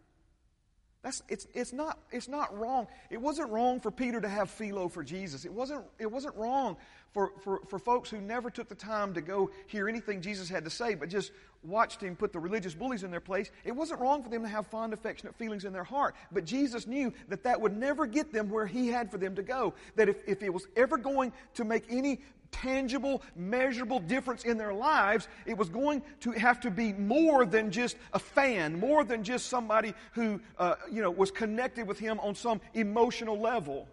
That's, 1.05 1.23
it's, 1.29 1.47
it's, 1.53 1.75
not, 1.75 1.99
it's 2.11 2.29
not 2.29 2.59
wrong. 2.59 2.87
It 3.11 3.21
wasn't 3.21 3.51
wrong 3.51 3.79
for 3.79 3.91
Peter 3.91 4.23
to 4.23 4.29
have 4.29 4.49
philo 4.49 4.89
for 4.89 5.05
Jesus. 5.05 5.45
It 5.45 5.53
wasn't, 5.53 5.85
it 5.99 6.11
wasn't 6.11 6.35
wrong 6.35 6.79
for, 7.12 7.33
for, 7.43 7.61
for 7.69 7.79
folks 7.79 8.09
who 8.09 8.23
never 8.23 8.49
took 8.49 8.71
the 8.71 8.75
time 8.75 9.12
to 9.12 9.21
go 9.21 9.51
hear 9.67 9.87
anything 9.87 10.23
Jesus 10.23 10.49
had 10.49 10.65
to 10.65 10.71
say, 10.71 10.95
but 10.95 11.11
just 11.11 11.31
watched 11.62 12.01
him 12.01 12.17
put 12.17 12.33
the 12.33 12.39
religious 12.39 12.75
bullies 12.75 13.03
in 13.03 13.11
their 13.11 13.21
place. 13.21 13.51
It 13.65 13.73
wasn't 13.73 14.01
wrong 14.01 14.23
for 14.23 14.31
them 14.31 14.43
to 14.43 14.49
have 14.49 14.67
fond, 14.67 14.95
affectionate 14.95 15.37
feelings 15.37 15.67
in 15.67 15.75
their 15.75 15.85
heart. 15.85 16.15
But 16.33 16.47
Jesus 16.47 16.87
knew 16.87 17.12
that 17.29 17.45
that 17.45 17.61
would 17.61 17.77
never 17.77 18.07
get 18.07 18.33
them 18.33 18.49
where 18.49 18.67
he 18.67 18.89
had 18.89 19.11
for 19.11 19.19
them 19.19 19.35
to 19.37 19.43
go. 19.43 19.75
That 19.97 20.09
if, 20.09 20.17
if 20.27 20.43
it 20.43 20.55
was 20.55 20.67
ever 20.75 20.97
going 20.97 21.35
to 21.55 21.65
make 21.65 21.85
any 21.91 22.21
tangible, 22.63 23.23
measurable 23.35 24.01
difference 24.01 24.45
in 24.45 24.59
their 24.59 24.73
lives, 24.73 25.29
it 25.47 25.57
was 25.59 25.69
going 25.69 26.03
to 26.21 26.33
have 26.33 26.61
to 26.61 26.71
be 26.71 26.93
more 26.93 27.45
than 27.45 27.71
just 27.71 27.97
a 28.13 28.19
fan, 28.19 28.79
more 28.79 29.05
than 29.05 29.25
just 29.25 29.47
somebody 29.47 29.95
who, 30.13 30.41
uh, 30.59 30.77
you 30.91 31.03
know, 31.03 31.11
was 31.11 31.31
connected 31.31 31.87
with 31.87 31.99
him 31.99 32.21
on 32.21 32.35
some 32.35 32.61
emotional 32.73 33.39
level. 33.39 33.89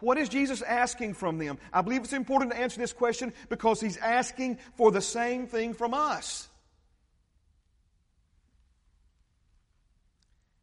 What 0.00 0.18
is 0.18 0.28
Jesus 0.28 0.62
asking 0.62 1.14
from 1.14 1.38
them? 1.38 1.58
I 1.72 1.82
believe 1.82 2.02
it's 2.02 2.12
important 2.12 2.52
to 2.52 2.58
answer 2.58 2.78
this 2.78 2.92
question 2.92 3.32
because 3.48 3.80
he's 3.80 3.96
asking 3.96 4.58
for 4.76 4.90
the 4.90 5.00
same 5.00 5.46
thing 5.46 5.74
from 5.74 5.94
us. 5.94 6.48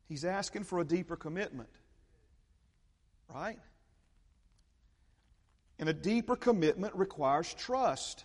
He's 0.07 0.25
asking 0.25 0.65
for 0.65 0.79
a 0.79 0.83
deeper 0.83 1.15
commitment. 1.15 1.69
Right? 3.33 3.59
And 5.81 5.89
a 5.89 5.93
deeper 5.93 6.35
commitment 6.35 6.95
requires 6.95 7.53
trust. 7.55 8.23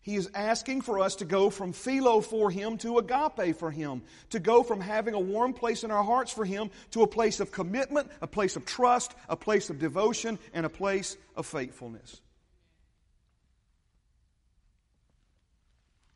He 0.00 0.16
is 0.16 0.28
asking 0.34 0.80
for 0.80 0.98
us 0.98 1.14
to 1.16 1.24
go 1.24 1.48
from 1.48 1.72
philo 1.72 2.20
for 2.20 2.50
Him 2.50 2.76
to 2.78 2.98
agape 2.98 3.56
for 3.56 3.70
Him, 3.70 4.02
to 4.30 4.40
go 4.40 4.64
from 4.64 4.80
having 4.80 5.14
a 5.14 5.20
warm 5.20 5.54
place 5.54 5.84
in 5.84 5.92
our 5.92 6.02
hearts 6.02 6.32
for 6.32 6.44
Him 6.44 6.70
to 6.90 7.02
a 7.02 7.06
place 7.06 7.38
of 7.38 7.52
commitment, 7.52 8.10
a 8.20 8.26
place 8.26 8.56
of 8.56 8.66
trust, 8.66 9.14
a 9.28 9.36
place 9.36 9.70
of 9.70 9.78
devotion, 9.78 10.40
and 10.52 10.66
a 10.66 10.68
place 10.68 11.16
of 11.36 11.46
faithfulness. 11.46 12.20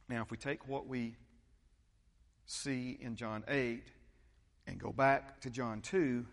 Now, 0.08 0.22
if 0.22 0.32
we 0.32 0.36
take 0.36 0.66
what 0.66 0.88
we 0.88 1.14
see 2.46 2.98
in 3.00 3.14
John 3.14 3.44
8 3.46 3.84
and 4.66 4.80
go 4.80 4.90
back 4.90 5.40
to 5.42 5.50
John 5.50 5.80
2, 5.82 6.26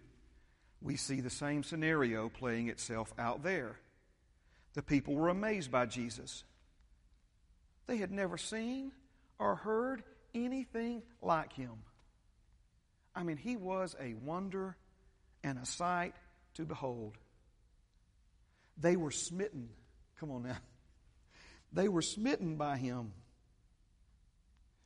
we 0.82 0.96
see 0.96 1.22
the 1.22 1.30
same 1.30 1.64
scenario 1.64 2.30
playing 2.30 2.70
itself 2.70 3.14
out 3.20 3.44
there. 3.44 3.78
The 4.74 4.82
people 4.82 5.14
were 5.14 5.30
amazed 5.30 5.72
by 5.72 5.86
Jesus. 5.86 6.44
They 7.88 7.98
had 7.98 8.12
never 8.12 8.38
seen 8.38 8.92
or 9.40 9.56
heard 9.56 10.04
anything 10.34 11.04
like 11.22 11.54
him. 11.54 11.84
I 13.16 13.24
mean, 13.24 13.38
he 13.38 13.56
was 13.56 13.96
a 14.00 14.14
wonder 14.14 14.76
and 15.44 15.60
a 15.60 15.66
sight 15.66 16.16
to 16.56 16.66
behold. 16.66 17.18
They 18.78 18.96
were 18.96 19.12
smitten. 19.12 19.70
Come 20.20 20.32
on 20.32 20.44
now. 20.44 20.58
They 21.72 21.88
were 21.88 22.02
smitten 22.02 22.56
by 22.56 22.78
him. 22.78 23.14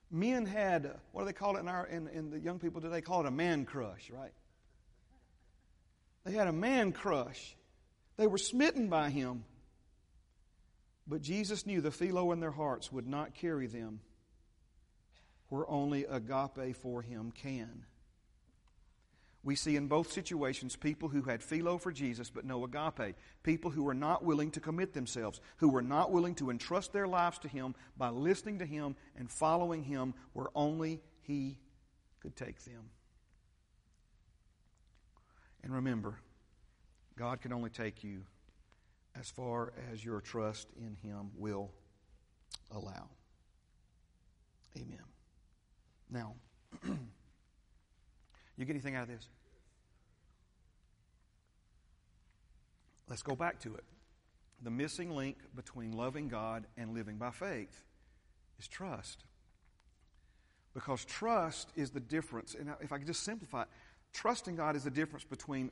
Men 0.10 0.46
had, 0.46 0.94
what 1.12 1.22
do 1.22 1.26
they 1.26 1.34
call 1.34 1.58
it 1.58 1.60
in, 1.62 1.68
our, 1.68 1.86
in, 1.86 2.08
in 2.08 2.30
the 2.30 2.40
young 2.40 2.60
people 2.60 2.82
today? 2.82 2.94
They 2.94 3.02
call 3.02 3.22
it 3.22 3.28
a 3.28 3.32
man 3.32 3.66
crush, 3.66 4.10
right? 4.10 4.32
They 6.24 6.32
had 6.32 6.48
a 6.48 6.54
man 6.54 6.94
crush. 6.94 7.56
They 8.18 8.28
were 8.28 8.38
smitten 8.38 8.90
by 8.90 9.10
him. 9.10 9.44
But 11.08 11.22
Jesus 11.22 11.66
knew 11.66 11.80
the 11.80 11.92
philo 11.92 12.32
in 12.32 12.40
their 12.40 12.52
hearts 12.52 12.92
would 12.92 13.08
not 13.08 13.34
carry 13.34 13.68
them 13.68 14.02
where 15.50 15.70
only 15.70 16.04
agape 16.06 16.76
for 16.76 17.02
him 17.02 17.32
can. 17.32 17.86
We 19.44 19.56
see 19.56 19.78
in 19.78 19.88
both 19.88 20.12
situations 20.12 20.76
people 20.76 21.08
who 21.08 21.22
had 21.22 21.42
philo 21.42 21.78
for 21.78 21.94
Jesus 21.94 22.30
but 22.30 22.44
no 22.44 22.66
agape. 22.66 23.16
People 23.44 23.72
who 23.72 23.84
were 23.84 23.94
not 23.94 24.26
willing 24.26 24.52
to 24.52 24.60
commit 24.60 24.92
themselves, 24.94 25.40
who 25.58 25.70
were 25.70 25.82
not 25.82 26.12
willing 26.12 26.36
to 26.36 26.50
entrust 26.50 26.92
their 26.92 27.08
lives 27.08 27.40
to 27.40 27.48
Him 27.48 27.74
by 27.96 28.10
listening 28.10 28.60
to 28.60 28.66
Him 28.66 28.98
and 29.16 29.32
following 29.32 29.84
Him 29.84 30.14
where 30.34 30.48
only 30.54 31.00
He 31.22 31.60
could 32.20 32.36
take 32.36 32.62
them. 32.66 32.90
And 35.64 35.74
remember, 35.74 36.20
God 37.18 37.40
can 37.40 37.54
only 37.54 37.70
take 37.70 38.04
you 38.04 38.24
as 39.20 39.30
far 39.30 39.74
as 39.92 40.04
your 40.04 40.22
trust 40.22 40.68
in 40.78 40.96
Him 41.02 41.30
will 41.36 41.72
allow. 42.72 43.10
Amen. 44.76 45.04
Now, 46.10 46.36
you 46.86 46.96
get 48.66 48.70
anything 48.70 48.96
out 48.96 49.04
of 49.04 49.10
this? 49.10 49.28
Let's 53.10 53.24
go 53.24 53.36
back 53.36 53.60
to 53.62 53.74
it. 53.76 53.84
The 54.64 54.72
missing 54.72 55.16
link 55.16 55.38
between 55.56 55.94
loving 55.94 56.28
God 56.28 56.66
and 56.78 56.94
living 56.94 57.18
by 57.18 57.32
faith 57.32 57.84
is 58.60 58.68
trust. 58.68 59.24
Because 60.74 61.06
trust 61.06 61.70
is 61.76 61.92
the 61.92 62.00
difference. 62.00 62.56
And 62.60 62.72
if 62.82 62.92
I 62.92 62.98
could 62.98 63.08
just 63.08 63.24
simplify 63.24 63.64
it, 63.64 63.70
trusting 64.14 64.56
God 64.56 64.76
is 64.76 64.84
the 64.84 64.92
difference 64.92 65.24
between 65.24 65.72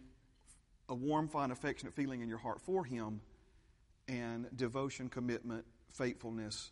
a 0.87 0.95
warm, 0.95 1.27
fine, 1.27 1.51
affectionate 1.51 1.93
feeling 1.93 2.21
in 2.21 2.29
your 2.29 2.37
heart 2.37 2.61
for 2.61 2.83
Him 2.83 3.21
and 4.07 4.47
devotion, 4.55 5.09
commitment, 5.09 5.65
faithfulness, 5.93 6.71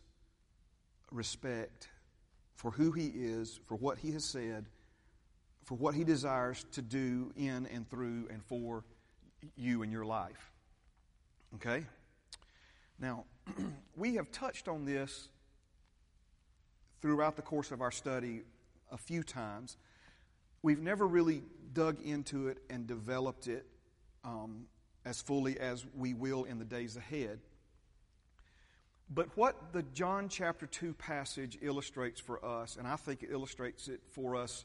respect 1.10 1.88
for 2.56 2.70
who 2.70 2.92
He 2.92 3.06
is, 3.06 3.60
for 3.66 3.76
what 3.76 3.98
He 3.98 4.12
has 4.12 4.24
said, 4.24 4.66
for 5.64 5.74
what 5.76 5.94
He 5.94 6.04
desires 6.04 6.64
to 6.72 6.82
do 6.82 7.32
in 7.36 7.66
and 7.66 7.88
through 7.88 8.28
and 8.30 8.44
for 8.44 8.84
you 9.56 9.82
and 9.82 9.92
your 9.92 10.04
life. 10.04 10.52
Okay? 11.56 11.84
Now, 12.98 13.24
we 13.96 14.14
have 14.14 14.30
touched 14.30 14.68
on 14.68 14.84
this 14.84 15.28
throughout 17.02 17.36
the 17.36 17.42
course 17.42 17.70
of 17.70 17.80
our 17.80 17.90
study 17.90 18.42
a 18.90 18.96
few 18.96 19.22
times. 19.22 19.76
We've 20.62 20.80
never 20.80 21.06
really 21.06 21.42
dug 21.72 22.00
into 22.02 22.48
it 22.48 22.58
and 22.70 22.86
developed 22.86 23.48
it 23.48 23.66
um, 24.24 24.66
as 25.04 25.20
fully 25.20 25.58
as 25.58 25.84
we 25.96 26.14
will 26.14 26.44
in 26.44 26.58
the 26.58 26.64
days 26.64 26.96
ahead. 26.96 27.40
But 29.10 29.36
what 29.36 29.72
the 29.72 29.82
John 29.82 30.28
chapter 30.28 30.66
2 30.66 30.94
passage 30.94 31.58
illustrates 31.60 32.20
for 32.20 32.44
us, 32.44 32.76
and 32.76 32.86
I 32.86 32.96
think 32.96 33.22
it 33.22 33.30
illustrates 33.30 33.88
it 33.88 34.00
for 34.12 34.34
us 34.34 34.64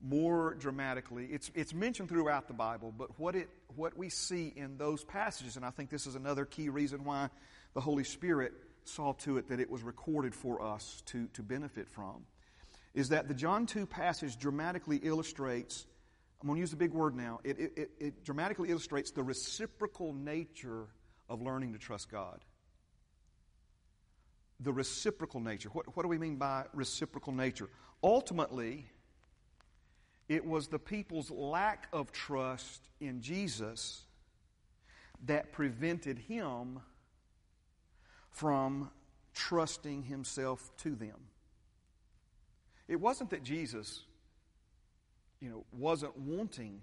more 0.00 0.54
dramatically, 0.54 1.26
it's, 1.26 1.50
it's 1.54 1.74
mentioned 1.74 2.08
throughout 2.08 2.46
the 2.46 2.54
Bible, 2.54 2.94
but 2.96 3.18
what, 3.18 3.34
it, 3.34 3.48
what 3.74 3.96
we 3.96 4.10
see 4.10 4.52
in 4.54 4.78
those 4.78 5.02
passages, 5.04 5.56
and 5.56 5.64
I 5.64 5.70
think 5.70 5.90
this 5.90 6.06
is 6.06 6.14
another 6.14 6.44
key 6.44 6.68
reason 6.68 7.04
why 7.04 7.30
the 7.74 7.80
Holy 7.80 8.04
Spirit 8.04 8.52
saw 8.84 9.12
to 9.12 9.38
it 9.38 9.48
that 9.48 9.60
it 9.60 9.70
was 9.70 9.82
recorded 9.82 10.34
for 10.34 10.62
us 10.62 11.02
to, 11.06 11.26
to 11.34 11.42
benefit 11.42 11.90
from, 11.90 12.24
is 12.94 13.08
that 13.08 13.26
the 13.26 13.34
John 13.34 13.66
2 13.66 13.86
passage 13.86 14.38
dramatically 14.38 14.98
illustrates 14.98 15.84
I'm 16.40 16.46
going 16.46 16.56
to 16.56 16.60
use 16.60 16.72
a 16.72 16.76
big 16.76 16.92
word 16.92 17.16
now. 17.16 17.40
It, 17.42 17.58
it, 17.58 17.90
it, 17.98 18.24
dramatically 18.24 18.70
illustrates 18.70 19.10
the 19.10 19.24
reciprocal 19.24 20.12
nature 20.12 20.86
of 21.28 21.42
learning 21.42 21.72
to 21.72 21.78
trust 21.78 22.10
God. 22.10 22.44
The 24.60 24.72
reciprocal 24.72 25.40
nature. 25.40 25.68
What, 25.70 25.96
what 25.96 26.04
do 26.04 26.08
we 26.08 26.18
mean 26.18 26.36
by 26.36 26.64
reciprocal 26.72 27.32
nature? 27.32 27.68
Ultimately, 28.04 28.86
it 30.28 30.46
was 30.46 30.68
the 30.68 30.78
people's 30.78 31.30
lack 31.30 31.88
of 31.92 32.12
trust 32.12 32.88
in 33.00 33.20
Jesus 33.20 34.04
that 35.26 35.50
prevented 35.50 36.18
him 36.18 36.80
from 38.30 38.90
trusting 39.34 40.04
himself 40.04 40.70
to 40.78 40.94
them. 40.94 41.16
It 42.86 43.00
wasn't 43.00 43.30
that 43.30 43.42
Jesus 43.42 44.04
you 45.40 45.48
know, 45.50 45.64
wasn't 45.72 46.16
wanting 46.18 46.82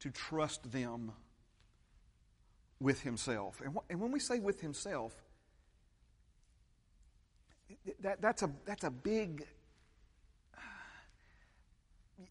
to 0.00 0.10
trust 0.10 0.70
them 0.72 1.12
with 2.80 3.02
himself. 3.02 3.60
And, 3.64 3.74
wh- 3.74 3.90
and 3.90 4.00
when 4.00 4.10
we 4.10 4.20
say 4.20 4.38
with 4.38 4.60
himself, 4.60 5.14
that, 8.00 8.20
that's, 8.20 8.42
a, 8.42 8.50
that's 8.64 8.84
a 8.84 8.90
big, 8.90 9.46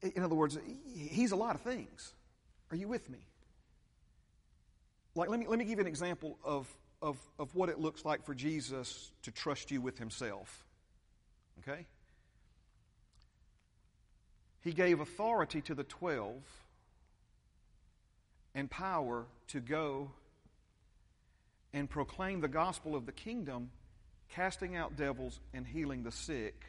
in 0.02 0.24
other 0.24 0.36
words, 0.36 0.58
he's 0.94 1.32
a 1.32 1.36
lot 1.36 1.56
of 1.56 1.62
things. 1.62 2.14
Are 2.72 2.76
you 2.76 2.88
with 2.88 3.10
me? 3.10 3.20
Like, 5.16 5.30
let 5.30 5.40
me, 5.40 5.48
let 5.48 5.60
me 5.60 5.66
give 5.66 5.80
you 5.80 5.82
an 5.82 5.88
example 5.88 6.38
of, 6.44 6.68
of, 7.02 7.18
of 7.38 7.54
what 7.56 7.70
it 7.70 7.80
looks 7.80 8.06
like 8.06 8.26
for 8.26 8.34
Jesus 8.34 9.12
to 9.24 9.32
trust 9.32 9.72
you 9.72 9.82
with 9.82 9.98
himself. 9.98 10.66
Okay? 11.60 11.86
He 14.62 14.74
gave 14.74 15.00
authority 15.00 15.62
to 15.62 15.76
the 15.76 15.84
twelve 15.84 16.44
and 18.54 18.70
power 18.70 19.26
to 19.48 19.60
go 19.60 20.12
and 21.74 21.90
proclaim 21.90 22.42
the 22.42 22.48
gospel 22.48 22.96
of 22.96 23.06
the 23.06 23.12
kingdom, 23.12 23.70
casting 24.30 24.76
out 24.76 24.98
devils 24.98 25.40
and 25.54 25.66
healing 25.66 26.04
the 26.04 26.12
sick. 26.12 26.66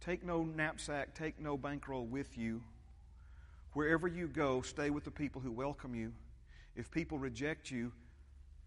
Take 0.00 0.24
no 0.24 0.44
knapsack, 0.44 1.14
take 1.14 1.40
no 1.40 1.56
bankroll 1.56 2.04
with 2.04 2.36
you. 2.38 2.62
Wherever 3.72 4.06
you 4.06 4.28
go, 4.28 4.62
stay 4.62 4.90
with 4.90 5.04
the 5.04 5.10
people 5.10 5.40
who 5.40 5.50
welcome 5.50 5.94
you. 5.94 6.12
If 6.76 6.90
people 6.90 7.18
reject 7.18 7.70
you, 7.70 7.92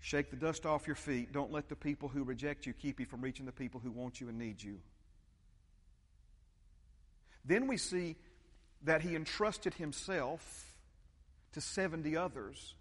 shake 0.01 0.31
the 0.31 0.35
dust 0.35 0.65
off 0.65 0.87
your 0.87 0.95
feet. 0.95 1.31
Don't 1.31 1.51
let 1.51 1.69
the 1.69 1.75
people 1.75 2.09
who 2.09 2.23
reject 2.23 2.65
you 2.65 2.73
keep 2.73 2.99
you 2.99 3.05
from 3.05 3.21
reaching 3.21 3.45
the 3.45 3.51
people 3.51 3.79
who 3.79 3.91
want 3.91 4.19
you 4.19 4.27
and 4.27 4.37
need 4.37 4.61
you. 4.61 4.79
Then 7.45 7.67
we 7.67 7.77
see 7.77 8.15
that 8.83 9.01
he 9.01 9.15
entrusted 9.15 9.73
himself 9.73 10.73
to 11.53 11.61
70 11.61 12.15
others. 12.15 12.75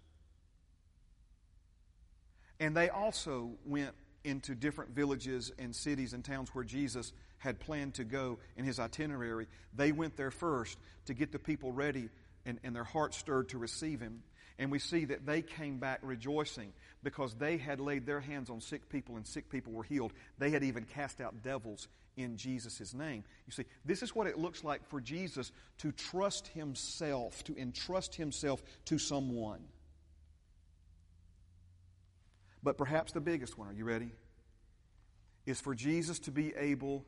And 2.59 2.75
they 2.75 2.89
also 2.89 3.51
went 3.65 3.95
into 4.23 4.53
different 4.53 4.91
villages 4.91 5.51
and 5.57 5.75
cities 5.75 6.13
and 6.13 6.23
towns 6.23 6.49
where 6.53 6.65
Jesus 6.65 7.13
had 7.37 7.59
planned 7.59 7.95
to 7.95 8.03
go 8.03 8.37
in 8.57 8.65
his 8.65 8.79
itinerary. 8.79 9.47
They 9.73 9.91
went 9.91 10.17
there 10.17 10.31
first 10.31 10.77
to 11.05 11.13
get 11.13 11.31
the 11.31 11.39
people 11.39 11.71
ready 11.71 12.09
and, 12.45 12.59
and 12.63 12.75
their 12.75 12.83
hearts 12.83 13.17
stirred 13.17 13.49
to 13.49 13.57
receive 13.57 14.01
him. 14.01 14.23
And 14.57 14.71
we 14.71 14.79
see 14.79 15.05
that 15.05 15.25
they 15.25 15.41
came 15.41 15.77
back 15.77 15.99
rejoicing 16.01 16.73
because 17.01 17.33
they 17.33 17.57
had 17.57 17.79
laid 17.79 18.05
their 18.05 18.19
hands 18.19 18.49
on 18.49 18.59
sick 18.59 18.89
people 18.89 19.15
and 19.15 19.25
sick 19.25 19.49
people 19.49 19.71
were 19.71 19.83
healed. 19.83 20.11
They 20.37 20.49
had 20.49 20.63
even 20.63 20.83
cast 20.83 21.21
out 21.21 21.41
devils 21.41 21.87
in 22.19 22.37
Jesus' 22.37 22.93
name. 22.93 23.23
You 23.47 23.53
see, 23.53 23.65
this 23.85 24.03
is 24.03 24.13
what 24.13 24.27
it 24.27 24.37
looks 24.37 24.63
like 24.63 24.87
for 24.89 24.99
Jesus 24.99 25.51
to 25.79 25.91
trust 25.91 26.47
himself, 26.49 27.43
to 27.45 27.57
entrust 27.57 28.15
himself 28.15 28.61
to 28.85 28.97
someone. 28.97 29.61
But 32.61 32.77
perhaps 32.77 33.13
the 33.13 33.21
biggest 33.21 33.57
one, 33.57 33.69
are 33.69 33.73
you 33.73 33.85
ready? 33.85 34.11
Is 35.45 35.61
for 35.61 35.73
Jesus 35.73 36.19
to 36.19 36.31
be 36.31 36.53
able 36.55 37.05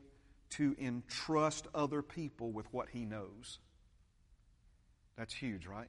to 0.50 0.74
entrust 0.80 1.66
other 1.74 2.02
people 2.02 2.50
with 2.50 2.66
what 2.72 2.88
he 2.88 3.04
knows. 3.04 3.58
That's 5.16 5.34
huge, 5.34 5.66
right? 5.66 5.88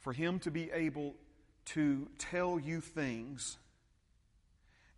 For 0.00 0.12
him 0.12 0.38
to 0.40 0.50
be 0.50 0.70
able 0.70 1.14
to 1.66 2.08
tell 2.18 2.60
you 2.60 2.80
things 2.80 3.58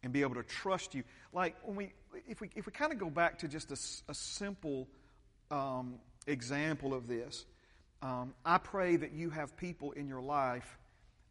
and 0.09 0.13
be 0.15 0.23
able 0.23 0.37
to 0.37 0.43
trust 0.43 0.95
you. 0.95 1.05
Like 1.35 1.55
when 1.63 1.77
we, 1.77 1.93
if 2.27 2.41
we, 2.41 2.49
if 2.57 2.65
we 2.65 2.73
kind 2.73 2.93
of 2.93 2.99
go 2.99 3.11
back 3.11 3.41
to 3.41 3.49
just 3.49 3.71
a, 3.71 4.11
a 4.11 4.15
simple 4.15 4.89
um, 5.51 5.97
example 6.27 6.95
of 6.95 7.07
this, 7.07 7.45
um, 8.01 8.33
I 8.43 8.57
pray 8.57 8.97
that 8.97 9.13
you 9.13 9.29
have 9.29 9.55
people 9.59 9.93
in 9.93 10.09
your 10.09 10.23
life 10.23 10.79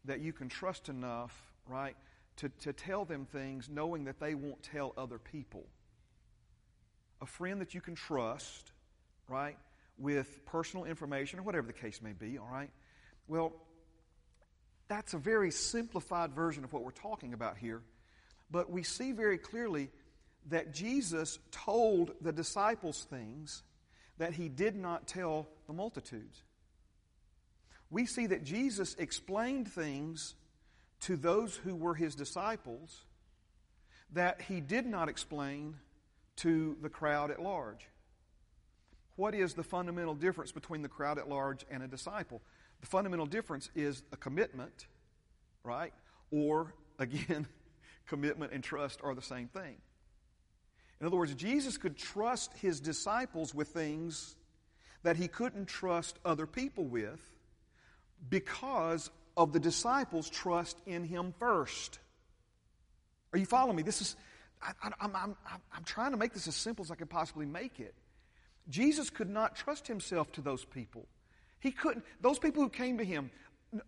that 0.04 0.20
you 0.20 0.32
can 0.32 0.48
trust 0.48 0.88
enough, 0.88 1.36
right, 1.66 1.96
to, 2.36 2.48
to 2.60 2.72
tell 2.72 3.04
them 3.04 3.26
things 3.26 3.68
knowing 3.68 4.04
that 4.04 4.20
they 4.20 4.36
won't 4.36 4.62
tell 4.62 4.92
other 4.96 5.18
people. 5.18 5.64
A 7.20 7.26
friend 7.26 7.60
that 7.60 7.74
you 7.74 7.80
can 7.80 7.96
trust, 7.96 8.70
right, 9.26 9.58
with 9.98 10.46
personal 10.46 10.84
information 10.84 11.40
or 11.40 11.42
whatever 11.42 11.66
the 11.66 11.72
case 11.72 12.00
may 12.00 12.12
be, 12.12 12.38
all 12.38 12.48
right? 12.48 12.70
Well, 13.26 13.54
that's 14.86 15.14
a 15.14 15.18
very 15.18 15.50
simplified 15.50 16.32
version 16.32 16.62
of 16.62 16.72
what 16.72 16.84
we're 16.84 16.92
talking 16.92 17.34
about 17.34 17.56
here. 17.56 17.82
But 18.50 18.70
we 18.70 18.82
see 18.82 19.12
very 19.12 19.38
clearly 19.38 19.90
that 20.48 20.72
Jesus 20.72 21.38
told 21.50 22.12
the 22.20 22.32
disciples 22.32 23.06
things 23.10 23.62
that 24.18 24.32
he 24.32 24.48
did 24.48 24.76
not 24.76 25.06
tell 25.06 25.48
the 25.66 25.72
multitudes. 25.72 26.42
We 27.90 28.06
see 28.06 28.26
that 28.26 28.44
Jesus 28.44 28.94
explained 28.98 29.68
things 29.68 30.34
to 31.00 31.16
those 31.16 31.56
who 31.56 31.74
were 31.74 31.94
his 31.94 32.14
disciples 32.14 33.04
that 34.12 34.40
he 34.42 34.60
did 34.60 34.86
not 34.86 35.08
explain 35.08 35.76
to 36.36 36.76
the 36.82 36.88
crowd 36.88 37.30
at 37.30 37.40
large. 37.40 37.86
What 39.16 39.34
is 39.34 39.54
the 39.54 39.64
fundamental 39.64 40.14
difference 40.14 40.52
between 40.52 40.82
the 40.82 40.88
crowd 40.88 41.18
at 41.18 41.28
large 41.28 41.64
and 41.70 41.82
a 41.82 41.88
disciple? 41.88 42.40
The 42.80 42.86
fundamental 42.86 43.26
difference 43.26 43.70
is 43.74 44.02
a 44.12 44.16
commitment, 44.16 44.86
right? 45.64 45.92
Or, 46.30 46.74
again, 46.98 47.46
commitment 48.08 48.52
and 48.52 48.64
trust 48.64 49.00
are 49.02 49.14
the 49.14 49.22
same 49.22 49.48
thing. 49.48 49.76
In 51.00 51.06
other 51.06 51.16
words, 51.16 51.34
Jesus 51.34 51.78
could 51.78 51.96
trust 51.96 52.52
his 52.54 52.80
disciples 52.80 53.54
with 53.54 53.68
things 53.68 54.34
that 55.04 55.16
he 55.16 55.28
couldn't 55.28 55.66
trust 55.66 56.18
other 56.24 56.46
people 56.46 56.84
with 56.84 57.20
because 58.28 59.10
of 59.36 59.52
the 59.52 59.60
disciples' 59.60 60.28
trust 60.28 60.76
in 60.86 61.04
him 61.04 61.32
first. 61.38 62.00
Are 63.32 63.38
you 63.38 63.46
following 63.46 63.76
me? 63.76 63.82
This 63.82 64.00
is, 64.00 64.16
I, 64.60 64.72
am 65.00 65.14
I'm, 65.14 65.36
I'm 65.72 65.84
trying 65.84 66.10
to 66.10 66.16
make 66.16 66.32
this 66.32 66.48
as 66.48 66.56
simple 66.56 66.84
as 66.84 66.90
I 66.90 66.96
can 66.96 67.06
possibly 67.06 67.46
make 67.46 67.78
it. 67.78 67.94
Jesus 68.68 69.08
could 69.08 69.30
not 69.30 69.54
trust 69.54 69.86
himself 69.86 70.32
to 70.32 70.40
those 70.40 70.64
people. 70.64 71.06
He 71.60 71.70
couldn't, 71.70 72.04
those 72.20 72.38
people 72.38 72.62
who 72.62 72.68
came 72.68 72.98
to 72.98 73.04
him, 73.04 73.30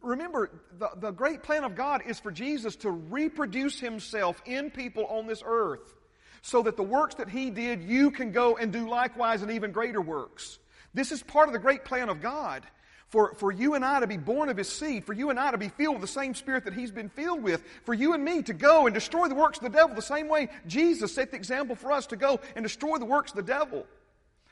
remember, 0.03 0.51
the, 0.79 0.91
the 0.97 1.11
great 1.11 1.43
plan 1.43 1.65
of 1.65 1.75
God 1.75 2.03
is 2.07 2.21
for 2.21 2.31
Jesus 2.31 2.77
to 2.77 2.91
reproduce 2.91 3.81
himself 3.81 4.43
in 4.47 4.71
people 4.71 5.07
on 5.07 5.27
this 5.27 5.43
earth 5.45 5.95
so 6.43 6.63
that 6.63 6.77
the 6.77 6.83
works 6.83 7.17
that 7.17 7.29
he 7.29 7.51
did, 7.51 7.83
you 7.83 8.11
can 8.11 8.33
go 8.33 8.57
and 8.57 8.73
do 8.73 8.89
likewise 8.89 9.43
and 9.43 9.51
even 9.51 9.73
greater 9.73 10.01
works. 10.01 10.59
This 10.95 11.13
is 11.13 11.23
part 11.23 11.49
of 11.49 11.53
the 11.53 11.59
great 11.59 11.85
plan 11.85 12.09
of 12.09 12.21
God. 12.21 12.67
For, 13.09 13.35
for 13.35 13.51
you 13.51 13.75
and 13.75 13.85
I 13.85 13.99
to 13.99 14.07
be 14.07 14.19
born 14.19 14.51
of 14.51 14.57
his 14.57 14.69
seed, 14.69 15.05
for 15.05 15.13
you 15.13 15.31
and 15.31 15.41
I 15.41 15.51
to 15.51 15.59
be 15.59 15.69
filled 15.69 15.97
with 15.97 16.03
the 16.03 16.07
same 16.07 16.33
spirit 16.33 16.65
that 16.67 16.75
he's 16.75 16.93
been 16.93 17.09
filled 17.09 17.43
with, 17.43 17.65
for 17.85 17.93
you 17.93 18.15
and 18.15 18.25
me 18.25 18.41
to 18.43 18.53
go 18.53 18.87
and 18.87 18.95
destroy 18.95 19.27
the 19.27 19.35
works 19.35 19.59
of 19.59 19.65
the 19.65 19.71
devil 19.71 19.97
the 19.97 20.03
same 20.03 20.29
way 20.29 20.49
Jesus 20.69 21.13
set 21.13 21.33
the 21.33 21.37
example 21.37 21.75
for 21.75 21.91
us 21.91 22.07
to 22.09 22.17
go 22.17 22.39
and 22.55 22.63
destroy 22.63 22.99
the 22.99 23.05
works 23.05 23.33
of 23.33 23.37
the 23.37 23.43
devil. 23.43 23.85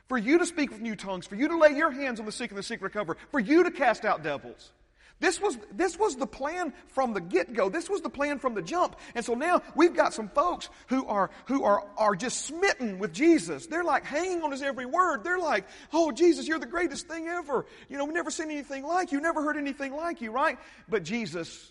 For 0.08 0.18
you 0.18 0.38
to 0.38 0.46
speak 0.46 0.70
with 0.70 0.80
new 0.80 0.96
tongues, 0.96 1.24
for 1.24 1.36
you 1.36 1.46
to 1.46 1.56
lay 1.56 1.76
your 1.76 1.92
hands 1.92 2.18
on 2.18 2.26
the 2.26 2.32
sick 2.32 2.50
and 2.50 2.58
the 2.58 2.62
sick 2.64 2.82
recover, 2.82 3.16
for 3.30 3.38
you 3.38 3.62
to 3.62 3.70
cast 3.70 4.04
out 4.04 4.24
devils. 4.24 4.72
This 5.20 5.40
was, 5.40 5.58
this 5.72 5.98
was 5.98 6.14
the 6.14 6.26
plan 6.26 6.72
from 6.86 7.12
the 7.12 7.20
get-go. 7.20 7.68
This 7.70 7.90
was 7.90 8.02
the 8.02 8.08
plan 8.10 8.38
from 8.38 8.54
the 8.54 8.62
jump. 8.62 8.94
And 9.16 9.24
so 9.24 9.34
now 9.34 9.62
we've 9.74 9.94
got 9.94 10.14
some 10.14 10.28
folks 10.28 10.70
who 10.86 11.06
are, 11.06 11.30
who 11.46 11.64
are, 11.64 11.84
are 11.96 12.14
just 12.14 12.46
smitten 12.46 13.00
with 13.00 13.12
Jesus. 13.12 13.66
They're 13.66 13.82
like 13.82 14.04
hanging 14.04 14.42
on 14.42 14.52
his 14.52 14.62
every 14.62 14.86
word. 14.86 15.24
They're 15.24 15.40
like, 15.40 15.66
oh, 15.92 16.12
Jesus, 16.12 16.46
you're 16.46 16.60
the 16.60 16.66
greatest 16.66 17.08
thing 17.08 17.26
ever. 17.26 17.66
You 17.88 17.98
know, 17.98 18.04
we've 18.04 18.14
never 18.14 18.30
seen 18.30 18.50
anything 18.50 18.84
like 18.84 19.10
you, 19.10 19.20
never 19.20 19.42
heard 19.42 19.56
anything 19.56 19.92
like 19.96 20.20
you, 20.20 20.30
right? 20.30 20.56
But 20.88 21.02
Jesus 21.02 21.68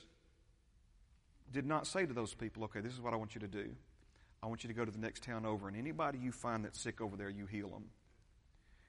did 1.53 1.65
not 1.65 1.87
say 1.87 2.05
to 2.05 2.13
those 2.13 2.33
people, 2.33 2.65
okay, 2.65 2.81
this 2.81 2.91
is 2.91 2.99
what 2.99 3.13
I 3.13 3.15
want 3.15 3.33
you 3.33 3.41
to 3.41 3.47
do. 3.47 3.69
I 4.43 4.47
want 4.47 4.63
you 4.63 4.67
to 4.67 4.73
go 4.73 4.83
to 4.83 4.91
the 4.91 4.99
next 4.99 5.23
town 5.23 5.45
over, 5.45 5.67
and 5.67 5.77
anybody 5.77 6.19
you 6.19 6.31
find 6.31 6.65
that's 6.65 6.79
sick 6.79 7.01
over 7.01 7.15
there, 7.15 7.29
you 7.29 7.45
heal 7.45 7.69
them. 7.69 7.85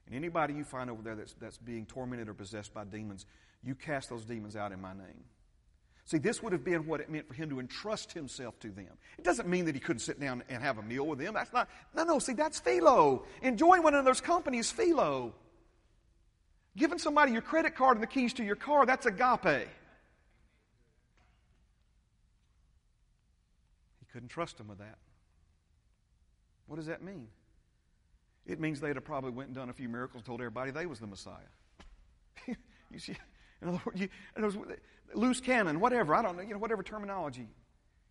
And 0.05 0.15
anybody 0.15 0.53
you 0.53 0.63
find 0.63 0.89
over 0.89 1.01
there 1.01 1.15
that's, 1.15 1.33
that's 1.39 1.57
being 1.57 1.85
tormented 1.85 2.27
or 2.27 2.33
possessed 2.33 2.73
by 2.73 2.83
demons, 2.83 3.25
you 3.63 3.75
cast 3.75 4.09
those 4.09 4.25
demons 4.25 4.55
out 4.55 4.71
in 4.71 4.81
my 4.81 4.93
name. 4.93 5.23
See, 6.05 6.17
this 6.17 6.41
would 6.41 6.53
have 6.53 6.63
been 6.63 6.87
what 6.87 7.01
it 7.01 7.09
meant 7.11 7.27
for 7.27 7.35
him 7.35 7.49
to 7.51 7.59
entrust 7.59 8.13
himself 8.13 8.59
to 8.61 8.69
them. 8.69 8.89
It 9.19 9.23
doesn't 9.23 9.47
mean 9.47 9.65
that 9.65 9.75
he 9.75 9.79
couldn't 9.79 9.99
sit 9.99 10.19
down 10.19 10.41
and 10.49 10.63
have 10.63 10.79
a 10.79 10.81
meal 10.81 11.05
with 11.05 11.19
them. 11.19 11.35
That's 11.35 11.53
not, 11.53 11.69
no, 11.95 12.03
no, 12.03 12.17
see, 12.17 12.33
that's 12.33 12.59
philo. 12.59 13.25
Enjoying 13.43 13.83
one 13.83 13.93
another's 13.93 14.19
company 14.19 14.57
is 14.57 14.71
philo. 14.71 15.35
Giving 16.75 16.97
somebody 16.97 17.31
your 17.31 17.43
credit 17.43 17.75
card 17.75 17.97
and 17.97 18.01
the 18.01 18.07
keys 18.07 18.33
to 18.33 18.43
your 18.43 18.55
car, 18.55 18.87
that's 18.87 19.05
agape. 19.05 19.67
He 23.99 24.05
couldn't 24.11 24.29
trust 24.29 24.59
him 24.59 24.67
with 24.67 24.79
that. 24.79 24.97
What 26.65 26.77
does 26.77 26.87
that 26.87 27.03
mean? 27.03 27.27
It 28.47 28.59
means 28.59 28.79
they'd 28.79 28.95
have 28.95 29.05
probably 29.05 29.29
went 29.29 29.49
and 29.49 29.55
done 29.55 29.69
a 29.69 29.73
few 29.73 29.89
miracles 29.89 30.21
and 30.21 30.25
told 30.25 30.41
everybody 30.41 30.71
they 30.71 30.87
was 30.87 30.99
the 30.99 31.05
Messiah. 31.05 31.35
you 32.47 32.97
see, 32.97 33.15
in 33.61 33.69
other 33.69 33.81
words, 33.85 33.99
you, 34.01 34.09
in 34.35 34.43
other 34.43 34.57
words, 34.57 34.71
loose 35.13 35.39
cannon, 35.39 35.79
whatever, 35.79 36.15
I 36.15 36.21
don't 36.21 36.37
know, 36.37 36.43
you 36.43 36.53
know, 36.53 36.59
whatever 36.59 36.83
terminology. 36.83 37.47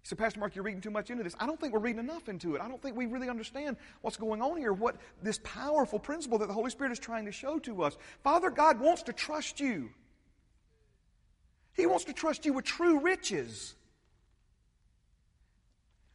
Said, 0.04 0.16
Pastor 0.16 0.40
Mark, 0.40 0.54
you're 0.54 0.64
reading 0.64 0.80
too 0.80 0.90
much 0.90 1.10
into 1.10 1.22
this. 1.22 1.36
I 1.38 1.44
don't 1.44 1.60
think 1.60 1.74
we're 1.74 1.80
reading 1.80 2.00
enough 2.00 2.30
into 2.30 2.54
it. 2.54 2.62
I 2.62 2.68
don't 2.68 2.80
think 2.80 2.96
we 2.96 3.04
really 3.04 3.28
understand 3.28 3.76
what's 4.00 4.16
going 4.16 4.40
on 4.40 4.56
here, 4.56 4.72
what 4.72 4.96
this 5.22 5.38
powerful 5.44 5.98
principle 5.98 6.38
that 6.38 6.46
the 6.46 6.54
Holy 6.54 6.70
Spirit 6.70 6.92
is 6.92 6.98
trying 6.98 7.26
to 7.26 7.32
show 7.32 7.58
to 7.58 7.82
us. 7.82 7.98
Father 8.24 8.48
God 8.48 8.80
wants 8.80 9.02
to 9.02 9.12
trust 9.12 9.60
you. 9.60 9.90
He 11.74 11.84
wants 11.84 12.04
to 12.06 12.14
trust 12.14 12.46
you 12.46 12.54
with 12.54 12.64
true 12.64 13.00
riches. 13.00 13.74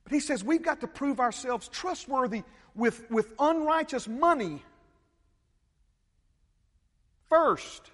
But 0.04 0.14
he 0.14 0.20
says 0.20 0.44
we've 0.44 0.64
got 0.64 0.82
to 0.82 0.88
prove 0.88 1.20
ourselves 1.20 1.68
trustworthy 1.68 2.42
with, 2.74 3.10
with 3.12 3.34
unrighteous 3.38 4.08
money 4.08 4.64
first. 7.30 7.92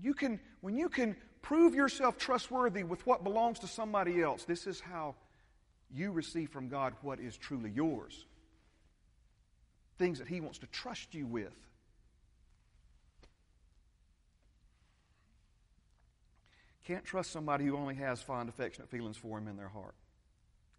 You 0.00 0.14
can, 0.14 0.40
when 0.60 0.76
you 0.76 0.88
can 0.88 1.16
prove 1.42 1.74
yourself 1.74 2.18
trustworthy 2.18 2.82
with 2.84 3.06
what 3.06 3.24
belongs 3.24 3.58
to 3.60 3.66
somebody 3.66 4.22
else, 4.22 4.44
this 4.44 4.66
is 4.66 4.80
how 4.80 5.14
you 5.94 6.12
receive 6.12 6.50
from 6.50 6.68
God 6.68 6.94
what 7.02 7.20
is 7.20 7.36
truly 7.36 7.70
yours. 7.70 8.24
Things 9.98 10.18
that 10.18 10.28
He 10.28 10.40
wants 10.40 10.58
to 10.58 10.66
trust 10.68 11.14
you 11.14 11.26
with. 11.26 11.54
Can't 16.86 17.04
trust 17.04 17.30
somebody 17.30 17.64
who 17.64 17.76
only 17.76 17.94
has 17.96 18.20
fond, 18.20 18.48
affectionate 18.48 18.90
feelings 18.90 19.16
for 19.16 19.38
him 19.38 19.46
in 19.46 19.56
their 19.56 19.68
heart. 19.68 19.94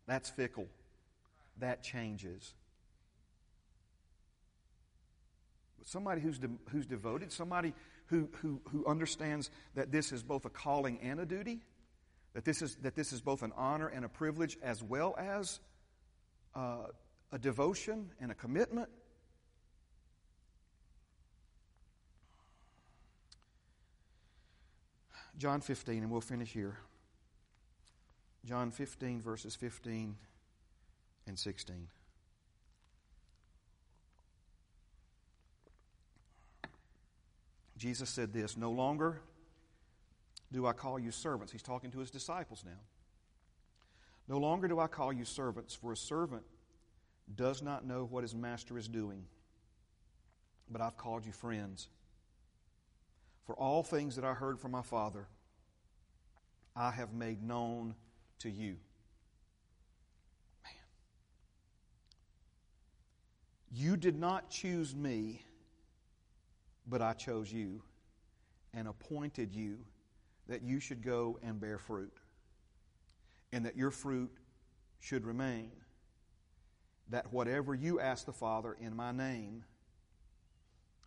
That's 0.05 0.29
fickle. 0.29 0.67
That 1.59 1.81
changes. 1.81 2.53
But 5.77 5.87
somebody 5.87 6.19
who's, 6.19 6.39
de- 6.39 6.49
who's 6.71 6.85
devoted, 6.85 7.31
somebody 7.31 7.73
who, 8.07 8.29
who, 8.41 8.61
who 8.69 8.85
understands 8.85 9.49
that 9.75 9.91
this 9.91 10.11
is 10.11 10.23
both 10.23 10.45
a 10.45 10.49
calling 10.49 10.99
and 11.01 11.19
a 11.19 11.25
duty, 11.25 11.61
that 12.33 12.45
this 12.45 12.61
is, 12.61 12.75
that 12.77 12.95
this 12.95 13.13
is 13.13 13.21
both 13.21 13.43
an 13.43 13.51
honor 13.55 13.87
and 13.87 14.05
a 14.05 14.09
privilege 14.09 14.57
as 14.61 14.83
well 14.83 15.15
as 15.17 15.59
uh, 16.55 16.87
a 17.31 17.39
devotion 17.39 18.11
and 18.19 18.31
a 18.31 18.35
commitment. 18.35 18.89
John 25.37 25.61
15, 25.61 26.03
and 26.03 26.11
we'll 26.11 26.21
finish 26.21 26.51
here. 26.51 26.77
John 28.45 28.71
15, 28.71 29.21
verses 29.21 29.55
15 29.55 30.15
and 31.27 31.39
16. 31.39 31.87
Jesus 37.83 38.09
said 38.09 38.31
this 38.31 38.55
No 38.55 38.71
longer 38.71 39.19
do 40.53 40.65
I 40.65 40.71
call 40.71 40.97
you 40.97 41.11
servants. 41.11 41.51
He's 41.51 41.61
talking 41.61 41.91
to 41.91 41.99
his 41.99 42.09
disciples 42.09 42.63
now. 42.65 42.79
No 44.29 44.37
longer 44.37 44.69
do 44.69 44.79
I 44.79 44.87
call 44.87 45.11
you 45.11 45.25
servants, 45.25 45.75
for 45.75 45.91
a 45.91 45.97
servant 45.97 46.43
does 47.35 47.61
not 47.61 47.85
know 47.85 48.07
what 48.09 48.23
his 48.23 48.33
master 48.33 48.77
is 48.77 48.87
doing, 48.87 49.25
but 50.71 50.79
I've 50.79 50.95
called 50.95 51.25
you 51.25 51.33
friends. 51.33 51.89
For 53.45 53.53
all 53.55 53.83
things 53.83 54.15
that 54.15 54.23
I 54.23 54.33
heard 54.33 54.61
from 54.61 54.71
my 54.71 54.81
Father, 54.81 55.27
I 56.77 56.89
have 56.91 57.11
made 57.11 57.43
known 57.43 57.95
to 58.39 58.49
you. 58.49 58.77
Man. 60.63 60.73
You 63.73 63.97
did 63.97 64.17
not 64.17 64.49
choose 64.49 64.95
me, 64.95 65.43
but 66.87 67.01
I 67.01 67.13
chose 67.13 67.51
you 67.51 67.81
and 68.73 68.87
appointed 68.87 69.53
you 69.53 69.79
that 70.47 70.61
you 70.61 70.79
should 70.79 71.01
go 71.03 71.39
and 71.41 71.59
bear 71.59 71.77
fruit, 71.77 72.13
and 73.51 73.65
that 73.65 73.77
your 73.77 73.91
fruit 73.91 74.31
should 74.99 75.25
remain. 75.25 75.71
That 77.09 77.31
whatever 77.31 77.75
you 77.75 77.99
ask 77.99 78.25
the 78.25 78.33
Father 78.33 78.75
in 78.79 78.95
my 78.95 79.11
name, 79.11 79.63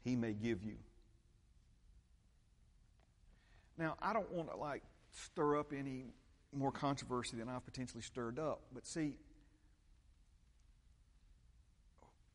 he 0.04 0.16
may 0.16 0.32
give 0.32 0.62
you. 0.62 0.76
Now, 3.78 3.96
I 4.00 4.12
don't 4.12 4.30
want 4.32 4.50
to 4.50 4.56
like 4.56 4.82
stir 5.12 5.58
up 5.58 5.72
any 5.72 6.06
more 6.52 6.72
controversy 6.72 7.36
than 7.36 7.48
I've 7.48 7.64
potentially 7.64 8.02
stirred 8.02 8.38
up, 8.38 8.62
but 8.72 8.86
see, 8.86 9.16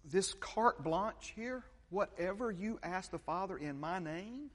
this 0.04 0.34
carte 0.34 0.84
blanche 0.84 1.34
here, 1.36 1.64
whatever 1.92 2.50
you 2.50 2.80
ask 2.82 3.12
the 3.12 3.20
Father 3.20 3.56
in 3.56 3.80
my 3.80 4.00
name, 4.00 4.50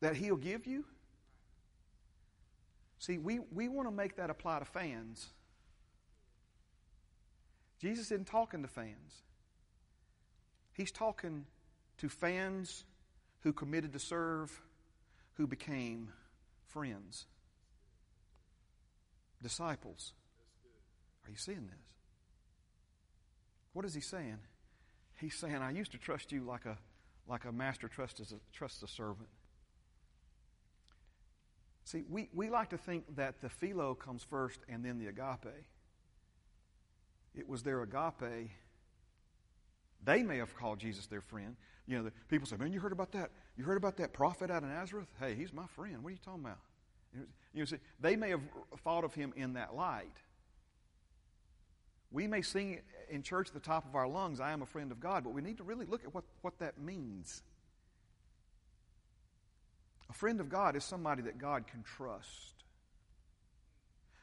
that 0.00 0.16
He'll 0.16 0.36
give 0.36 0.66
you. 0.66 0.84
See, 2.98 3.18
we, 3.18 3.40
we 3.52 3.68
want 3.68 3.88
to 3.88 3.94
make 3.94 4.16
that 4.16 4.30
apply 4.30 4.60
to 4.60 4.64
fans. 4.64 5.26
Jesus 7.78 8.06
isn't 8.06 8.26
talking 8.26 8.62
to 8.62 8.68
fans. 8.68 9.22
He's 10.72 10.90
talking 10.90 11.44
to 11.98 12.08
fans 12.08 12.84
who 13.40 13.52
committed 13.52 13.92
to 13.92 13.98
serve, 13.98 14.60
who 15.34 15.46
became 15.46 16.12
friends, 16.68 17.26
disciples. 19.42 20.12
Are 21.26 21.30
you 21.30 21.36
seeing 21.36 21.66
this? 21.66 21.85
What 23.76 23.84
is 23.84 23.92
he 23.92 24.00
saying? 24.00 24.38
He's 25.20 25.34
saying, 25.34 25.56
I 25.56 25.70
used 25.70 25.92
to 25.92 25.98
trust 25.98 26.32
you 26.32 26.42
like 26.42 26.64
a, 26.64 26.78
like 27.28 27.44
a 27.44 27.52
master 27.52 27.88
trusts 27.88 28.32
a, 28.32 28.36
trusts 28.50 28.82
a 28.82 28.88
servant. 28.88 29.28
See, 31.84 32.02
we, 32.08 32.30
we 32.32 32.48
like 32.48 32.70
to 32.70 32.78
think 32.78 33.16
that 33.16 33.42
the 33.42 33.50
philo 33.50 33.94
comes 33.94 34.22
first 34.22 34.60
and 34.66 34.82
then 34.82 34.98
the 34.98 35.08
agape. 35.08 35.66
It 37.34 37.46
was 37.46 37.64
their 37.64 37.82
agape. 37.82 38.50
They 40.02 40.22
may 40.22 40.38
have 40.38 40.56
called 40.56 40.78
Jesus 40.78 41.06
their 41.06 41.20
friend. 41.20 41.54
You 41.86 41.98
know, 41.98 42.04
the 42.04 42.12
people 42.30 42.46
say, 42.46 42.56
"Man, 42.56 42.72
you 42.72 42.80
heard 42.80 42.92
about 42.92 43.12
that? 43.12 43.30
You 43.58 43.64
heard 43.64 43.76
about 43.76 43.98
that 43.98 44.14
prophet 44.14 44.50
out 44.50 44.62
of 44.62 44.70
Nazareth? 44.70 45.08
Hey, 45.20 45.34
he's 45.34 45.52
my 45.52 45.66
friend. 45.66 46.02
What 46.02 46.08
are 46.08 46.12
you 46.12 46.18
talking 46.24 46.40
about?" 46.40 46.60
You 47.12 47.60
know, 47.60 47.64
see, 47.66 47.76
they 48.00 48.16
may 48.16 48.30
have 48.30 48.40
thought 48.82 49.04
of 49.04 49.12
him 49.12 49.34
in 49.36 49.52
that 49.52 49.74
light. 49.74 50.16
We 52.10 52.26
may 52.26 52.40
sing 52.40 52.80
in 53.08 53.22
church 53.22 53.48
at 53.48 53.54
the 53.54 53.60
top 53.60 53.86
of 53.86 53.94
our 53.94 54.08
lungs, 54.08 54.40
"I 54.40 54.52
am 54.52 54.62
a 54.62 54.66
friend 54.66 54.90
of 54.90 55.00
God," 55.00 55.24
but 55.24 55.30
we 55.30 55.42
need 55.42 55.58
to 55.58 55.64
really 55.64 55.86
look 55.86 56.04
at 56.04 56.14
what, 56.14 56.24
what 56.42 56.58
that 56.58 56.78
means. 56.78 57.42
A 60.08 60.12
friend 60.12 60.40
of 60.40 60.48
God 60.48 60.76
is 60.76 60.84
somebody 60.84 61.22
that 61.22 61.38
God 61.38 61.66
can 61.66 61.82
trust. 61.82 62.64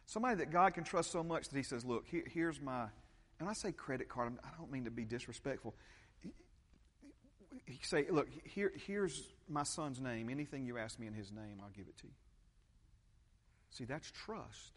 Somebody 0.05 0.35
that 0.35 0.51
God 0.51 0.73
can 0.73 0.83
trust 0.83 1.11
so 1.11 1.23
much 1.23 1.49
that 1.49 1.57
He 1.57 1.63
says, 1.63 1.83
Look, 1.85 2.07
here, 2.07 2.23
here's 2.25 2.61
my, 2.61 2.87
and 3.39 3.49
I 3.49 3.53
say 3.53 3.71
credit 3.71 4.09
card, 4.09 4.37
I 4.43 4.49
don't 4.57 4.71
mean 4.71 4.85
to 4.85 4.91
be 4.91 5.05
disrespectful. 5.05 5.75
He 7.65 7.79
say, 7.83 8.05
Look, 8.09 8.27
here, 8.45 8.71
here's 8.85 9.23
my 9.47 9.63
son's 9.63 9.99
name. 9.99 10.29
Anything 10.29 10.65
you 10.65 10.77
ask 10.77 10.99
me 10.99 11.07
in 11.07 11.13
his 11.13 11.31
name, 11.31 11.59
I'll 11.61 11.69
give 11.69 11.87
it 11.87 11.97
to 11.99 12.07
you. 12.07 12.13
See, 13.71 13.85
that's 13.85 14.11
trust. 14.11 14.71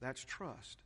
That's 0.00 0.24
trust. 0.24 0.78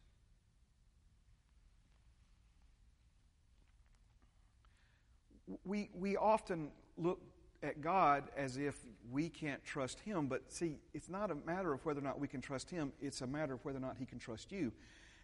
We, 5.64 5.90
we 5.94 6.16
often 6.16 6.70
look 6.96 7.20
at 7.62 7.80
God 7.80 8.24
as 8.36 8.56
if 8.56 8.76
we 9.10 9.28
can't 9.28 9.62
trust 9.64 10.00
Him. 10.00 10.26
But 10.26 10.52
see, 10.52 10.76
it's 10.94 11.08
not 11.08 11.30
a 11.30 11.34
matter 11.34 11.72
of 11.72 11.84
whether 11.84 12.00
or 12.00 12.04
not 12.04 12.20
we 12.20 12.28
can 12.28 12.40
trust 12.40 12.70
Him, 12.70 12.92
it's 13.00 13.20
a 13.20 13.26
matter 13.26 13.54
of 13.54 13.64
whether 13.64 13.78
or 13.78 13.82
not 13.82 13.96
He 13.98 14.06
can 14.06 14.18
trust 14.18 14.52
you. 14.52 14.72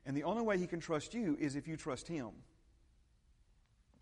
And 0.05 0.17
the 0.17 0.25
only 0.25 0.43
way 0.43 0.59
He 0.59 0.67
can 0.67 0.81
trust 0.81 1.15
you 1.15 1.37
is 1.41 1.57
if 1.57 1.69
you 1.69 1.77
trust 1.77 2.09
Him. 2.09 2.31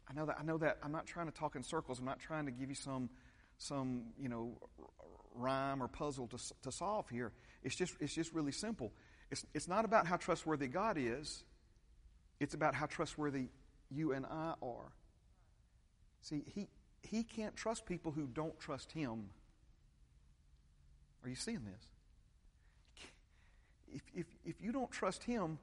I 0.09 0.15
know 0.15 0.27
that. 0.27 0.37
I 0.41 0.43
know 0.43 0.59
that. 0.59 0.79
I'm 0.83 0.93
not 0.93 1.07
trying 1.07 1.27
to 1.27 1.33
talk 1.33 1.55
in 1.55 1.63
circles. 1.63 1.99
I'm 1.99 2.05
not 2.05 2.19
trying 2.19 2.47
to 2.47 2.53
give 2.53 2.69
you 2.69 2.75
some, 2.75 3.11
some 3.59 4.07
you 4.19 4.29
know, 4.29 4.57
rhyme 5.35 5.83
or 5.83 5.89
puzzle 5.89 6.27
to, 6.29 6.39
to 6.63 6.73
solve 6.73 7.09
here. 7.09 7.33
It's 7.63 7.77
just, 7.77 7.95
it's 8.01 8.15
just 8.15 8.33
really 8.33 8.53
simple. 8.53 8.93
It's, 9.31 9.45
it's 9.55 9.69
not 9.69 9.85
about 9.85 10.07
how 10.07 10.17
trustworthy 10.17 10.67
God 10.67 10.97
is. 10.99 11.45
It's 12.41 12.55
about 12.55 12.75
how 12.75 12.87
trustworthy 12.87 13.49
you 13.91 14.13
and 14.13 14.27
I 14.27 14.55
are. 14.63 14.93
See, 16.23 16.43
he, 16.55 16.69
he 17.03 17.23
can't 17.23 17.57
trust 17.57 17.87
people 17.87 18.13
who 18.13 18.27
don't 18.27 18.59
trust 18.59 18.93
him. 18.93 19.31
Are 21.23 21.29
you 21.29 21.35
seeing 21.35 21.65
this? 21.65 21.87
If, 23.93 24.03
if, 24.15 24.27
if 24.45 24.63
you 24.63 24.73
don't 24.73 24.91
trust 24.91 25.25
him, 25.25 25.59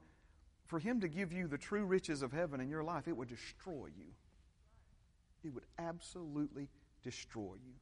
for 0.66 0.78
him 0.78 1.00
to 1.00 1.08
give 1.08 1.32
you 1.32 1.48
the 1.48 1.56
true 1.56 1.84
riches 1.84 2.22
of 2.22 2.32
heaven 2.32 2.60
in 2.60 2.68
your 2.68 2.84
life, 2.84 3.08
it 3.08 3.16
would 3.16 3.28
destroy 3.28 3.86
you. 3.96 4.04
It 5.42 5.54
would 5.54 5.64
absolutely 5.78 6.68
destroy 7.02 7.54
you. 7.54 7.74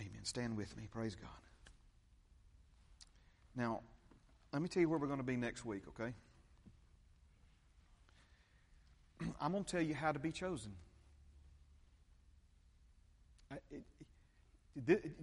Amen. 0.00 0.24
Stand 0.24 0.56
with 0.56 0.74
me. 0.76 0.88
Praise 0.90 1.14
God. 1.14 1.28
Now, 3.54 3.80
let 4.52 4.62
me 4.62 4.68
tell 4.68 4.80
you 4.80 4.88
where 4.88 4.98
we're 4.98 5.06
going 5.06 5.18
to 5.18 5.24
be 5.24 5.36
next 5.36 5.66
week, 5.66 5.82
okay? 5.88 6.14
I'm 9.40 9.52
going 9.52 9.64
to 9.64 9.70
tell 9.70 9.82
you 9.82 9.94
how 9.94 10.12
to 10.12 10.18
be 10.18 10.32
chosen. 10.32 10.72
Uh, 13.50 13.56
it, 13.70 13.82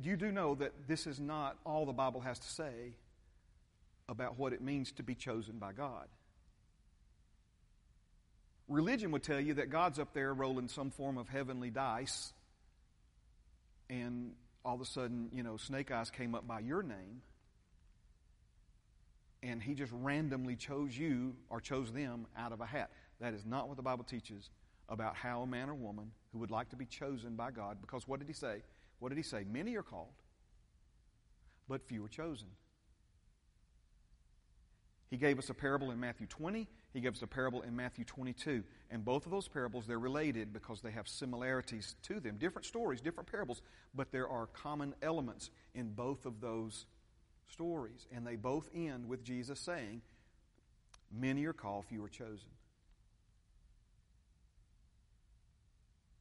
you 0.04 0.16
do 0.16 0.32
know 0.32 0.56
that 0.56 0.74
this 0.88 1.08
is 1.08 1.20
not 1.20 1.58
all 1.66 1.86
the 1.86 1.94
Bible 1.94 2.22
has 2.22 2.38
to 2.40 2.48
say 2.48 2.94
about 4.08 4.38
what 4.38 4.54
it 4.54 4.62
means 4.62 4.92
to 4.94 5.04
be 5.04 5.16
chosen 5.16 5.58
by 5.58 5.72
God. 5.72 6.08
Religion 8.68 9.12
would 9.12 9.24
tell 9.24 9.40
you 9.40 9.56
that 9.56 9.72
God's 9.72 9.98
up 9.98 10.14
there 10.14 10.32
rolling 10.34 10.68
some 10.68 10.92
form 10.92 11.18
of 11.18 11.28
heavenly 11.28 11.72
dice, 11.72 12.32
and 13.90 14.34
all 14.64 14.76
of 14.76 14.82
a 14.82 14.86
sudden, 14.86 15.30
you 15.34 15.42
know, 15.42 15.58
Snake 15.58 15.90
Eyes 15.90 16.12
came 16.12 16.36
up 16.36 16.48
by 16.48 16.60
your 16.60 16.84
name, 16.84 17.22
and 19.42 19.62
he 19.64 19.74
just 19.74 19.92
randomly 19.96 20.56
chose 20.56 20.96
you 20.96 21.36
or 21.50 21.60
chose 21.60 21.92
them 21.92 22.28
out 22.38 22.52
of 22.52 22.62
a 22.62 22.66
hat. 22.66 22.92
That 23.20 23.34
is 23.34 23.46
not 23.46 23.68
what 23.68 23.78
the 23.78 23.84
Bible 23.84 24.04
teaches 24.04 24.50
about 24.88 25.16
how 25.16 25.42
a 25.42 25.48
man 25.48 25.70
or 25.70 25.76
woman 25.76 26.12
who 26.32 26.40
would 26.40 26.52
like 26.52 26.70
to 26.70 26.76
be 26.76 26.86
chosen 26.86 27.36
by 27.36 27.52
God, 27.52 27.78
because 27.82 28.08
what 28.08 28.20
did 28.20 28.28
he 28.28 28.34
say? 28.34 28.62
What 29.00 29.10
did 29.10 29.18
he 29.18 29.24
say? 29.24 29.46
Many 29.50 29.76
are 29.76 29.84
called, 29.84 30.14
but 31.68 31.88
few 31.88 32.04
are 32.04 32.10
chosen. 32.10 32.48
He 35.10 35.18
gave 35.18 35.40
us 35.40 35.50
a 35.50 35.54
parable 35.56 35.90
in 35.90 36.00
Matthew 36.00 36.28
20. 36.28 36.68
He 36.94 37.00
gives 37.00 37.24
a 37.24 37.28
parable 37.28 37.62
in 37.64 37.76
Matthew 37.76 38.06
22. 38.06 38.64
And 38.92 39.04
both 39.04 39.26
of 39.26 39.32
those 39.32 39.48
parables, 39.48 39.86
they're 39.88 39.98
related 39.98 40.54
because 40.54 40.82
they 40.82 40.92
have 40.92 41.08
similarities 41.08 41.96
to 42.04 42.20
them. 42.20 42.38
Different 42.38 42.66
stories, 42.66 43.02
different 43.02 43.30
parables, 43.30 43.64
but 43.96 44.12
there 44.12 44.28
are 44.28 44.48
common 44.48 44.94
elements 45.02 45.50
in 45.74 45.94
both 45.94 46.28
of 46.28 46.42
those 46.42 46.86
stories. 47.52 48.08
And 48.16 48.26
they 48.26 48.36
both 48.36 48.70
end 48.76 49.08
with 49.08 49.24
Jesus 49.24 49.60
saying, 49.60 50.02
Many 51.12 51.46
are 51.46 51.54
called, 51.54 51.86
few 51.86 52.04
are 52.04 52.10
chosen. 52.10 52.50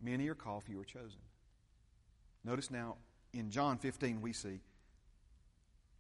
Many 0.01 0.29
are 0.29 0.35
called, 0.35 0.65
few 0.65 0.81
are 0.81 0.85
chosen. 0.85 1.21
Notice 2.45 2.71
now, 2.71 2.97
in 3.33 3.51
John 3.51 3.79
15, 3.79 4.21
we 4.21 4.33
see 4.33 4.61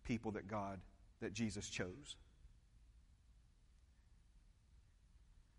people 0.04 0.32
that 0.32 0.48
God, 0.48 0.78
that 1.20 1.32
Jesus 1.32 1.68
chose. 1.68 2.16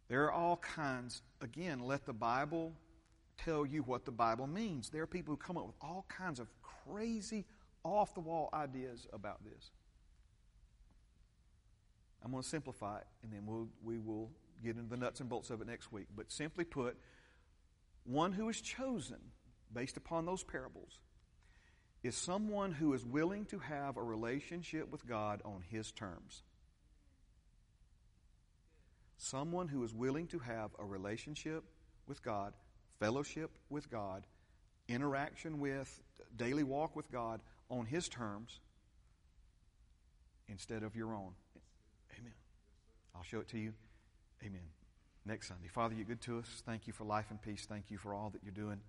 There 0.07 0.23
are 0.23 0.31
all 0.31 0.57
kinds, 0.57 1.21
again, 1.41 1.79
let 1.79 2.05
the 2.05 2.13
Bible 2.13 2.73
tell 3.37 3.65
you 3.65 3.83
what 3.83 4.05
the 4.05 4.11
Bible 4.11 4.47
means. 4.47 4.89
There 4.89 5.03
are 5.03 5.07
people 5.07 5.33
who 5.33 5.37
come 5.37 5.57
up 5.57 5.67
with 5.67 5.75
all 5.81 6.05
kinds 6.09 6.39
of 6.39 6.47
crazy, 6.61 7.45
off 7.83 8.13
the 8.13 8.19
wall 8.19 8.49
ideas 8.53 9.07
about 9.13 9.43
this. 9.43 9.71
I'm 12.23 12.31
going 12.31 12.43
to 12.43 12.49
simplify 12.49 12.97
it, 12.97 13.07
and 13.23 13.31
then 13.31 13.45
we'll, 13.45 13.69
we 13.83 13.97
will 13.97 14.29
get 14.63 14.75
into 14.75 14.89
the 14.89 14.97
nuts 14.97 15.19
and 15.21 15.29
bolts 15.29 15.49
of 15.49 15.61
it 15.61 15.67
next 15.67 15.91
week. 15.91 16.07
But 16.15 16.31
simply 16.31 16.65
put, 16.65 16.97
one 18.09 18.31
who 18.31 18.49
is 18.49 18.59
chosen 18.59 19.19
based 19.71 19.95
upon 19.95 20.25
those 20.25 20.43
parables 20.43 20.99
is 22.01 22.15
someone 22.15 22.71
who 22.71 22.93
is 22.93 23.05
willing 23.05 23.45
to 23.45 23.59
have 23.59 23.97
a 23.97 24.01
relationship 24.01 24.89
with 24.89 25.05
God 25.07 25.41
on 25.45 25.63
his 25.69 25.91
terms. 25.91 26.41
Someone 29.17 29.67
who 29.67 29.83
is 29.83 29.93
willing 29.93 30.25
to 30.27 30.39
have 30.39 30.71
a 30.79 30.85
relationship 30.85 31.63
with 32.07 32.23
God, 32.23 32.53
fellowship 32.99 33.51
with 33.69 33.91
God, 33.91 34.25
interaction 34.87 35.59
with, 35.59 36.01
daily 36.35 36.63
walk 36.63 36.95
with 36.95 37.11
God 37.11 37.41
on 37.69 37.85
his 37.85 38.09
terms 38.09 38.59
instead 40.47 40.81
of 40.81 40.95
your 40.95 41.13
own. 41.13 41.33
Amen. 42.17 42.33
I'll 43.15 43.23
show 43.23 43.39
it 43.39 43.49
to 43.49 43.59
you. 43.59 43.73
Amen. 44.43 44.78
Next 45.29 45.47
Sunday. 45.47 45.67
Father, 45.67 45.93
you're 45.93 46.05
good 46.05 46.21
to 46.21 46.39
us. 46.39 46.63
Thank 46.65 46.87
you 46.87 46.93
for 46.93 47.03
life 47.03 47.27
and 47.29 47.39
peace. 47.39 47.67
Thank 47.69 47.91
you 47.91 47.99
for 47.99 48.15
all 48.15 48.31
that 48.31 48.41
you're 48.43 48.51
doing 48.51 48.79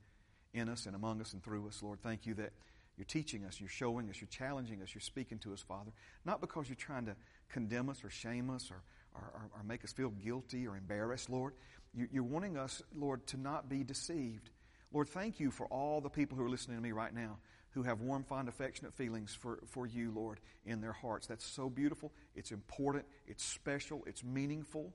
in 0.54 0.70
us 0.70 0.86
and 0.86 0.96
among 0.96 1.20
us 1.20 1.34
and 1.34 1.44
through 1.44 1.68
us. 1.68 1.82
Lord, 1.82 2.00
thank 2.00 2.24
you 2.24 2.32
that 2.32 2.52
you're 2.96 3.04
teaching 3.04 3.44
us, 3.44 3.60
you're 3.60 3.68
showing 3.68 4.08
us, 4.08 4.22
you're 4.22 4.28
challenging 4.28 4.80
us, 4.80 4.94
you're 4.94 5.02
speaking 5.02 5.38
to 5.40 5.52
us, 5.52 5.60
Father. 5.60 5.90
Not 6.24 6.40
because 6.40 6.66
you're 6.66 6.76
trying 6.76 7.04
to 7.04 7.16
condemn 7.50 7.90
us 7.90 8.02
or 8.02 8.08
shame 8.08 8.48
us 8.48 8.70
or, 8.70 8.82
or, 9.14 9.50
or 9.54 9.62
make 9.64 9.84
us 9.84 9.92
feel 9.92 10.08
guilty 10.08 10.66
or 10.66 10.78
embarrassed, 10.78 11.28
Lord. 11.28 11.52
You're 11.94 12.22
wanting 12.22 12.56
us, 12.56 12.80
Lord, 12.96 13.26
to 13.26 13.36
not 13.36 13.68
be 13.68 13.84
deceived. 13.84 14.48
Lord, 14.94 15.10
thank 15.10 15.40
you 15.40 15.50
for 15.50 15.66
all 15.66 16.00
the 16.00 16.08
people 16.08 16.38
who 16.38 16.44
are 16.46 16.50
listening 16.50 16.78
to 16.78 16.82
me 16.82 16.92
right 16.92 17.14
now 17.14 17.36
who 17.72 17.82
have 17.82 18.00
warm, 18.00 18.24
fond, 18.24 18.48
affectionate 18.48 18.94
feelings 18.94 19.34
for, 19.38 19.58
for 19.66 19.86
you, 19.86 20.10
Lord, 20.10 20.40
in 20.64 20.80
their 20.80 20.94
hearts. 20.94 21.26
That's 21.26 21.44
so 21.44 21.68
beautiful. 21.68 22.12
It's 22.34 22.50
important. 22.50 23.04
It's 23.26 23.44
special. 23.44 24.02
It's 24.06 24.24
meaningful, 24.24 24.94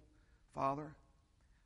Father. 0.56 0.96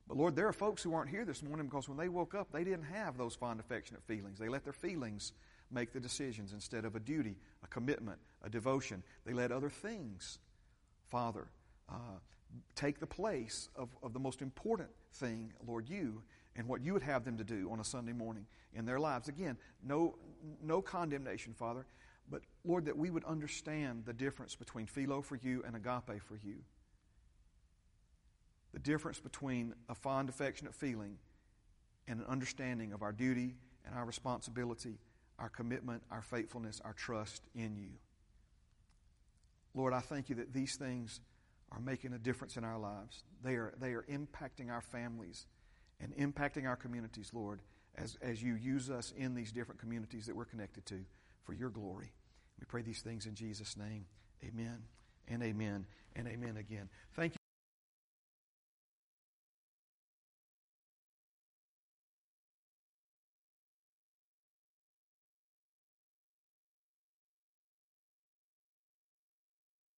But 0.09 0.17
Lord, 0.17 0.35
there 0.35 0.47
are 0.47 0.53
folks 0.53 0.81
who 0.81 0.95
aren't 0.95 1.11
here 1.11 1.23
this 1.23 1.43
morning 1.43 1.67
because 1.67 1.87
when 1.87 1.97
they 1.97 2.09
woke 2.09 2.33
up, 2.33 2.51
they 2.51 2.63
didn't 2.63 2.85
have 2.85 3.15
those 3.15 3.35
fond, 3.35 3.59
affectionate 3.59 4.01
feelings. 4.03 4.39
They 4.39 4.49
let 4.49 4.63
their 4.63 4.73
feelings 4.73 5.33
make 5.69 5.93
the 5.93 5.99
decisions 5.99 6.51
instead 6.51 6.83
of 6.83 6.95
a 6.95 6.99
duty, 6.99 7.35
a 7.63 7.67
commitment, 7.67 8.17
a 8.43 8.49
devotion. 8.49 9.03
They 9.23 9.33
let 9.33 9.51
other 9.51 9.69
things, 9.69 10.39
Father, 11.05 11.47
uh, 11.87 12.17
take 12.73 12.99
the 12.99 13.05
place 13.05 13.69
of, 13.75 13.89
of 14.01 14.13
the 14.13 14.19
most 14.19 14.41
important 14.41 14.89
thing, 15.13 15.53
Lord, 15.67 15.87
you, 15.87 16.23
and 16.55 16.67
what 16.67 16.81
you 16.81 16.93
would 16.93 17.03
have 17.03 17.23
them 17.23 17.37
to 17.37 17.43
do 17.43 17.69
on 17.71 17.79
a 17.79 17.83
Sunday 17.83 18.13
morning 18.13 18.47
in 18.73 18.85
their 18.85 18.99
lives. 18.99 19.27
Again, 19.27 19.57
no, 19.83 20.15
no 20.63 20.81
condemnation, 20.81 21.53
Father, 21.53 21.85
but 22.31 22.41
Lord, 22.65 22.85
that 22.85 22.97
we 22.97 23.11
would 23.11 23.25
understand 23.25 24.05
the 24.05 24.13
difference 24.13 24.55
between 24.55 24.87
philo 24.87 25.21
for 25.21 25.35
you 25.35 25.63
and 25.67 25.75
agape 25.75 26.19
for 26.23 26.39
you. 26.43 26.55
The 28.73 28.79
difference 28.79 29.19
between 29.19 29.73
a 29.89 29.95
fond, 29.95 30.29
affectionate 30.29 30.75
feeling 30.75 31.17
and 32.07 32.19
an 32.19 32.25
understanding 32.27 32.93
of 32.93 33.01
our 33.01 33.11
duty 33.11 33.55
and 33.85 33.95
our 33.95 34.05
responsibility, 34.05 34.99
our 35.37 35.49
commitment, 35.49 36.03
our 36.11 36.21
faithfulness, 36.21 36.81
our 36.83 36.93
trust 36.93 37.43
in 37.55 37.75
you. 37.75 37.91
Lord, 39.73 39.93
I 39.93 39.99
thank 39.99 40.29
you 40.29 40.35
that 40.35 40.53
these 40.53 40.75
things 40.75 41.21
are 41.71 41.79
making 41.79 42.13
a 42.13 42.17
difference 42.17 42.57
in 42.57 42.63
our 42.63 42.79
lives. 42.79 43.23
They 43.43 43.55
are, 43.55 43.73
they 43.79 43.93
are 43.93 44.05
impacting 44.09 44.71
our 44.71 44.81
families 44.81 45.45
and 45.99 46.15
impacting 46.15 46.67
our 46.67 46.75
communities, 46.75 47.31
Lord, 47.33 47.61
as, 47.95 48.17
as 48.21 48.41
you 48.41 48.55
use 48.55 48.89
us 48.89 49.13
in 49.15 49.35
these 49.35 49.51
different 49.51 49.79
communities 49.79 50.25
that 50.25 50.35
we're 50.35 50.45
connected 50.45 50.85
to 50.87 51.05
for 51.43 51.53
your 51.53 51.69
glory. 51.69 52.11
We 52.59 52.65
pray 52.65 52.81
these 52.81 53.01
things 53.01 53.25
in 53.25 53.35
Jesus' 53.35 53.77
name. 53.77 54.05
Amen 54.43 54.83
and 55.27 55.43
amen 55.43 55.85
and 56.15 56.27
amen 56.27 56.57
again. 56.57 56.89
Thank 57.13 57.33
you. 57.33 57.38